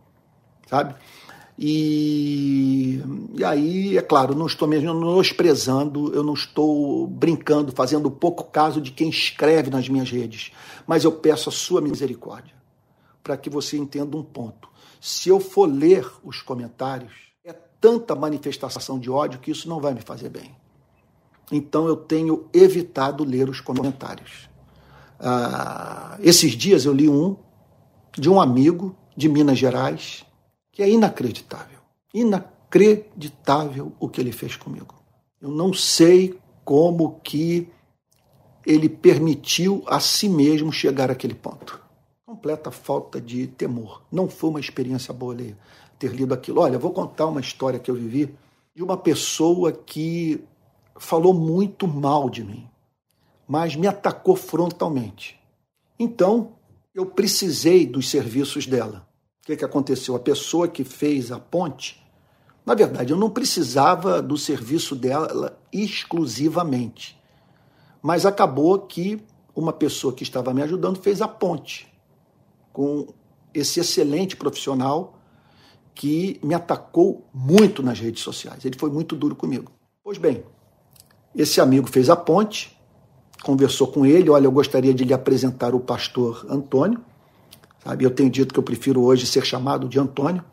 sabe? 0.69 0.95
E, 1.59 3.03
e 3.35 3.43
aí, 3.43 3.97
é 3.97 4.01
claro, 4.01 4.33
não 4.33 4.47
estou 4.47 4.67
menosprezando, 4.67 6.15
eu 6.15 6.23
não 6.23 6.33
estou 6.33 7.05
brincando, 7.07 7.73
fazendo 7.73 8.09
pouco 8.09 8.45
caso 8.45 8.79
de 8.79 8.91
quem 8.91 9.09
escreve 9.09 9.69
nas 9.69 9.89
minhas 9.89 10.09
redes, 10.09 10.51
mas 10.87 11.03
eu 11.03 11.11
peço 11.11 11.49
a 11.49 11.51
sua 11.51 11.81
misericórdia 11.81 12.60
para 13.23 13.37
que 13.37 13.49
você 13.49 13.77
entenda 13.77 14.17
um 14.17 14.23
ponto. 14.23 14.69
Se 14.99 15.29
eu 15.29 15.39
for 15.39 15.65
ler 15.65 16.09
os 16.23 16.41
comentários, 16.41 17.13
é 17.43 17.53
tanta 17.53 18.15
manifestação 18.15 18.99
de 18.99 19.09
ódio 19.09 19.39
que 19.39 19.51
isso 19.51 19.67
não 19.67 19.79
vai 19.79 19.93
me 19.93 20.01
fazer 20.01 20.29
bem. 20.29 20.55
Então 21.51 21.87
eu 21.87 21.97
tenho 21.97 22.47
evitado 22.53 23.23
ler 23.23 23.49
os 23.49 23.59
comentários. 23.59 24.49
Ah, 25.19 26.17
esses 26.21 26.53
dias 26.53 26.85
eu 26.85 26.93
li 26.93 27.09
um 27.09 27.35
de 28.17 28.29
um 28.29 28.39
amigo 28.39 28.95
de 29.15 29.27
Minas 29.27 29.57
Gerais 29.57 30.25
que 30.71 30.81
é 30.81 30.89
inacreditável. 30.89 31.79
inacreditável 32.13 33.91
o 33.99 34.07
que 34.07 34.21
ele 34.21 34.31
fez 34.31 34.55
comigo. 34.55 34.95
Eu 35.41 35.49
não 35.49 35.73
sei 35.73 36.39
como 36.63 37.19
que 37.23 37.67
ele 38.65 38.87
permitiu 38.87 39.83
a 39.87 39.99
si 39.99 40.29
mesmo 40.29 40.71
chegar 40.71 41.09
àquele 41.09 41.33
ponto. 41.33 41.80
Completa 42.41 42.71
falta 42.71 43.21
de 43.21 43.45
temor. 43.45 44.01
Não 44.11 44.27
foi 44.27 44.49
uma 44.49 44.59
experiência 44.59 45.13
boa 45.13 45.31
ler, 45.31 45.55
ter 45.99 46.11
lido 46.11 46.33
aquilo. 46.33 46.59
Olha, 46.59 46.79
vou 46.79 46.91
contar 46.91 47.27
uma 47.27 47.39
história 47.39 47.77
que 47.77 47.91
eu 47.91 47.93
vivi 47.93 48.33
de 48.73 48.81
uma 48.81 48.97
pessoa 48.97 49.71
que 49.71 50.43
falou 50.97 51.35
muito 51.35 51.87
mal 51.87 52.31
de 52.31 52.43
mim, 52.43 52.67
mas 53.47 53.75
me 53.75 53.85
atacou 53.85 54.35
frontalmente. 54.35 55.39
Então, 55.99 56.53
eu 56.95 57.05
precisei 57.05 57.85
dos 57.85 58.09
serviços 58.09 58.65
dela. 58.65 59.07
O 59.43 59.45
que, 59.45 59.55
que 59.55 59.63
aconteceu? 59.63 60.15
A 60.15 60.19
pessoa 60.19 60.67
que 60.67 60.83
fez 60.83 61.31
a 61.31 61.39
ponte 61.39 62.03
na 62.65 62.73
verdade, 62.73 63.13
eu 63.13 63.17
não 63.17 63.29
precisava 63.29 64.19
do 64.19 64.35
serviço 64.35 64.95
dela 64.95 65.59
exclusivamente. 65.71 67.19
Mas 68.01 68.25
acabou 68.25 68.79
que 68.79 69.21
uma 69.55 69.73
pessoa 69.73 70.11
que 70.11 70.23
estava 70.23 70.51
me 70.55 70.63
ajudando 70.63 70.97
fez 70.97 71.21
a 71.21 71.27
ponte 71.27 71.90
com 72.71 73.07
esse 73.53 73.79
excelente 73.79 74.35
profissional 74.35 75.19
que 75.93 76.39
me 76.43 76.53
atacou 76.53 77.27
muito 77.33 77.83
nas 77.83 77.99
redes 77.99 78.23
sociais. 78.23 78.63
Ele 78.65 78.77
foi 78.77 78.89
muito 78.89 79.15
duro 79.15 79.35
comigo. 79.35 79.71
Pois 80.03 80.17
bem, 80.17 80.43
esse 81.35 81.61
amigo 81.61 81.87
fez 81.87 82.09
a 82.09 82.15
ponte, 82.15 82.77
conversou 83.43 83.87
com 83.87 84.05
ele, 84.05 84.29
olha, 84.29 84.45
eu 84.45 84.51
gostaria 84.51 84.93
de 84.93 85.03
lhe 85.03 85.13
apresentar 85.13 85.75
o 85.75 85.79
pastor 85.79 86.45
Antônio. 86.49 86.99
Sabe, 87.83 88.03
eu 88.03 88.11
tenho 88.11 88.29
dito 88.29 88.53
que 88.53 88.59
eu 88.59 88.63
prefiro 88.63 89.01
hoje 89.01 89.25
ser 89.25 89.43
chamado 89.43 89.87
de 89.87 89.99
Antônio, 89.99 90.43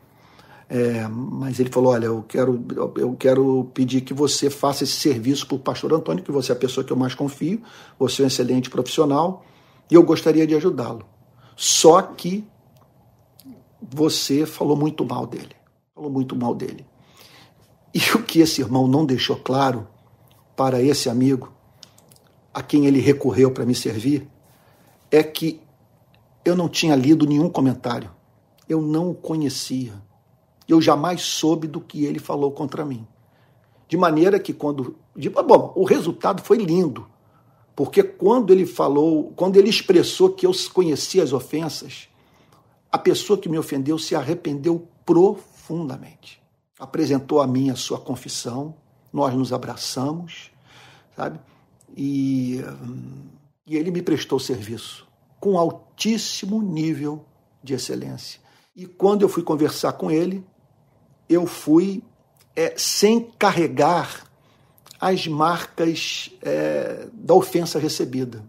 é, 0.67 1.07
mas 1.07 1.59
ele 1.59 1.69
falou: 1.69 1.93
Olha, 1.93 2.05
eu 2.05 2.23
quero, 2.27 2.63
eu 2.97 3.15
quero 3.15 3.69
pedir 3.73 4.01
que 4.01 4.13
você 4.13 4.49
faça 4.49 4.83
esse 4.83 4.93
serviço 4.93 5.47
para 5.47 5.55
o 5.55 5.59
pastor 5.59 5.93
Antônio, 5.93 6.23
que 6.23 6.31
você 6.31 6.51
é 6.51 6.55
a 6.55 6.57
pessoa 6.57 6.83
que 6.83 6.91
eu 6.91 6.97
mais 6.97 7.13
confio, 7.13 7.61
você 7.99 8.21
é 8.21 8.25
um 8.25 8.27
excelente 8.27 8.69
profissional, 8.69 9.45
e 9.89 9.95
eu 9.95 10.03
gostaria 10.03 10.45
de 10.45 10.55
ajudá-lo. 10.55 11.05
Só 11.59 12.01
que 12.01 12.47
você 13.81 14.45
falou 14.45 14.77
muito 14.77 15.03
mal 15.03 15.27
dele. 15.27 15.55
Falou 15.93 16.09
muito 16.09 16.35
mal 16.35 16.55
dele. 16.55 16.85
E 17.93 17.99
o 18.15 18.23
que 18.23 18.39
esse 18.39 18.61
irmão 18.61 18.87
não 18.87 19.05
deixou 19.05 19.35
claro 19.35 19.87
para 20.55 20.81
esse 20.81 21.09
amigo, 21.09 21.51
a 22.53 22.61
quem 22.61 22.85
ele 22.85 22.99
recorreu 22.99 23.51
para 23.51 23.65
me 23.65 23.75
servir, 23.75 24.29
é 25.11 25.23
que 25.23 25.59
eu 26.45 26.55
não 26.55 26.69
tinha 26.69 26.95
lido 26.95 27.25
nenhum 27.25 27.49
comentário. 27.49 28.11
Eu 28.67 28.81
não 28.81 29.09
o 29.09 29.15
conhecia 29.15 29.93
eu 30.69 30.79
jamais 30.79 31.21
soube 31.21 31.67
do 31.67 31.81
que 31.81 32.05
ele 32.05 32.19
falou 32.19 32.51
contra 32.51 32.85
mim. 32.85 33.05
De 33.87 33.97
maneira 33.97 34.39
que 34.39 34.53
quando. 34.53 34.95
Bom, 35.47 35.73
o 35.75 35.83
resultado 35.83 36.43
foi 36.43 36.57
lindo. 36.57 37.07
Porque 37.79 38.03
quando 38.03 38.51
ele 38.51 38.65
falou, 38.65 39.31
quando 39.37 39.55
ele 39.55 39.69
expressou 39.69 40.33
que 40.33 40.45
eu 40.45 40.51
conhecia 40.73 41.23
as 41.23 41.31
ofensas, 41.31 42.09
a 42.91 42.97
pessoa 42.97 43.39
que 43.39 43.47
me 43.47 43.57
ofendeu 43.57 43.97
se 43.97 44.13
arrependeu 44.13 44.85
profundamente. 45.05 46.43
Apresentou 46.77 47.39
a 47.39 47.47
mim 47.47 47.69
a 47.69 47.77
sua 47.77 47.97
confissão, 47.97 48.75
nós 49.13 49.33
nos 49.33 49.53
abraçamos, 49.53 50.51
sabe? 51.15 51.39
E, 51.95 52.59
e 53.65 53.77
ele 53.77 53.91
me 53.91 54.01
prestou 54.01 54.39
serviço 54.39 55.07
com 55.39 55.57
altíssimo 55.57 56.61
nível 56.61 57.23
de 57.63 57.75
excelência. 57.75 58.41
E 58.75 58.85
quando 58.85 59.21
eu 59.21 59.29
fui 59.29 59.41
conversar 59.41 59.93
com 59.93 60.11
ele, 60.11 60.43
eu 61.29 61.47
fui 61.47 62.03
é, 62.57 62.73
sem 62.77 63.21
carregar 63.39 64.28
as 64.99 65.27
marcas 65.27 66.29
é, 66.41 67.07
da 67.13 67.33
ofensa 67.33 67.79
recebida. 67.79 68.43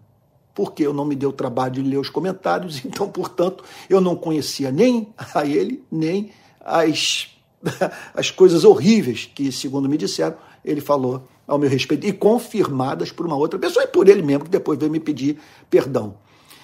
Porque 0.54 0.84
eu 0.84 0.92
não 0.92 1.04
me 1.04 1.14
dei 1.14 1.28
o 1.28 1.32
trabalho 1.32 1.74
de 1.74 1.82
ler 1.82 1.98
os 1.98 2.10
comentários, 2.10 2.82
então, 2.84 3.08
portanto, 3.08 3.64
eu 3.88 4.00
não 4.00 4.16
conhecia 4.16 4.70
nem 4.70 5.08
a 5.34 5.46
ele, 5.46 5.84
nem 5.90 6.32
as, 6.60 7.28
as 8.14 8.30
coisas 8.30 8.64
horríveis 8.64 9.30
que, 9.32 9.52
segundo 9.52 9.88
me 9.88 9.96
disseram, 9.96 10.36
ele 10.64 10.80
falou 10.80 11.22
ao 11.46 11.58
meu 11.58 11.68
respeito, 11.68 12.06
e 12.06 12.12
confirmadas 12.12 13.10
por 13.10 13.26
uma 13.26 13.36
outra 13.36 13.58
pessoa, 13.58 13.84
e 13.84 13.88
por 13.88 14.08
ele 14.08 14.22
mesmo, 14.22 14.44
que 14.44 14.50
depois 14.50 14.78
veio 14.78 14.90
me 14.90 15.00
pedir 15.00 15.38
perdão. 15.68 16.14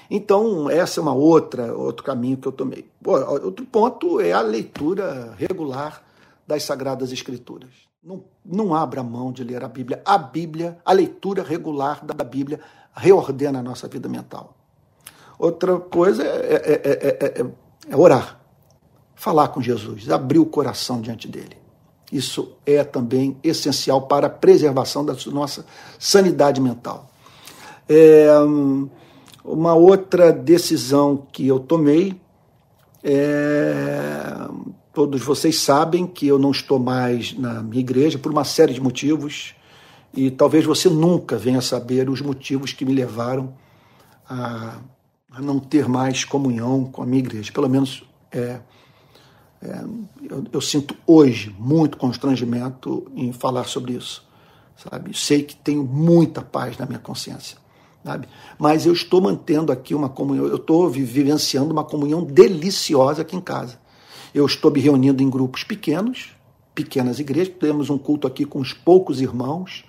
Então, 0.08 0.70
essa 0.70 1.00
é 1.00 1.02
uma 1.02 1.14
outra, 1.14 1.74
outro 1.74 2.04
caminho 2.04 2.36
que 2.36 2.46
eu 2.46 2.52
tomei. 2.52 2.88
Outro 3.04 3.66
ponto 3.66 4.20
é 4.20 4.32
a 4.32 4.40
leitura 4.40 5.34
regular 5.36 6.04
das 6.46 6.62
Sagradas 6.62 7.10
Escrituras. 7.10 7.85
Não, 8.06 8.22
não 8.44 8.72
abra 8.72 9.02
mão 9.02 9.32
de 9.32 9.42
ler 9.42 9.64
a 9.64 9.68
Bíblia. 9.68 10.00
A 10.04 10.16
Bíblia, 10.16 10.78
a 10.84 10.92
leitura 10.92 11.42
regular 11.42 12.04
da 12.04 12.22
Bíblia, 12.22 12.60
reordena 12.94 13.58
a 13.58 13.62
nossa 13.62 13.88
vida 13.88 14.08
mental. 14.08 14.56
Outra 15.36 15.76
coisa 15.80 16.22
é, 16.22 16.54
é, 16.54 17.40
é, 17.40 17.46
é 17.90 17.96
orar, 17.96 18.40
falar 19.16 19.48
com 19.48 19.60
Jesus, 19.60 20.08
abrir 20.08 20.38
o 20.38 20.46
coração 20.46 21.00
diante 21.00 21.26
dele. 21.26 21.58
Isso 22.12 22.52
é 22.64 22.84
também 22.84 23.36
essencial 23.42 24.02
para 24.02 24.28
a 24.28 24.30
preservação 24.30 25.04
da 25.04 25.16
nossa 25.32 25.66
sanidade 25.98 26.60
mental. 26.60 27.10
É, 27.88 28.28
uma 29.44 29.74
outra 29.74 30.32
decisão 30.32 31.26
que 31.32 31.48
eu 31.48 31.58
tomei 31.58 32.20
é 33.02 34.46
Todos 34.96 35.20
vocês 35.20 35.58
sabem 35.58 36.06
que 36.06 36.26
eu 36.26 36.38
não 36.38 36.50
estou 36.50 36.78
mais 36.78 37.38
na 37.38 37.62
minha 37.62 37.80
igreja 37.80 38.18
por 38.18 38.32
uma 38.32 38.44
série 38.44 38.72
de 38.72 38.80
motivos 38.80 39.54
e 40.14 40.30
talvez 40.30 40.64
você 40.64 40.88
nunca 40.88 41.36
venha 41.36 41.60
saber 41.60 42.08
os 42.08 42.22
motivos 42.22 42.72
que 42.72 42.82
me 42.82 42.94
levaram 42.94 43.52
a, 44.26 44.78
a 45.30 45.42
não 45.42 45.60
ter 45.60 45.86
mais 45.86 46.24
comunhão 46.24 46.86
com 46.86 47.02
a 47.02 47.04
minha 47.04 47.18
igreja. 47.18 47.52
Pelo 47.52 47.68
menos 47.68 48.04
é, 48.32 48.58
é, 49.60 49.84
eu, 50.30 50.44
eu, 50.50 50.60
sinto 50.62 50.96
hoje 51.06 51.54
muito 51.58 51.98
constrangimento 51.98 53.06
em 53.14 53.34
falar 53.34 53.64
sobre 53.64 53.92
isso, 53.92 54.26
sabe? 54.78 55.14
Sei 55.14 55.42
que 55.42 55.54
tenho 55.56 55.84
muita 55.84 56.40
paz 56.40 56.78
na 56.78 56.86
minha 56.86 56.98
consciência, 56.98 57.58
sabe? 58.02 58.26
Mas 58.58 58.86
eu 58.86 58.94
estou 58.94 59.20
mantendo 59.20 59.70
aqui 59.70 59.94
uma 59.94 60.08
comunhão, 60.08 60.46
eu 60.46 60.56
estou 60.56 60.88
vivenciando 60.88 61.70
uma 61.70 61.84
comunhão 61.84 62.24
deliciosa 62.24 63.20
aqui 63.20 63.36
em 63.36 63.42
casa. 63.42 63.84
Eu 64.36 64.44
estou 64.44 64.70
me 64.70 64.80
reunindo 64.80 65.22
em 65.22 65.30
grupos 65.30 65.64
pequenos, 65.64 66.28
pequenas 66.74 67.18
igrejas. 67.18 67.54
Temos 67.58 67.88
um 67.88 67.96
culto 67.96 68.26
aqui 68.26 68.44
com 68.44 68.58
os 68.58 68.70
poucos 68.70 69.22
irmãos. 69.22 69.82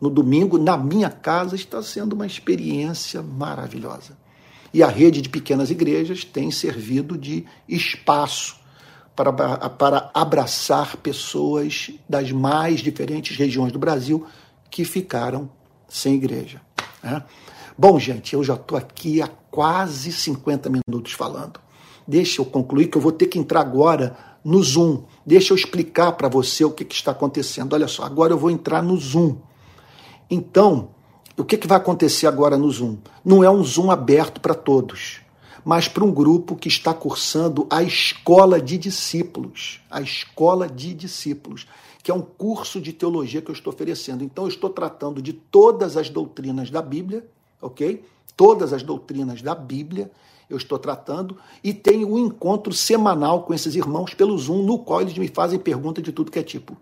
No 0.00 0.10
domingo, 0.10 0.58
na 0.58 0.76
minha 0.76 1.08
casa, 1.08 1.54
está 1.54 1.80
sendo 1.80 2.14
uma 2.14 2.26
experiência 2.26 3.22
maravilhosa. 3.22 4.18
E 4.74 4.82
a 4.82 4.88
rede 4.88 5.22
de 5.22 5.28
pequenas 5.28 5.70
igrejas 5.70 6.24
tem 6.24 6.50
servido 6.50 7.16
de 7.16 7.46
espaço 7.68 8.56
para, 9.14 9.32
para 9.32 10.10
abraçar 10.12 10.96
pessoas 10.96 11.92
das 12.08 12.32
mais 12.32 12.80
diferentes 12.80 13.36
regiões 13.36 13.70
do 13.70 13.78
Brasil 13.78 14.26
que 14.68 14.84
ficaram 14.84 15.48
sem 15.88 16.16
igreja. 16.16 16.60
Né? 17.00 17.22
Bom, 17.78 18.00
gente, 18.00 18.34
eu 18.34 18.42
já 18.42 18.54
estou 18.54 18.76
aqui 18.76 19.22
há 19.22 19.28
quase 19.48 20.10
50 20.10 20.68
minutos 20.68 21.12
falando. 21.12 21.60
Deixa 22.06 22.40
eu 22.40 22.44
concluir, 22.44 22.86
que 22.86 22.96
eu 22.96 23.02
vou 23.02 23.12
ter 23.12 23.26
que 23.26 23.38
entrar 23.38 23.60
agora 23.60 24.16
no 24.44 24.62
Zoom. 24.62 25.02
Deixa 25.26 25.52
eu 25.52 25.56
explicar 25.56 26.12
para 26.12 26.28
você 26.28 26.64
o 26.64 26.70
que, 26.70 26.84
que, 26.84 26.94
está 26.94 27.10
acontecendo. 27.10 27.72
Olha 27.72 27.88
só, 27.88 28.04
agora 28.04 28.32
eu 28.32 28.38
vou 28.38 28.48
entrar 28.48 28.80
no 28.80 28.96
Zoom. 28.96 29.38
Então, 30.30 30.90
o 31.36 31.44
que, 31.44 31.56
que 31.56 31.66
vai 31.66 31.78
acontecer 31.78 32.28
agora 32.28 32.56
no 32.56 32.70
Zoom? 32.70 32.98
Não 33.24 33.42
é 33.42 33.50
um 33.50 33.64
Zoom 33.64 33.90
aberto 33.90 34.40
para 34.40 34.54
todos, 34.54 35.20
mas 35.64 35.88
para 35.88 36.04
um 36.04 36.12
grupo 36.12 36.54
que 36.54 36.68
está 36.68 36.94
cursando 36.94 37.66
a 37.68 37.82
Escola 37.82 38.60
de 38.60 38.78
Discípulos. 38.78 39.80
A 39.90 40.00
Escola 40.00 40.68
de 40.68 40.94
Discípulos, 40.94 41.66
que 42.00 42.12
é 42.12 42.14
um 42.14 42.22
curso 42.22 42.80
de 42.80 42.92
teologia 42.92 43.42
que 43.42 43.50
eu 43.50 43.54
estou 43.54 43.72
oferecendo. 43.72 44.22
Então, 44.22 44.44
eu 44.44 44.48
estou 44.48 44.70
tratando 44.70 45.20
de 45.20 45.32
todas 45.32 45.96
as 45.96 46.08
doutrinas 46.08 46.70
da 46.70 46.80
Bíblia, 46.80 47.28
ok? 47.60 48.04
Todas 48.36 48.72
as 48.72 48.84
doutrinas 48.84 49.42
da 49.42 49.56
Bíblia 49.56 50.08
eu 50.48 50.56
estou 50.56 50.78
tratando, 50.78 51.36
e 51.62 51.74
tenho 51.74 52.12
um 52.12 52.18
encontro 52.18 52.72
semanal 52.72 53.42
com 53.42 53.52
esses 53.52 53.74
irmãos 53.74 54.14
pelo 54.14 54.38
Zoom, 54.38 54.62
no 54.62 54.78
qual 54.78 55.00
eles 55.00 55.16
me 55.18 55.28
fazem 55.28 55.58
pergunta 55.58 56.00
de 56.00 56.12
tudo 56.12 56.30
que 56.30 56.38
é 56.38 56.42
tipo. 56.42 56.76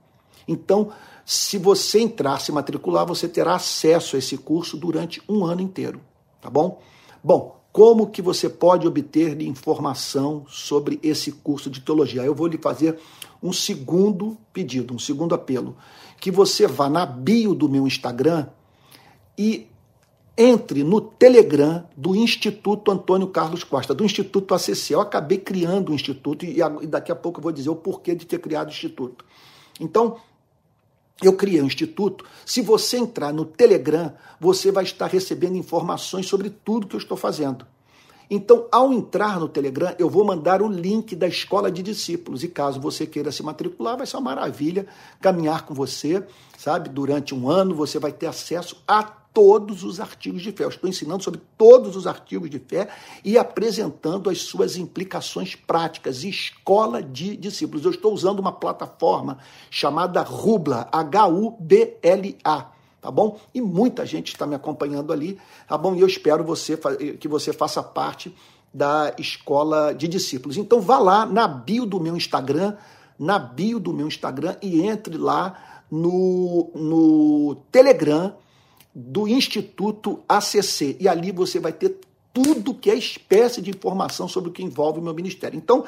Então, 0.47 0.91
se 1.25 1.57
você 1.57 2.01
entrar, 2.01 2.41
se 2.41 2.53
matricular, 2.53 3.07
você 3.07 3.27
terá 3.27 3.55
acesso 3.55 4.17
a 4.17 4.19
esse 4.19 4.37
curso 4.37 4.77
durante 4.77 5.23
um 5.29 5.45
ano 5.45 5.63
inteiro, 5.63 6.01
tá 6.41 6.51
bom? 6.51 6.81
Bom, 7.23 7.59
como 7.73 8.11
que 8.11 8.23
você 8.23 8.49
pode 8.49 8.87
obter 8.87 9.41
informação 9.43 10.45
sobre 10.47 11.01
esse 11.03 11.33
curso 11.33 11.71
de 11.71 11.81
teologia? 11.81 12.23
Eu 12.23 12.35
vou 12.35 12.47
lhe 12.47 12.59
fazer 12.59 12.99
um 13.43 13.53
segundo 13.53 14.37
pedido, 14.53 14.95
um 14.95 14.99
segundo 14.99 15.35
apelo, 15.35 15.77
que 16.21 16.31
você 16.31 16.67
vá 16.67 16.89
na 16.89 17.05
bio 17.05 17.55
do 17.55 17.69
meu 17.69 17.87
Instagram 17.87 18.47
e 19.37 19.67
entre 20.37 20.83
no 20.83 21.01
Telegram 21.01 21.87
do 21.97 22.17
Instituto 22.17 22.91
Antônio 22.91 23.29
Carlos 23.29 23.63
Costa, 23.63 23.95
do 23.95 24.05
Instituto 24.05 24.55
ACC. 24.55 24.91
Eu 24.91 25.01
acabei 25.01 25.39
criando 25.39 25.91
o 25.91 25.95
instituto 25.95 26.45
e 26.45 26.87
daqui 26.87 27.13
a 27.13 27.17
pouco 27.17 27.39
eu 27.39 27.43
vou 27.43 27.53
dizer 27.53 27.71
o 27.71 27.77
porquê 27.77 28.15
de 28.15 28.27
ter 28.27 28.39
criado 28.39 28.69
o 28.69 28.71
instituto. 28.71 29.25
Então, 29.81 30.17
eu 31.23 31.35
criei 31.35 31.63
um 31.63 31.67
instituto. 31.67 32.25
Se 32.45 32.61
você 32.61 32.97
entrar 32.97 33.33
no 33.33 33.45
Telegram, 33.45 34.13
você 34.41 34.73
vai 34.73 34.83
estar 34.83 35.07
recebendo 35.07 35.57
informações 35.57 36.27
sobre 36.27 36.51
tudo 36.51 36.89
que 36.89 36.97
eu 36.97 37.01
estou 37.01 37.17
fazendo. 37.17 37.65
Então, 38.31 38.67
ao 38.73 38.93
entrar 38.93 39.39
no 39.39 39.49
Telegram, 39.49 39.95
eu 39.99 40.09
vou 40.09 40.25
mandar 40.25 40.63
o 40.63 40.69
link 40.69 41.15
da 41.15 41.27
escola 41.27 41.71
de 41.71 41.83
discípulos. 41.83 42.43
E 42.43 42.49
caso 42.49 42.81
você 42.81 43.07
queira 43.07 43.31
se 43.31 43.43
matricular, 43.43 43.97
vai 43.97 44.07
ser 44.07 44.17
uma 44.17 44.35
maravilha 44.35 44.87
caminhar 45.21 45.67
com 45.67 45.75
você, 45.75 46.25
sabe? 46.57 46.89
Durante 46.89 47.35
um 47.35 47.49
ano, 47.49 47.75
você 47.75 47.99
vai 47.99 48.13
ter 48.13 48.27
acesso 48.27 48.83
a 48.87 49.03
todos 49.03 49.83
os 49.83 49.99
artigos 49.99 50.43
de 50.43 50.53
fé. 50.53 50.65
Eu 50.65 50.69
estou 50.69 50.89
ensinando 50.89 51.25
sobre 51.25 51.41
todos 51.59 51.97
os 51.97 52.07
artigos 52.07 52.49
de 52.49 52.61
fé 52.61 52.89
e 53.25 53.37
apresentando 53.37 54.31
as 54.31 54.43
suas 54.43 54.77
implicações 54.77 55.57
práticas. 55.57 56.23
Escola 56.23 57.03
de 57.03 57.37
discípulos. 57.37 57.85
Eu 57.85 57.91
estou 57.91 58.15
usando 58.15 58.39
uma 58.39 58.53
plataforma 58.53 59.39
chamada 59.71 60.23
Rubla, 60.23 60.89
H-U-B-L-A 60.93 62.74
tá 63.05 63.11
bom? 63.11 63.39
E 63.53 63.61
muita 63.61 64.07
gente 64.07 64.29
está 64.29 64.47
me 64.47 64.55
acompanhando 64.55 65.13
ali, 65.13 65.39
tá 65.69 65.77
bom? 65.77 65.95
E 65.95 66.01
eu 66.01 66.07
espero 66.07 66.43
você 66.43 66.75
que 67.21 67.29
você 67.29 67.53
faça 67.53 67.83
parte 67.83 68.35
da 68.73 69.15
escola 69.19 69.93
de 69.93 70.09
discípulos. 70.09 70.57
Então 70.57 70.81
vá 70.81 70.99
lá 70.99 71.27
na 71.27 71.47
bio 71.47 71.85
do 71.85 72.01
meu 72.01 72.17
Instagram, 72.17 72.75
na 73.19 73.39
bio 73.39 73.79
do 73.79 73.93
meu 73.93 74.09
Instagram 74.09 74.57
e 74.63 74.81
entre 74.81 75.19
lá 75.19 75.83
no, 75.91 76.71
no 76.75 77.57
Telegram 77.71 78.35
do 78.95 79.29
Instituto 79.29 80.21
ACC. 80.27 80.97
E 80.99 81.07
ali 81.07 81.31
você 81.31 81.61
vai 81.61 81.75
ter 81.75 81.99
tudo 82.33 82.73
que 82.73 82.91
é 82.91 82.95
espécie 82.95 83.61
de 83.61 83.69
informação 83.69 84.27
sobre 84.27 84.49
o 84.49 84.53
que 84.53 84.63
envolve 84.63 84.99
o 84.99 85.03
meu 85.03 85.13
ministério. 85.13 85.59
Então, 85.59 85.85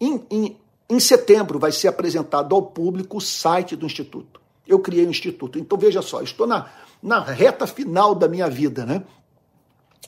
em, 0.00 0.22
em, 0.30 0.56
em 0.88 1.00
setembro 1.00 1.58
vai 1.58 1.72
ser 1.72 1.88
apresentado 1.88 2.54
ao 2.54 2.62
público 2.62 3.16
o 3.16 3.20
site 3.20 3.74
do 3.74 3.84
Instituto 3.84 4.41
eu 4.66 4.78
criei 4.78 5.06
um 5.06 5.10
instituto. 5.10 5.58
Então, 5.58 5.76
veja 5.78 6.02
só, 6.02 6.22
estou 6.22 6.46
na, 6.46 6.70
na 7.02 7.20
reta 7.20 7.66
final 7.66 8.14
da 8.14 8.28
minha 8.28 8.48
vida, 8.48 8.86
né? 8.86 9.02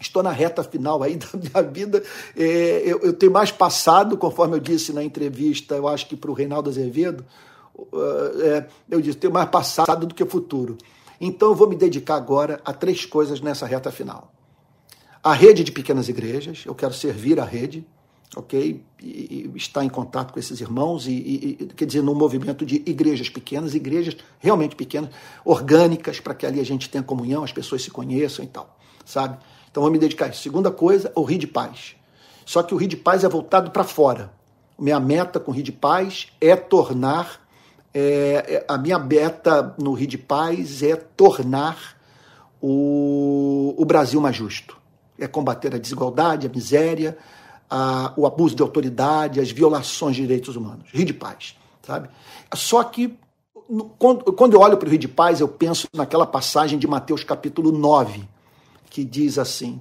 Estou 0.01 0.23
na 0.23 0.31
reta 0.31 0.63
final 0.63 1.03
aí 1.03 1.17
da 1.19 1.29
minha 1.35 1.71
vida. 1.71 2.03
É, 2.37 2.83
eu, 2.85 3.01
eu, 3.01 3.13
tenho 3.13 3.33
mais 3.33 3.51
passado, 3.51 4.17
conforme 4.17 4.57
eu 4.57 4.61
disse 4.61 4.93
na 4.93 5.03
entrevista, 5.03 5.75
eu 5.75 5.89
acho 5.89 6.07
que 6.07 6.17
para 6.17 6.31
o 6.31 6.35
Reinaldo 6.35 6.71
Azevedo, 6.71 7.25
é, 8.43 8.67
eu 8.91 9.01
disse, 9.01 9.19
tenho 9.19 9.33
mais 9.33 9.49
passado 9.49 10.07
do 10.07 10.15
que 10.15 10.25
futuro. 10.25 10.77
Então 11.21 11.49
eu 11.49 11.55
vou 11.55 11.69
me 11.69 11.77
dedicar 11.77 12.17
agora 12.17 12.61
a 12.65 12.73
três 12.73 13.05
coisas 13.07 13.41
nessa 13.41 13.67
reta 13.67 13.91
final. 13.91 14.33
A 15.23 15.33
rede 15.33 15.65
de 15.65 15.73
pequenas 15.73 16.09
igrejas, 16.09 16.65
eu 16.67 16.75
quero 16.75 16.93
servir 16.93 17.41
a 17.41 17.45
rede, 17.45 17.87
ok? 18.37 18.83
E, 19.03 19.51
está 19.55 19.85
em 19.85 19.89
contato 19.89 20.33
com 20.33 20.39
esses 20.39 20.61
irmãos, 20.61 21.07
e, 21.07 21.13
e, 21.13 21.67
quer 21.77 21.85
dizer, 21.85 22.03
num 22.03 22.15
movimento 22.15 22.65
de 22.65 22.77
igrejas 22.87 23.29
pequenas, 23.29 23.75
igrejas 23.75 24.17
realmente 24.39 24.75
pequenas, 24.77 25.11
orgânicas, 25.45 26.21
para 26.21 26.35
que 26.35 26.47
ali 26.47 26.61
a 26.61 26.65
gente 26.65 26.89
tenha 26.89 27.03
comunhão, 27.03 27.45
as 27.45 27.53
pessoas 27.53 27.83
se 27.83 27.91
conheçam 27.91 28.45
e 28.45 28.49
tal, 28.49 28.77
sabe? 29.05 29.39
Então 29.71 29.83
vou 29.83 29.91
me 29.91 29.99
dedicar 29.99 30.27
a 30.27 30.29
isso. 30.29 30.41
Segunda 30.41 30.71
coisa, 30.71 31.11
o 31.17 31.23
Rio 31.23 31.39
de 31.39 31.49
Paz. 31.49 31.97
Só 32.47 32.63
que 32.63 32.75
o 32.75 32.77
Rio 32.77 32.89
de 32.89 32.97
Paz 32.97 33.25
é 33.25 33.29
voltado 33.29 33.71
para 33.71 33.83
fora. 33.83 34.33
Minha 34.79 35.01
meta 35.01 35.41
com 35.41 35.51
o 35.51 35.55
Rio 35.55 35.65
de 35.65 35.73
Paz 35.73 36.29
é 36.41 36.55
tornar. 36.55 37.41
É, 37.93 38.45
é, 38.49 38.65
a 38.69 38.77
minha 38.79 38.99
meta 38.99 39.75
no 39.79 39.93
Rio 39.93 40.07
de 40.07 40.19
Paz 40.19 40.83
é 40.83 40.95
tornar 40.95 41.97
o, 42.61 43.75
o 43.77 43.85
Brasil 43.85 44.21
mais 44.21 44.37
justo. 44.37 44.77
É 45.19 45.27
combater 45.27 45.75
a 45.75 45.79
desigualdade, 45.79 46.47
a 46.47 46.51
miséria, 46.51 47.17
a, 47.77 48.13
o 48.17 48.25
abuso 48.25 48.55
de 48.55 48.63
autoridade, 48.63 49.41
as 49.41 49.51
violações 49.51 50.15
de 50.15 50.23
direitos 50.23 50.55
humanos. 50.55 50.89
Rio 50.93 51.05
de 51.05 51.13
Paz, 51.13 51.57
sabe? 51.83 52.09
Só 52.55 52.85
que 52.85 53.19
quando, 53.99 54.33
quando 54.33 54.55
eu 54.55 54.61
olho 54.61 54.77
para 54.77 54.87
o 54.87 54.91
Rio 54.91 54.99
de 54.99 55.09
Paz, 55.09 55.41
eu 55.41 55.49
penso 55.49 55.89
naquela 55.93 56.25
passagem 56.25 56.79
de 56.79 56.87
Mateus 56.87 57.25
capítulo 57.25 57.73
9, 57.73 58.23
que 58.89 59.03
diz 59.05 59.39
assim: 59.39 59.81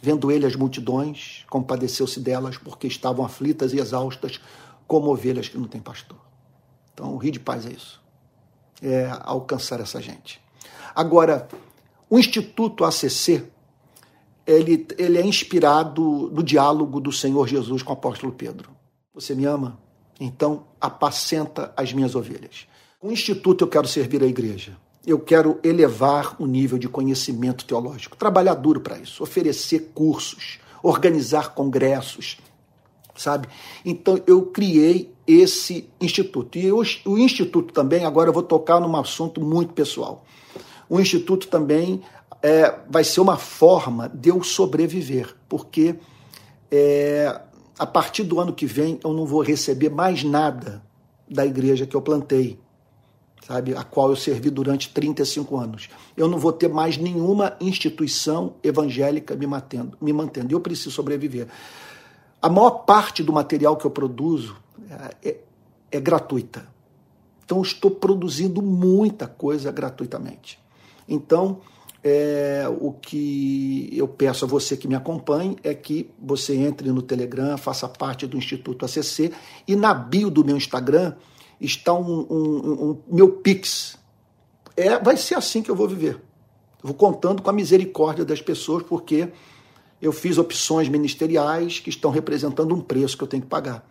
Vendo 0.00 0.30
ele 0.30 0.46
as 0.46 0.54
multidões, 0.54 1.44
compadeceu-se 1.50 2.20
delas, 2.20 2.56
porque 2.56 2.86
estavam 2.86 3.24
aflitas 3.24 3.72
e 3.72 3.80
exaustas, 3.80 4.40
como 4.86 5.10
ovelhas 5.10 5.48
que 5.48 5.58
não 5.58 5.66
têm 5.66 5.80
pastor. 5.80 6.18
Então, 6.94 7.12
o 7.12 7.16
Rio 7.16 7.32
de 7.32 7.40
Paz 7.40 7.66
é 7.66 7.70
isso. 7.70 8.00
É 8.80 9.10
alcançar 9.22 9.80
essa 9.80 10.00
gente. 10.00 10.40
Agora, 10.94 11.48
o 12.08 12.20
Instituto 12.20 12.84
ACC, 12.84 13.42
ele, 14.46 14.86
ele 14.98 15.18
é 15.18 15.24
inspirado 15.24 16.30
no 16.32 16.42
diálogo 16.42 17.00
do 17.00 17.12
Senhor 17.12 17.46
Jesus 17.46 17.82
com 17.82 17.90
o 17.90 17.94
apóstolo 17.94 18.32
Pedro. 18.32 18.70
Você 19.14 19.34
me 19.34 19.44
ama? 19.44 19.78
Então 20.20 20.64
apacenta 20.80 21.72
as 21.76 21.92
minhas 21.92 22.14
ovelhas. 22.14 22.66
Com 22.98 23.08
o 23.08 23.12
Instituto 23.12 23.64
eu 23.64 23.68
quero 23.68 23.88
servir 23.88 24.22
a 24.22 24.26
igreja. 24.26 24.76
Eu 25.04 25.18
quero 25.18 25.58
elevar 25.64 26.36
o 26.40 26.46
nível 26.46 26.78
de 26.78 26.88
conhecimento 26.88 27.64
teológico, 27.64 28.16
trabalhar 28.16 28.54
duro 28.54 28.80
para 28.80 28.98
isso, 28.98 29.22
oferecer 29.22 29.90
cursos, 29.92 30.60
organizar 30.80 31.54
congressos, 31.54 32.38
sabe? 33.16 33.48
Então 33.84 34.20
eu 34.26 34.46
criei 34.46 35.12
esse 35.26 35.88
instituto. 36.00 36.56
E 36.56 36.66
eu, 36.66 36.80
o 37.04 37.18
instituto 37.18 37.72
também, 37.72 38.04
agora 38.04 38.28
eu 38.28 38.32
vou 38.32 38.42
tocar 38.42 38.80
num 38.80 38.96
assunto 38.96 39.40
muito 39.40 39.72
pessoal. 39.72 40.24
O 40.88 41.00
instituto 41.00 41.48
também 41.48 42.00
é, 42.42 42.74
vai 42.88 43.04
ser 43.04 43.20
uma 43.20 43.36
forma 43.36 44.08
de 44.08 44.30
eu 44.30 44.42
sobreviver, 44.42 45.34
porque 45.48 45.96
é, 46.70 47.40
a 47.78 47.86
partir 47.86 48.24
do 48.24 48.40
ano 48.40 48.52
que 48.52 48.66
vem 48.66 48.98
eu 49.04 49.12
não 49.12 49.24
vou 49.24 49.42
receber 49.42 49.88
mais 49.88 50.24
nada 50.24 50.82
da 51.28 51.46
igreja 51.46 51.86
que 51.86 51.94
eu 51.94 52.02
plantei, 52.02 52.58
sabe, 53.46 53.74
a 53.74 53.84
qual 53.84 54.10
eu 54.10 54.16
servi 54.16 54.50
durante 54.50 54.92
35 54.92 55.56
anos. 55.56 55.88
Eu 56.16 56.28
não 56.28 56.38
vou 56.38 56.52
ter 56.52 56.68
mais 56.68 56.96
nenhuma 56.96 57.56
instituição 57.60 58.54
evangélica 58.62 59.34
me 59.34 59.46
mantendo, 59.46 59.96
me 60.00 60.12
mantendo. 60.12 60.52
Eu 60.52 60.60
preciso 60.60 60.90
sobreviver. 60.90 61.46
A 62.40 62.48
maior 62.48 62.70
parte 62.70 63.22
do 63.22 63.32
material 63.32 63.76
que 63.76 63.84
eu 63.84 63.90
produzo 63.90 64.56
é, 65.22 65.36
é, 65.90 66.00
gratuita. 66.00 66.66
Então, 67.44 67.62
estou 67.62 67.90
produzindo 67.90 68.62
muita 68.62 69.26
coisa 69.26 69.70
gratuitamente. 69.70 70.58
Então, 71.08 71.60
é, 72.04 72.64
o 72.80 72.92
que 72.92 73.88
eu 73.92 74.08
peço 74.08 74.44
a 74.44 74.48
você 74.48 74.76
que 74.76 74.88
me 74.88 74.94
acompanhe 74.94 75.56
é 75.62 75.72
que 75.74 76.10
você 76.20 76.56
entre 76.56 76.90
no 76.90 77.00
Telegram, 77.00 77.56
faça 77.56 77.88
parte 77.88 78.26
do 78.26 78.36
Instituto 78.36 78.84
ACC 78.84 79.32
e 79.68 79.76
na 79.76 79.94
bio 79.94 80.28
do 80.28 80.44
meu 80.44 80.56
Instagram 80.56 81.14
está 81.60 81.94
um, 81.94 82.26
um, 82.28 82.90
um 82.90 83.02
meu 83.06 83.30
Pix. 83.30 83.96
É, 84.76 84.98
vai 84.98 85.16
ser 85.16 85.36
assim 85.36 85.62
que 85.62 85.70
eu 85.70 85.76
vou 85.76 85.88
viver. 85.88 86.14
Eu 86.82 86.88
vou 86.88 86.94
contando 86.94 87.40
com 87.40 87.50
a 87.50 87.52
misericórdia 87.52 88.24
das 88.24 88.42
pessoas, 88.42 88.82
porque 88.82 89.28
eu 90.00 90.10
fiz 90.10 90.38
opções 90.38 90.88
ministeriais 90.88 91.78
que 91.78 91.90
estão 91.90 92.10
representando 92.10 92.74
um 92.74 92.80
preço 92.80 93.16
que 93.16 93.22
eu 93.22 93.28
tenho 93.28 93.44
que 93.44 93.48
pagar. 93.48 93.88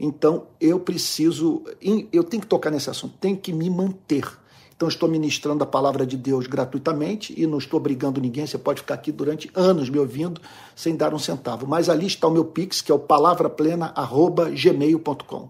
Então 0.00 0.46
eu 0.58 0.80
preciso, 0.80 1.62
eu 2.10 2.24
tenho 2.24 2.40
que 2.40 2.46
tocar 2.46 2.70
nesse 2.70 2.88
assunto, 2.88 3.14
tenho 3.20 3.36
que 3.36 3.52
me 3.52 3.68
manter 3.68 4.24
então, 4.82 4.88
estou 4.88 5.08
ministrando 5.08 5.62
a 5.62 5.66
palavra 5.66 6.04
de 6.04 6.16
Deus 6.16 6.48
gratuitamente 6.48 7.32
e 7.40 7.46
não 7.46 7.58
estou 7.58 7.78
obrigando 7.78 8.20
ninguém. 8.20 8.44
Você 8.44 8.58
pode 8.58 8.80
ficar 8.80 8.94
aqui 8.94 9.12
durante 9.12 9.48
anos 9.54 9.88
me 9.88 9.96
ouvindo 9.96 10.40
sem 10.74 10.96
dar 10.96 11.14
um 11.14 11.20
centavo. 11.20 11.68
Mas 11.68 11.88
ali 11.88 12.08
está 12.08 12.26
o 12.26 12.32
meu 12.32 12.44
Pix, 12.44 12.80
que 12.80 12.90
é 12.90 12.94
o 12.94 12.98
palavraplena.gmail.com. 12.98 15.48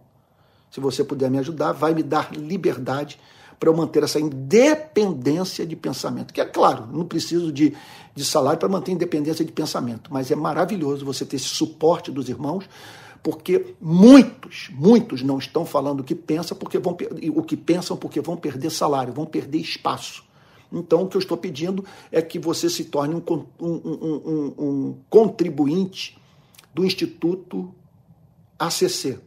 Se 0.71 0.81
você 0.81 1.03
puder 1.03 1.31
me 1.31 1.39
ajudar, 1.39 1.73
vai 1.73 1.95
me 1.95 2.03
dar 2.03 2.31
liberdade 2.35 3.19
para 3.59 3.71
eu 3.71 3.75
manter 3.75 4.03
essa 4.03 4.21
independência 4.21 5.65
de 5.65 5.77
pensamento. 5.77 6.35
Que 6.35 6.43
é 6.43 6.45
claro, 6.45 6.87
não 6.93 7.07
preciso 7.07 7.51
de, 7.51 7.75
de 8.15 8.25
salário 8.27 8.59
para 8.59 8.69
manter 8.69 8.93
independência 8.93 9.47
de 9.47 9.53
pensamento, 9.53 10.13
mas 10.13 10.31
é 10.31 10.37
maravilhoso 10.37 11.07
você 11.07 11.25
ter 11.25 11.37
esse 11.37 11.47
suporte 11.47 12.11
dos 12.11 12.29
irmãos 12.29 12.69
porque 13.23 13.75
muitos, 13.81 14.69
muitos 14.73 15.23
não 15.23 15.39
estão 15.39 15.65
falando 15.65 16.01
o 16.01 16.05
que 16.05 16.15
pensam 16.15 16.57
porque 16.57 16.79
vão 16.79 16.97
o 17.35 17.43
que 17.43 17.57
pensam 17.57 17.97
porque 17.97 18.21
vão 18.21 18.37
perder 18.37 18.71
salário, 18.71 19.13
vão 19.13 19.25
perder 19.25 19.59
espaço. 19.59 20.25
Então, 20.73 21.03
o 21.03 21.09
que 21.09 21.17
eu 21.17 21.21
estou 21.21 21.37
pedindo 21.37 21.85
é 22.11 22.23
que 22.23 22.39
você 22.39 22.71
se 22.71 22.85
torne 22.85 23.15
um, 23.15 23.23
um, 23.61 23.69
um, 23.69 24.55
um 24.59 24.97
contribuinte 25.11 26.19
do 26.75 26.85
Instituto 26.85 27.75
ACC. 28.59 29.19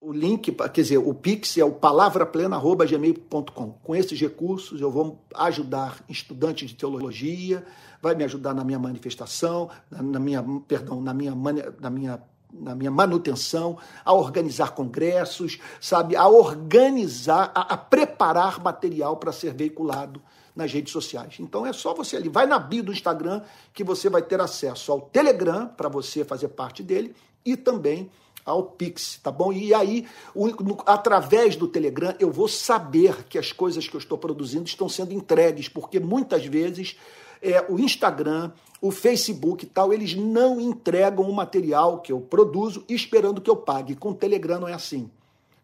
O 0.00 0.12
link, 0.12 0.52
quer 0.52 0.82
dizer, 0.82 0.98
o 0.98 1.14
Pix 1.14 1.58
é 1.58 1.64
o 1.64 1.72
palavraplena.gmail.com. 1.72 3.70
Com 3.82 3.94
esses 3.94 4.20
recursos, 4.20 4.80
eu 4.80 4.90
vou 4.90 5.18
ajudar 5.34 6.04
estudantes 6.08 6.70
de 6.70 6.76
teologia, 6.76 7.64
vai 8.00 8.14
me 8.14 8.24
ajudar 8.24 8.54
na 8.54 8.64
minha 8.64 8.78
manifestação, 8.78 9.68
na 9.90 10.18
minha, 10.18 10.44
perdão, 10.66 11.00
na 11.00 11.14
minha, 11.14 11.34
na 11.80 11.90
minha 11.90 12.20
na 12.52 12.74
minha 12.74 12.90
manutenção, 12.90 13.78
a 14.04 14.12
organizar 14.12 14.72
congressos, 14.72 15.58
sabe, 15.80 16.14
a 16.16 16.28
organizar, 16.28 17.50
a, 17.54 17.74
a 17.74 17.76
preparar 17.76 18.62
material 18.62 19.16
para 19.16 19.32
ser 19.32 19.54
veiculado 19.54 20.20
nas 20.54 20.72
redes 20.72 20.92
sociais. 20.92 21.36
Então 21.40 21.64
é 21.64 21.72
só 21.72 21.94
você 21.94 22.16
ali, 22.16 22.28
vai 22.28 22.46
na 22.46 22.58
bio 22.58 22.82
do 22.82 22.92
Instagram 22.92 23.42
que 23.72 23.82
você 23.82 24.10
vai 24.10 24.22
ter 24.22 24.40
acesso 24.40 24.92
ao 24.92 25.00
Telegram 25.00 25.66
para 25.66 25.88
você 25.88 26.24
fazer 26.24 26.48
parte 26.48 26.82
dele 26.82 27.14
e 27.44 27.56
também 27.56 28.10
ao 28.44 28.64
Pix, 28.64 29.20
tá 29.22 29.30
bom? 29.30 29.52
E 29.52 29.72
aí, 29.72 30.06
o, 30.34 30.48
no, 30.48 30.76
através 30.84 31.54
do 31.54 31.68
Telegram, 31.68 32.14
eu 32.18 32.30
vou 32.30 32.48
saber 32.48 33.24
que 33.28 33.38
as 33.38 33.52
coisas 33.52 33.88
que 33.88 33.94
eu 33.94 34.00
estou 34.00 34.18
produzindo 34.18 34.64
estão 34.64 34.88
sendo 34.88 35.14
entregues, 35.14 35.68
porque 35.68 36.00
muitas 36.00 36.44
vezes 36.44 36.96
é, 37.42 37.64
o 37.68 37.78
Instagram, 37.78 38.52
o 38.80 38.90
Facebook 38.90 39.64
e 39.64 39.68
tal, 39.68 39.92
eles 39.92 40.14
não 40.14 40.60
entregam 40.60 41.28
o 41.28 41.34
material 41.34 42.00
que 42.00 42.12
eu 42.12 42.20
produzo 42.20 42.84
esperando 42.88 43.40
que 43.40 43.50
eu 43.50 43.56
pague. 43.56 43.96
Com 43.96 44.10
o 44.10 44.14
Telegram 44.14 44.60
não 44.60 44.68
é 44.68 44.72
assim. 44.72 45.10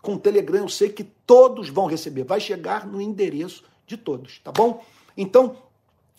Com 0.03 0.15
o 0.15 0.19
Telegram 0.19 0.63
eu 0.63 0.69
sei 0.69 0.91
que 0.91 1.05
todos 1.05 1.69
vão 1.69 1.87
receber, 1.87 2.25
vai 2.25 2.41
chegar 2.41 2.87
no 2.87 3.01
endereço 3.01 3.65
de 3.87 3.97
todos, 3.97 4.39
tá 4.41 4.53
bom? 4.53 4.85
Então, 5.17 5.57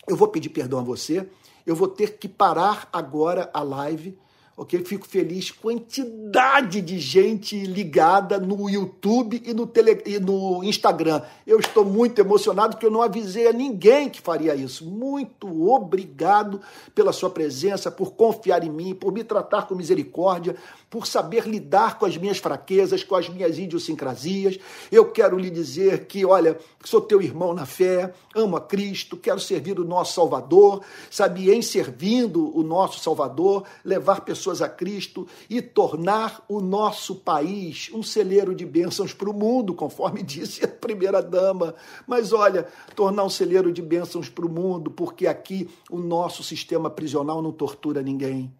eu 0.08 0.16
vou 0.16 0.28
pedir 0.28 0.50
perdão 0.50 0.80
a 0.80 0.84
você, 0.84 1.30
eu 1.66 1.76
vou 1.76 1.88
ter 1.88 2.18
que 2.18 2.28
parar 2.28 2.90
agora 2.92 3.50
a 3.54 3.62
live 3.62 4.18
ok? 4.60 4.84
Fico 4.84 5.08
feliz, 5.08 5.52
quantidade 5.52 6.82
de 6.82 7.00
gente 7.00 7.58
ligada 7.64 8.38
no 8.38 8.70
YouTube 8.70 9.42
e 9.46 9.54
no, 9.54 9.66
tele, 9.66 10.02
e 10.06 10.20
no 10.20 10.62
Instagram. 10.66 11.22
Eu 11.48 11.62
estou 11.62 11.86
muito 11.86 12.20
emocionado 12.20 12.74
porque 12.74 12.86
eu 12.86 12.92
não 12.92 13.02
avisei 13.02 13.48
a 13.48 13.54
ninguém 13.54 14.10
que 14.10 14.20
faria 14.20 14.54
isso. 14.54 14.86
Muito 14.86 15.72
obrigado 15.72 16.60
pela 16.94 17.14
sua 17.14 17.30
presença, 17.30 17.90
por 17.90 18.12
confiar 18.12 18.62
em 18.62 18.70
mim, 18.70 18.94
por 18.94 19.14
me 19.14 19.24
tratar 19.24 19.66
com 19.66 19.76
misericórdia, 19.76 20.58
por 20.90 21.08
saber 21.08 21.48
lidar 21.48 21.98
com 21.98 22.06
as 22.06 22.18
minhas 22.18 22.40
fraquezas, 22.40 23.02
com 23.02 23.16
as 23.16 23.30
minhas 23.30 23.58
idiosincrasias. 23.58 24.60
Eu 24.92 25.10
quero 25.10 25.38
lhe 25.38 25.50
dizer 25.50 26.06
que, 26.06 26.26
olha, 26.26 26.58
sou 26.84 27.00
teu 27.00 27.22
irmão 27.22 27.54
na 27.54 27.66
fé, 27.66 28.14
amo 28.36 28.58
a 28.58 28.62
Cristo, 28.62 29.16
quero 29.16 29.40
servir 29.40 29.80
o 29.80 29.86
nosso 29.86 30.16
Salvador, 30.16 30.82
sabe, 31.10 31.50
em 31.50 31.62
servindo 31.62 32.58
o 32.58 32.62
nosso 32.62 33.00
Salvador, 33.00 33.64
levar 33.86 34.22
pessoas 34.22 34.49
pessoas 34.50 34.62
a 34.62 34.70
Cristo 34.70 35.28
e 35.50 35.62
tornar 35.62 36.44
o 36.48 36.60
nosso 36.60 37.16
país 37.16 37.90
um 37.94 38.02
celeiro 38.02 38.56
de 38.56 38.66
bênçãos 38.66 39.14
para 39.14 39.30
o 39.30 39.34
mundo, 39.34 39.74
conforme 39.74 40.22
disse 40.24 40.66
a 40.66 40.68
primeira 40.68 41.22
dama. 41.22 41.76
Mas 42.08 42.34
olha, 42.34 42.68
tornar 42.96 43.24
um 43.24 43.30
celeiro 43.30 43.72
de 43.72 43.82
bênçãos 43.82 44.30
para 44.30 44.46
o 44.46 44.50
mundo, 44.50 44.90
porque 44.90 45.28
aqui 45.28 45.70
o 45.90 45.98
nosso 45.98 46.44
sistema 46.44 46.90
prisional 46.90 47.42
não 47.42 47.52
tortura 47.52 48.02
ninguém. 48.02 48.52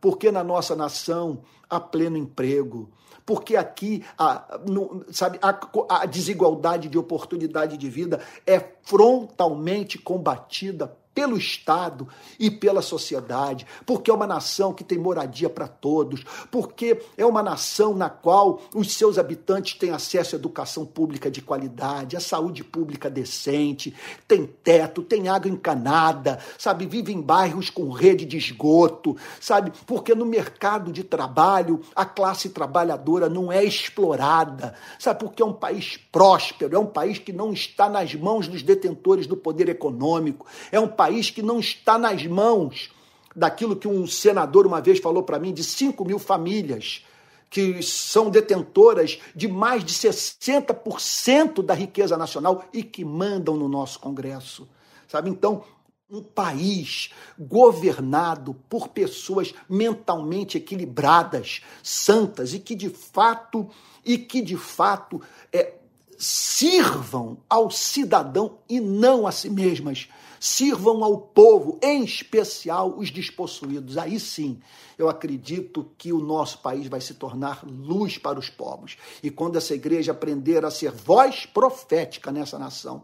Porque 0.00 0.30
na 0.30 0.44
nossa 0.44 0.74
nação 0.74 1.42
há 1.68 1.78
pleno 1.78 2.16
emprego, 2.16 2.90
porque 3.24 3.54
aqui 3.54 4.02
a, 4.18 4.58
no, 4.66 5.04
sabe, 5.12 5.38
a, 5.42 5.58
a, 5.88 6.06
desigualdade 6.06 6.88
de 6.88 6.98
oportunidade 6.98 7.76
de 7.76 7.88
vida 7.88 8.20
é 8.46 8.58
frontalmente 8.82 9.98
combatida 9.98 10.96
pelo 11.20 11.36
Estado 11.36 12.08
e 12.38 12.50
pela 12.50 12.80
sociedade, 12.80 13.66
porque 13.84 14.10
é 14.10 14.14
uma 14.14 14.26
nação 14.26 14.72
que 14.72 14.82
tem 14.82 14.96
moradia 14.96 15.50
para 15.50 15.68
todos, 15.68 16.24
porque 16.50 16.98
é 17.14 17.26
uma 17.26 17.42
nação 17.42 17.94
na 17.94 18.08
qual 18.08 18.62
os 18.74 18.94
seus 18.94 19.18
habitantes 19.18 19.74
têm 19.74 19.90
acesso 19.90 20.34
à 20.34 20.38
educação 20.38 20.86
pública 20.86 21.30
de 21.30 21.42
qualidade, 21.42 22.16
à 22.16 22.20
saúde 22.20 22.64
pública 22.64 23.10
decente, 23.10 23.94
tem 24.26 24.46
teto, 24.46 25.02
tem 25.02 25.28
água 25.28 25.50
encanada, 25.50 26.38
sabe, 26.56 26.86
vive 26.86 27.12
em 27.12 27.20
bairros 27.20 27.68
com 27.68 27.90
rede 27.90 28.24
de 28.24 28.38
esgoto, 28.38 29.14
sabe, 29.38 29.72
porque 29.84 30.14
no 30.14 30.24
mercado 30.24 30.90
de 30.90 31.04
trabalho 31.04 31.82
a 31.94 32.06
classe 32.06 32.48
trabalhadora 32.48 33.28
não 33.28 33.52
é 33.52 33.62
explorada, 33.62 34.74
sabe, 34.98 35.20
porque 35.20 35.42
é 35.42 35.44
um 35.44 35.52
país 35.52 35.98
próspero, 36.10 36.74
é 36.74 36.78
um 36.78 36.86
país 36.86 37.18
que 37.18 37.30
não 37.30 37.52
está 37.52 37.90
nas 37.90 38.14
mãos 38.14 38.48
dos 38.48 38.62
detentores 38.62 39.26
do 39.26 39.36
poder 39.36 39.68
econômico, 39.68 40.46
é 40.72 40.80
um 40.80 40.88
país 40.88 41.09
que 41.18 41.42
não 41.42 41.58
está 41.58 41.98
nas 41.98 42.24
mãos 42.26 42.90
daquilo 43.34 43.76
que 43.76 43.88
um 43.88 44.06
senador 44.06 44.66
uma 44.66 44.80
vez 44.80 45.00
falou 45.00 45.22
para 45.22 45.38
mim, 45.38 45.52
de 45.52 45.64
5 45.64 46.04
mil 46.04 46.18
famílias 46.18 47.04
que 47.50 47.82
são 47.82 48.30
detentoras 48.30 49.18
de 49.34 49.48
mais 49.48 49.84
de 49.84 49.92
60% 49.92 51.62
da 51.62 51.74
riqueza 51.74 52.16
nacional 52.16 52.64
e 52.72 52.82
que 52.82 53.04
mandam 53.04 53.56
no 53.56 53.68
nosso 53.68 53.98
Congresso. 53.98 54.68
Sabe? 55.08 55.28
Então, 55.30 55.64
um 56.08 56.22
país 56.22 57.10
governado 57.38 58.54
por 58.68 58.88
pessoas 58.88 59.52
mentalmente 59.68 60.56
equilibradas, 60.56 61.62
santas 61.82 62.54
e 62.54 62.60
que 62.60 62.74
de 62.74 62.88
fato 62.88 63.68
e 64.04 64.16
que 64.16 64.40
de 64.40 64.56
fato 64.56 65.20
é, 65.52 65.74
sirvam 66.20 67.38
ao 67.48 67.70
cidadão 67.70 68.58
e 68.68 68.78
não 68.78 69.26
a 69.26 69.32
si 69.32 69.48
mesmas 69.48 70.06
sirvam 70.38 71.02
ao 71.02 71.16
povo, 71.18 71.78
em 71.82 72.04
especial 72.04 72.94
os 72.96 73.10
despossuídos. 73.10 73.96
Aí 73.96 74.20
sim, 74.20 74.60
eu 74.98 75.08
acredito 75.08 75.90
que 75.96 76.12
o 76.12 76.18
nosso 76.18 76.58
país 76.58 76.86
vai 76.88 77.00
se 77.00 77.14
tornar 77.14 77.62
luz 77.64 78.18
para 78.18 78.38
os 78.38 78.50
povos. 78.50 78.98
E 79.22 79.30
quando 79.30 79.56
essa 79.56 79.74
igreja 79.74 80.12
aprender 80.12 80.62
a 80.64 80.70
ser 80.70 80.92
voz 80.92 81.46
profética 81.46 82.30
nessa 82.30 82.58
nação, 82.58 83.02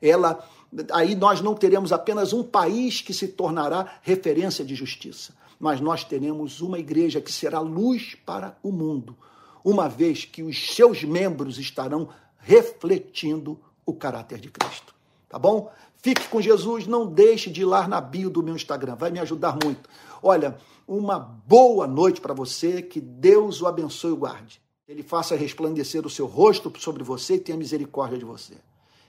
ela 0.00 0.46
aí 0.92 1.14
nós 1.14 1.40
não 1.40 1.54
teremos 1.54 1.90
apenas 1.90 2.34
um 2.34 2.42
país 2.42 3.00
que 3.00 3.14
se 3.14 3.28
tornará 3.28 4.00
referência 4.02 4.62
de 4.62 4.74
justiça, 4.74 5.34
mas 5.58 5.80
nós 5.80 6.04
teremos 6.04 6.60
uma 6.60 6.78
igreja 6.78 7.20
que 7.20 7.32
será 7.32 7.60
luz 7.60 8.14
para 8.26 8.58
o 8.62 8.70
mundo, 8.70 9.16
uma 9.64 9.88
vez 9.88 10.26
que 10.26 10.42
os 10.42 10.74
seus 10.74 11.02
membros 11.02 11.58
estarão 11.58 12.10
refletindo 12.48 13.60
o 13.84 13.92
caráter 13.92 14.38
de 14.38 14.50
Cristo. 14.50 14.94
Tá 15.28 15.38
bom? 15.38 15.70
Fique 15.98 16.26
com 16.28 16.40
Jesus, 16.40 16.86
não 16.86 17.06
deixe 17.06 17.50
de 17.50 17.60
ir 17.60 17.66
lá 17.66 17.86
na 17.86 18.00
bio 18.00 18.30
do 18.30 18.42
meu 18.42 18.56
Instagram, 18.56 18.96
vai 18.96 19.10
me 19.10 19.18
ajudar 19.18 19.58
muito. 19.62 19.86
Olha, 20.22 20.56
uma 20.86 21.18
boa 21.18 21.86
noite 21.86 22.22
para 22.22 22.32
você, 22.32 22.80
que 22.80 23.02
Deus 23.02 23.60
o 23.60 23.66
abençoe 23.66 24.14
e 24.14 24.16
guarde. 24.16 24.62
Ele 24.88 25.02
faça 25.02 25.36
resplandecer 25.36 26.06
o 26.06 26.10
seu 26.10 26.24
rosto 26.24 26.72
sobre 26.78 27.04
você 27.04 27.34
e 27.34 27.40
tenha 27.40 27.58
misericórdia 27.58 28.16
de 28.16 28.24
você. 28.24 28.54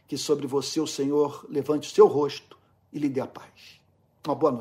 Que 0.06 0.18
sobre 0.18 0.46
você 0.46 0.82
o 0.82 0.88
Senhor 0.88 1.46
levante 1.48 1.90
o 1.90 1.94
seu 1.94 2.08
rosto 2.08 2.58
e 2.92 3.00
lhe 3.00 3.08
dê 3.08 3.22
a 3.22 3.28
paz. 3.28 3.80
Uma 4.28 4.36
boa 4.36 4.52
noite. 4.52 4.58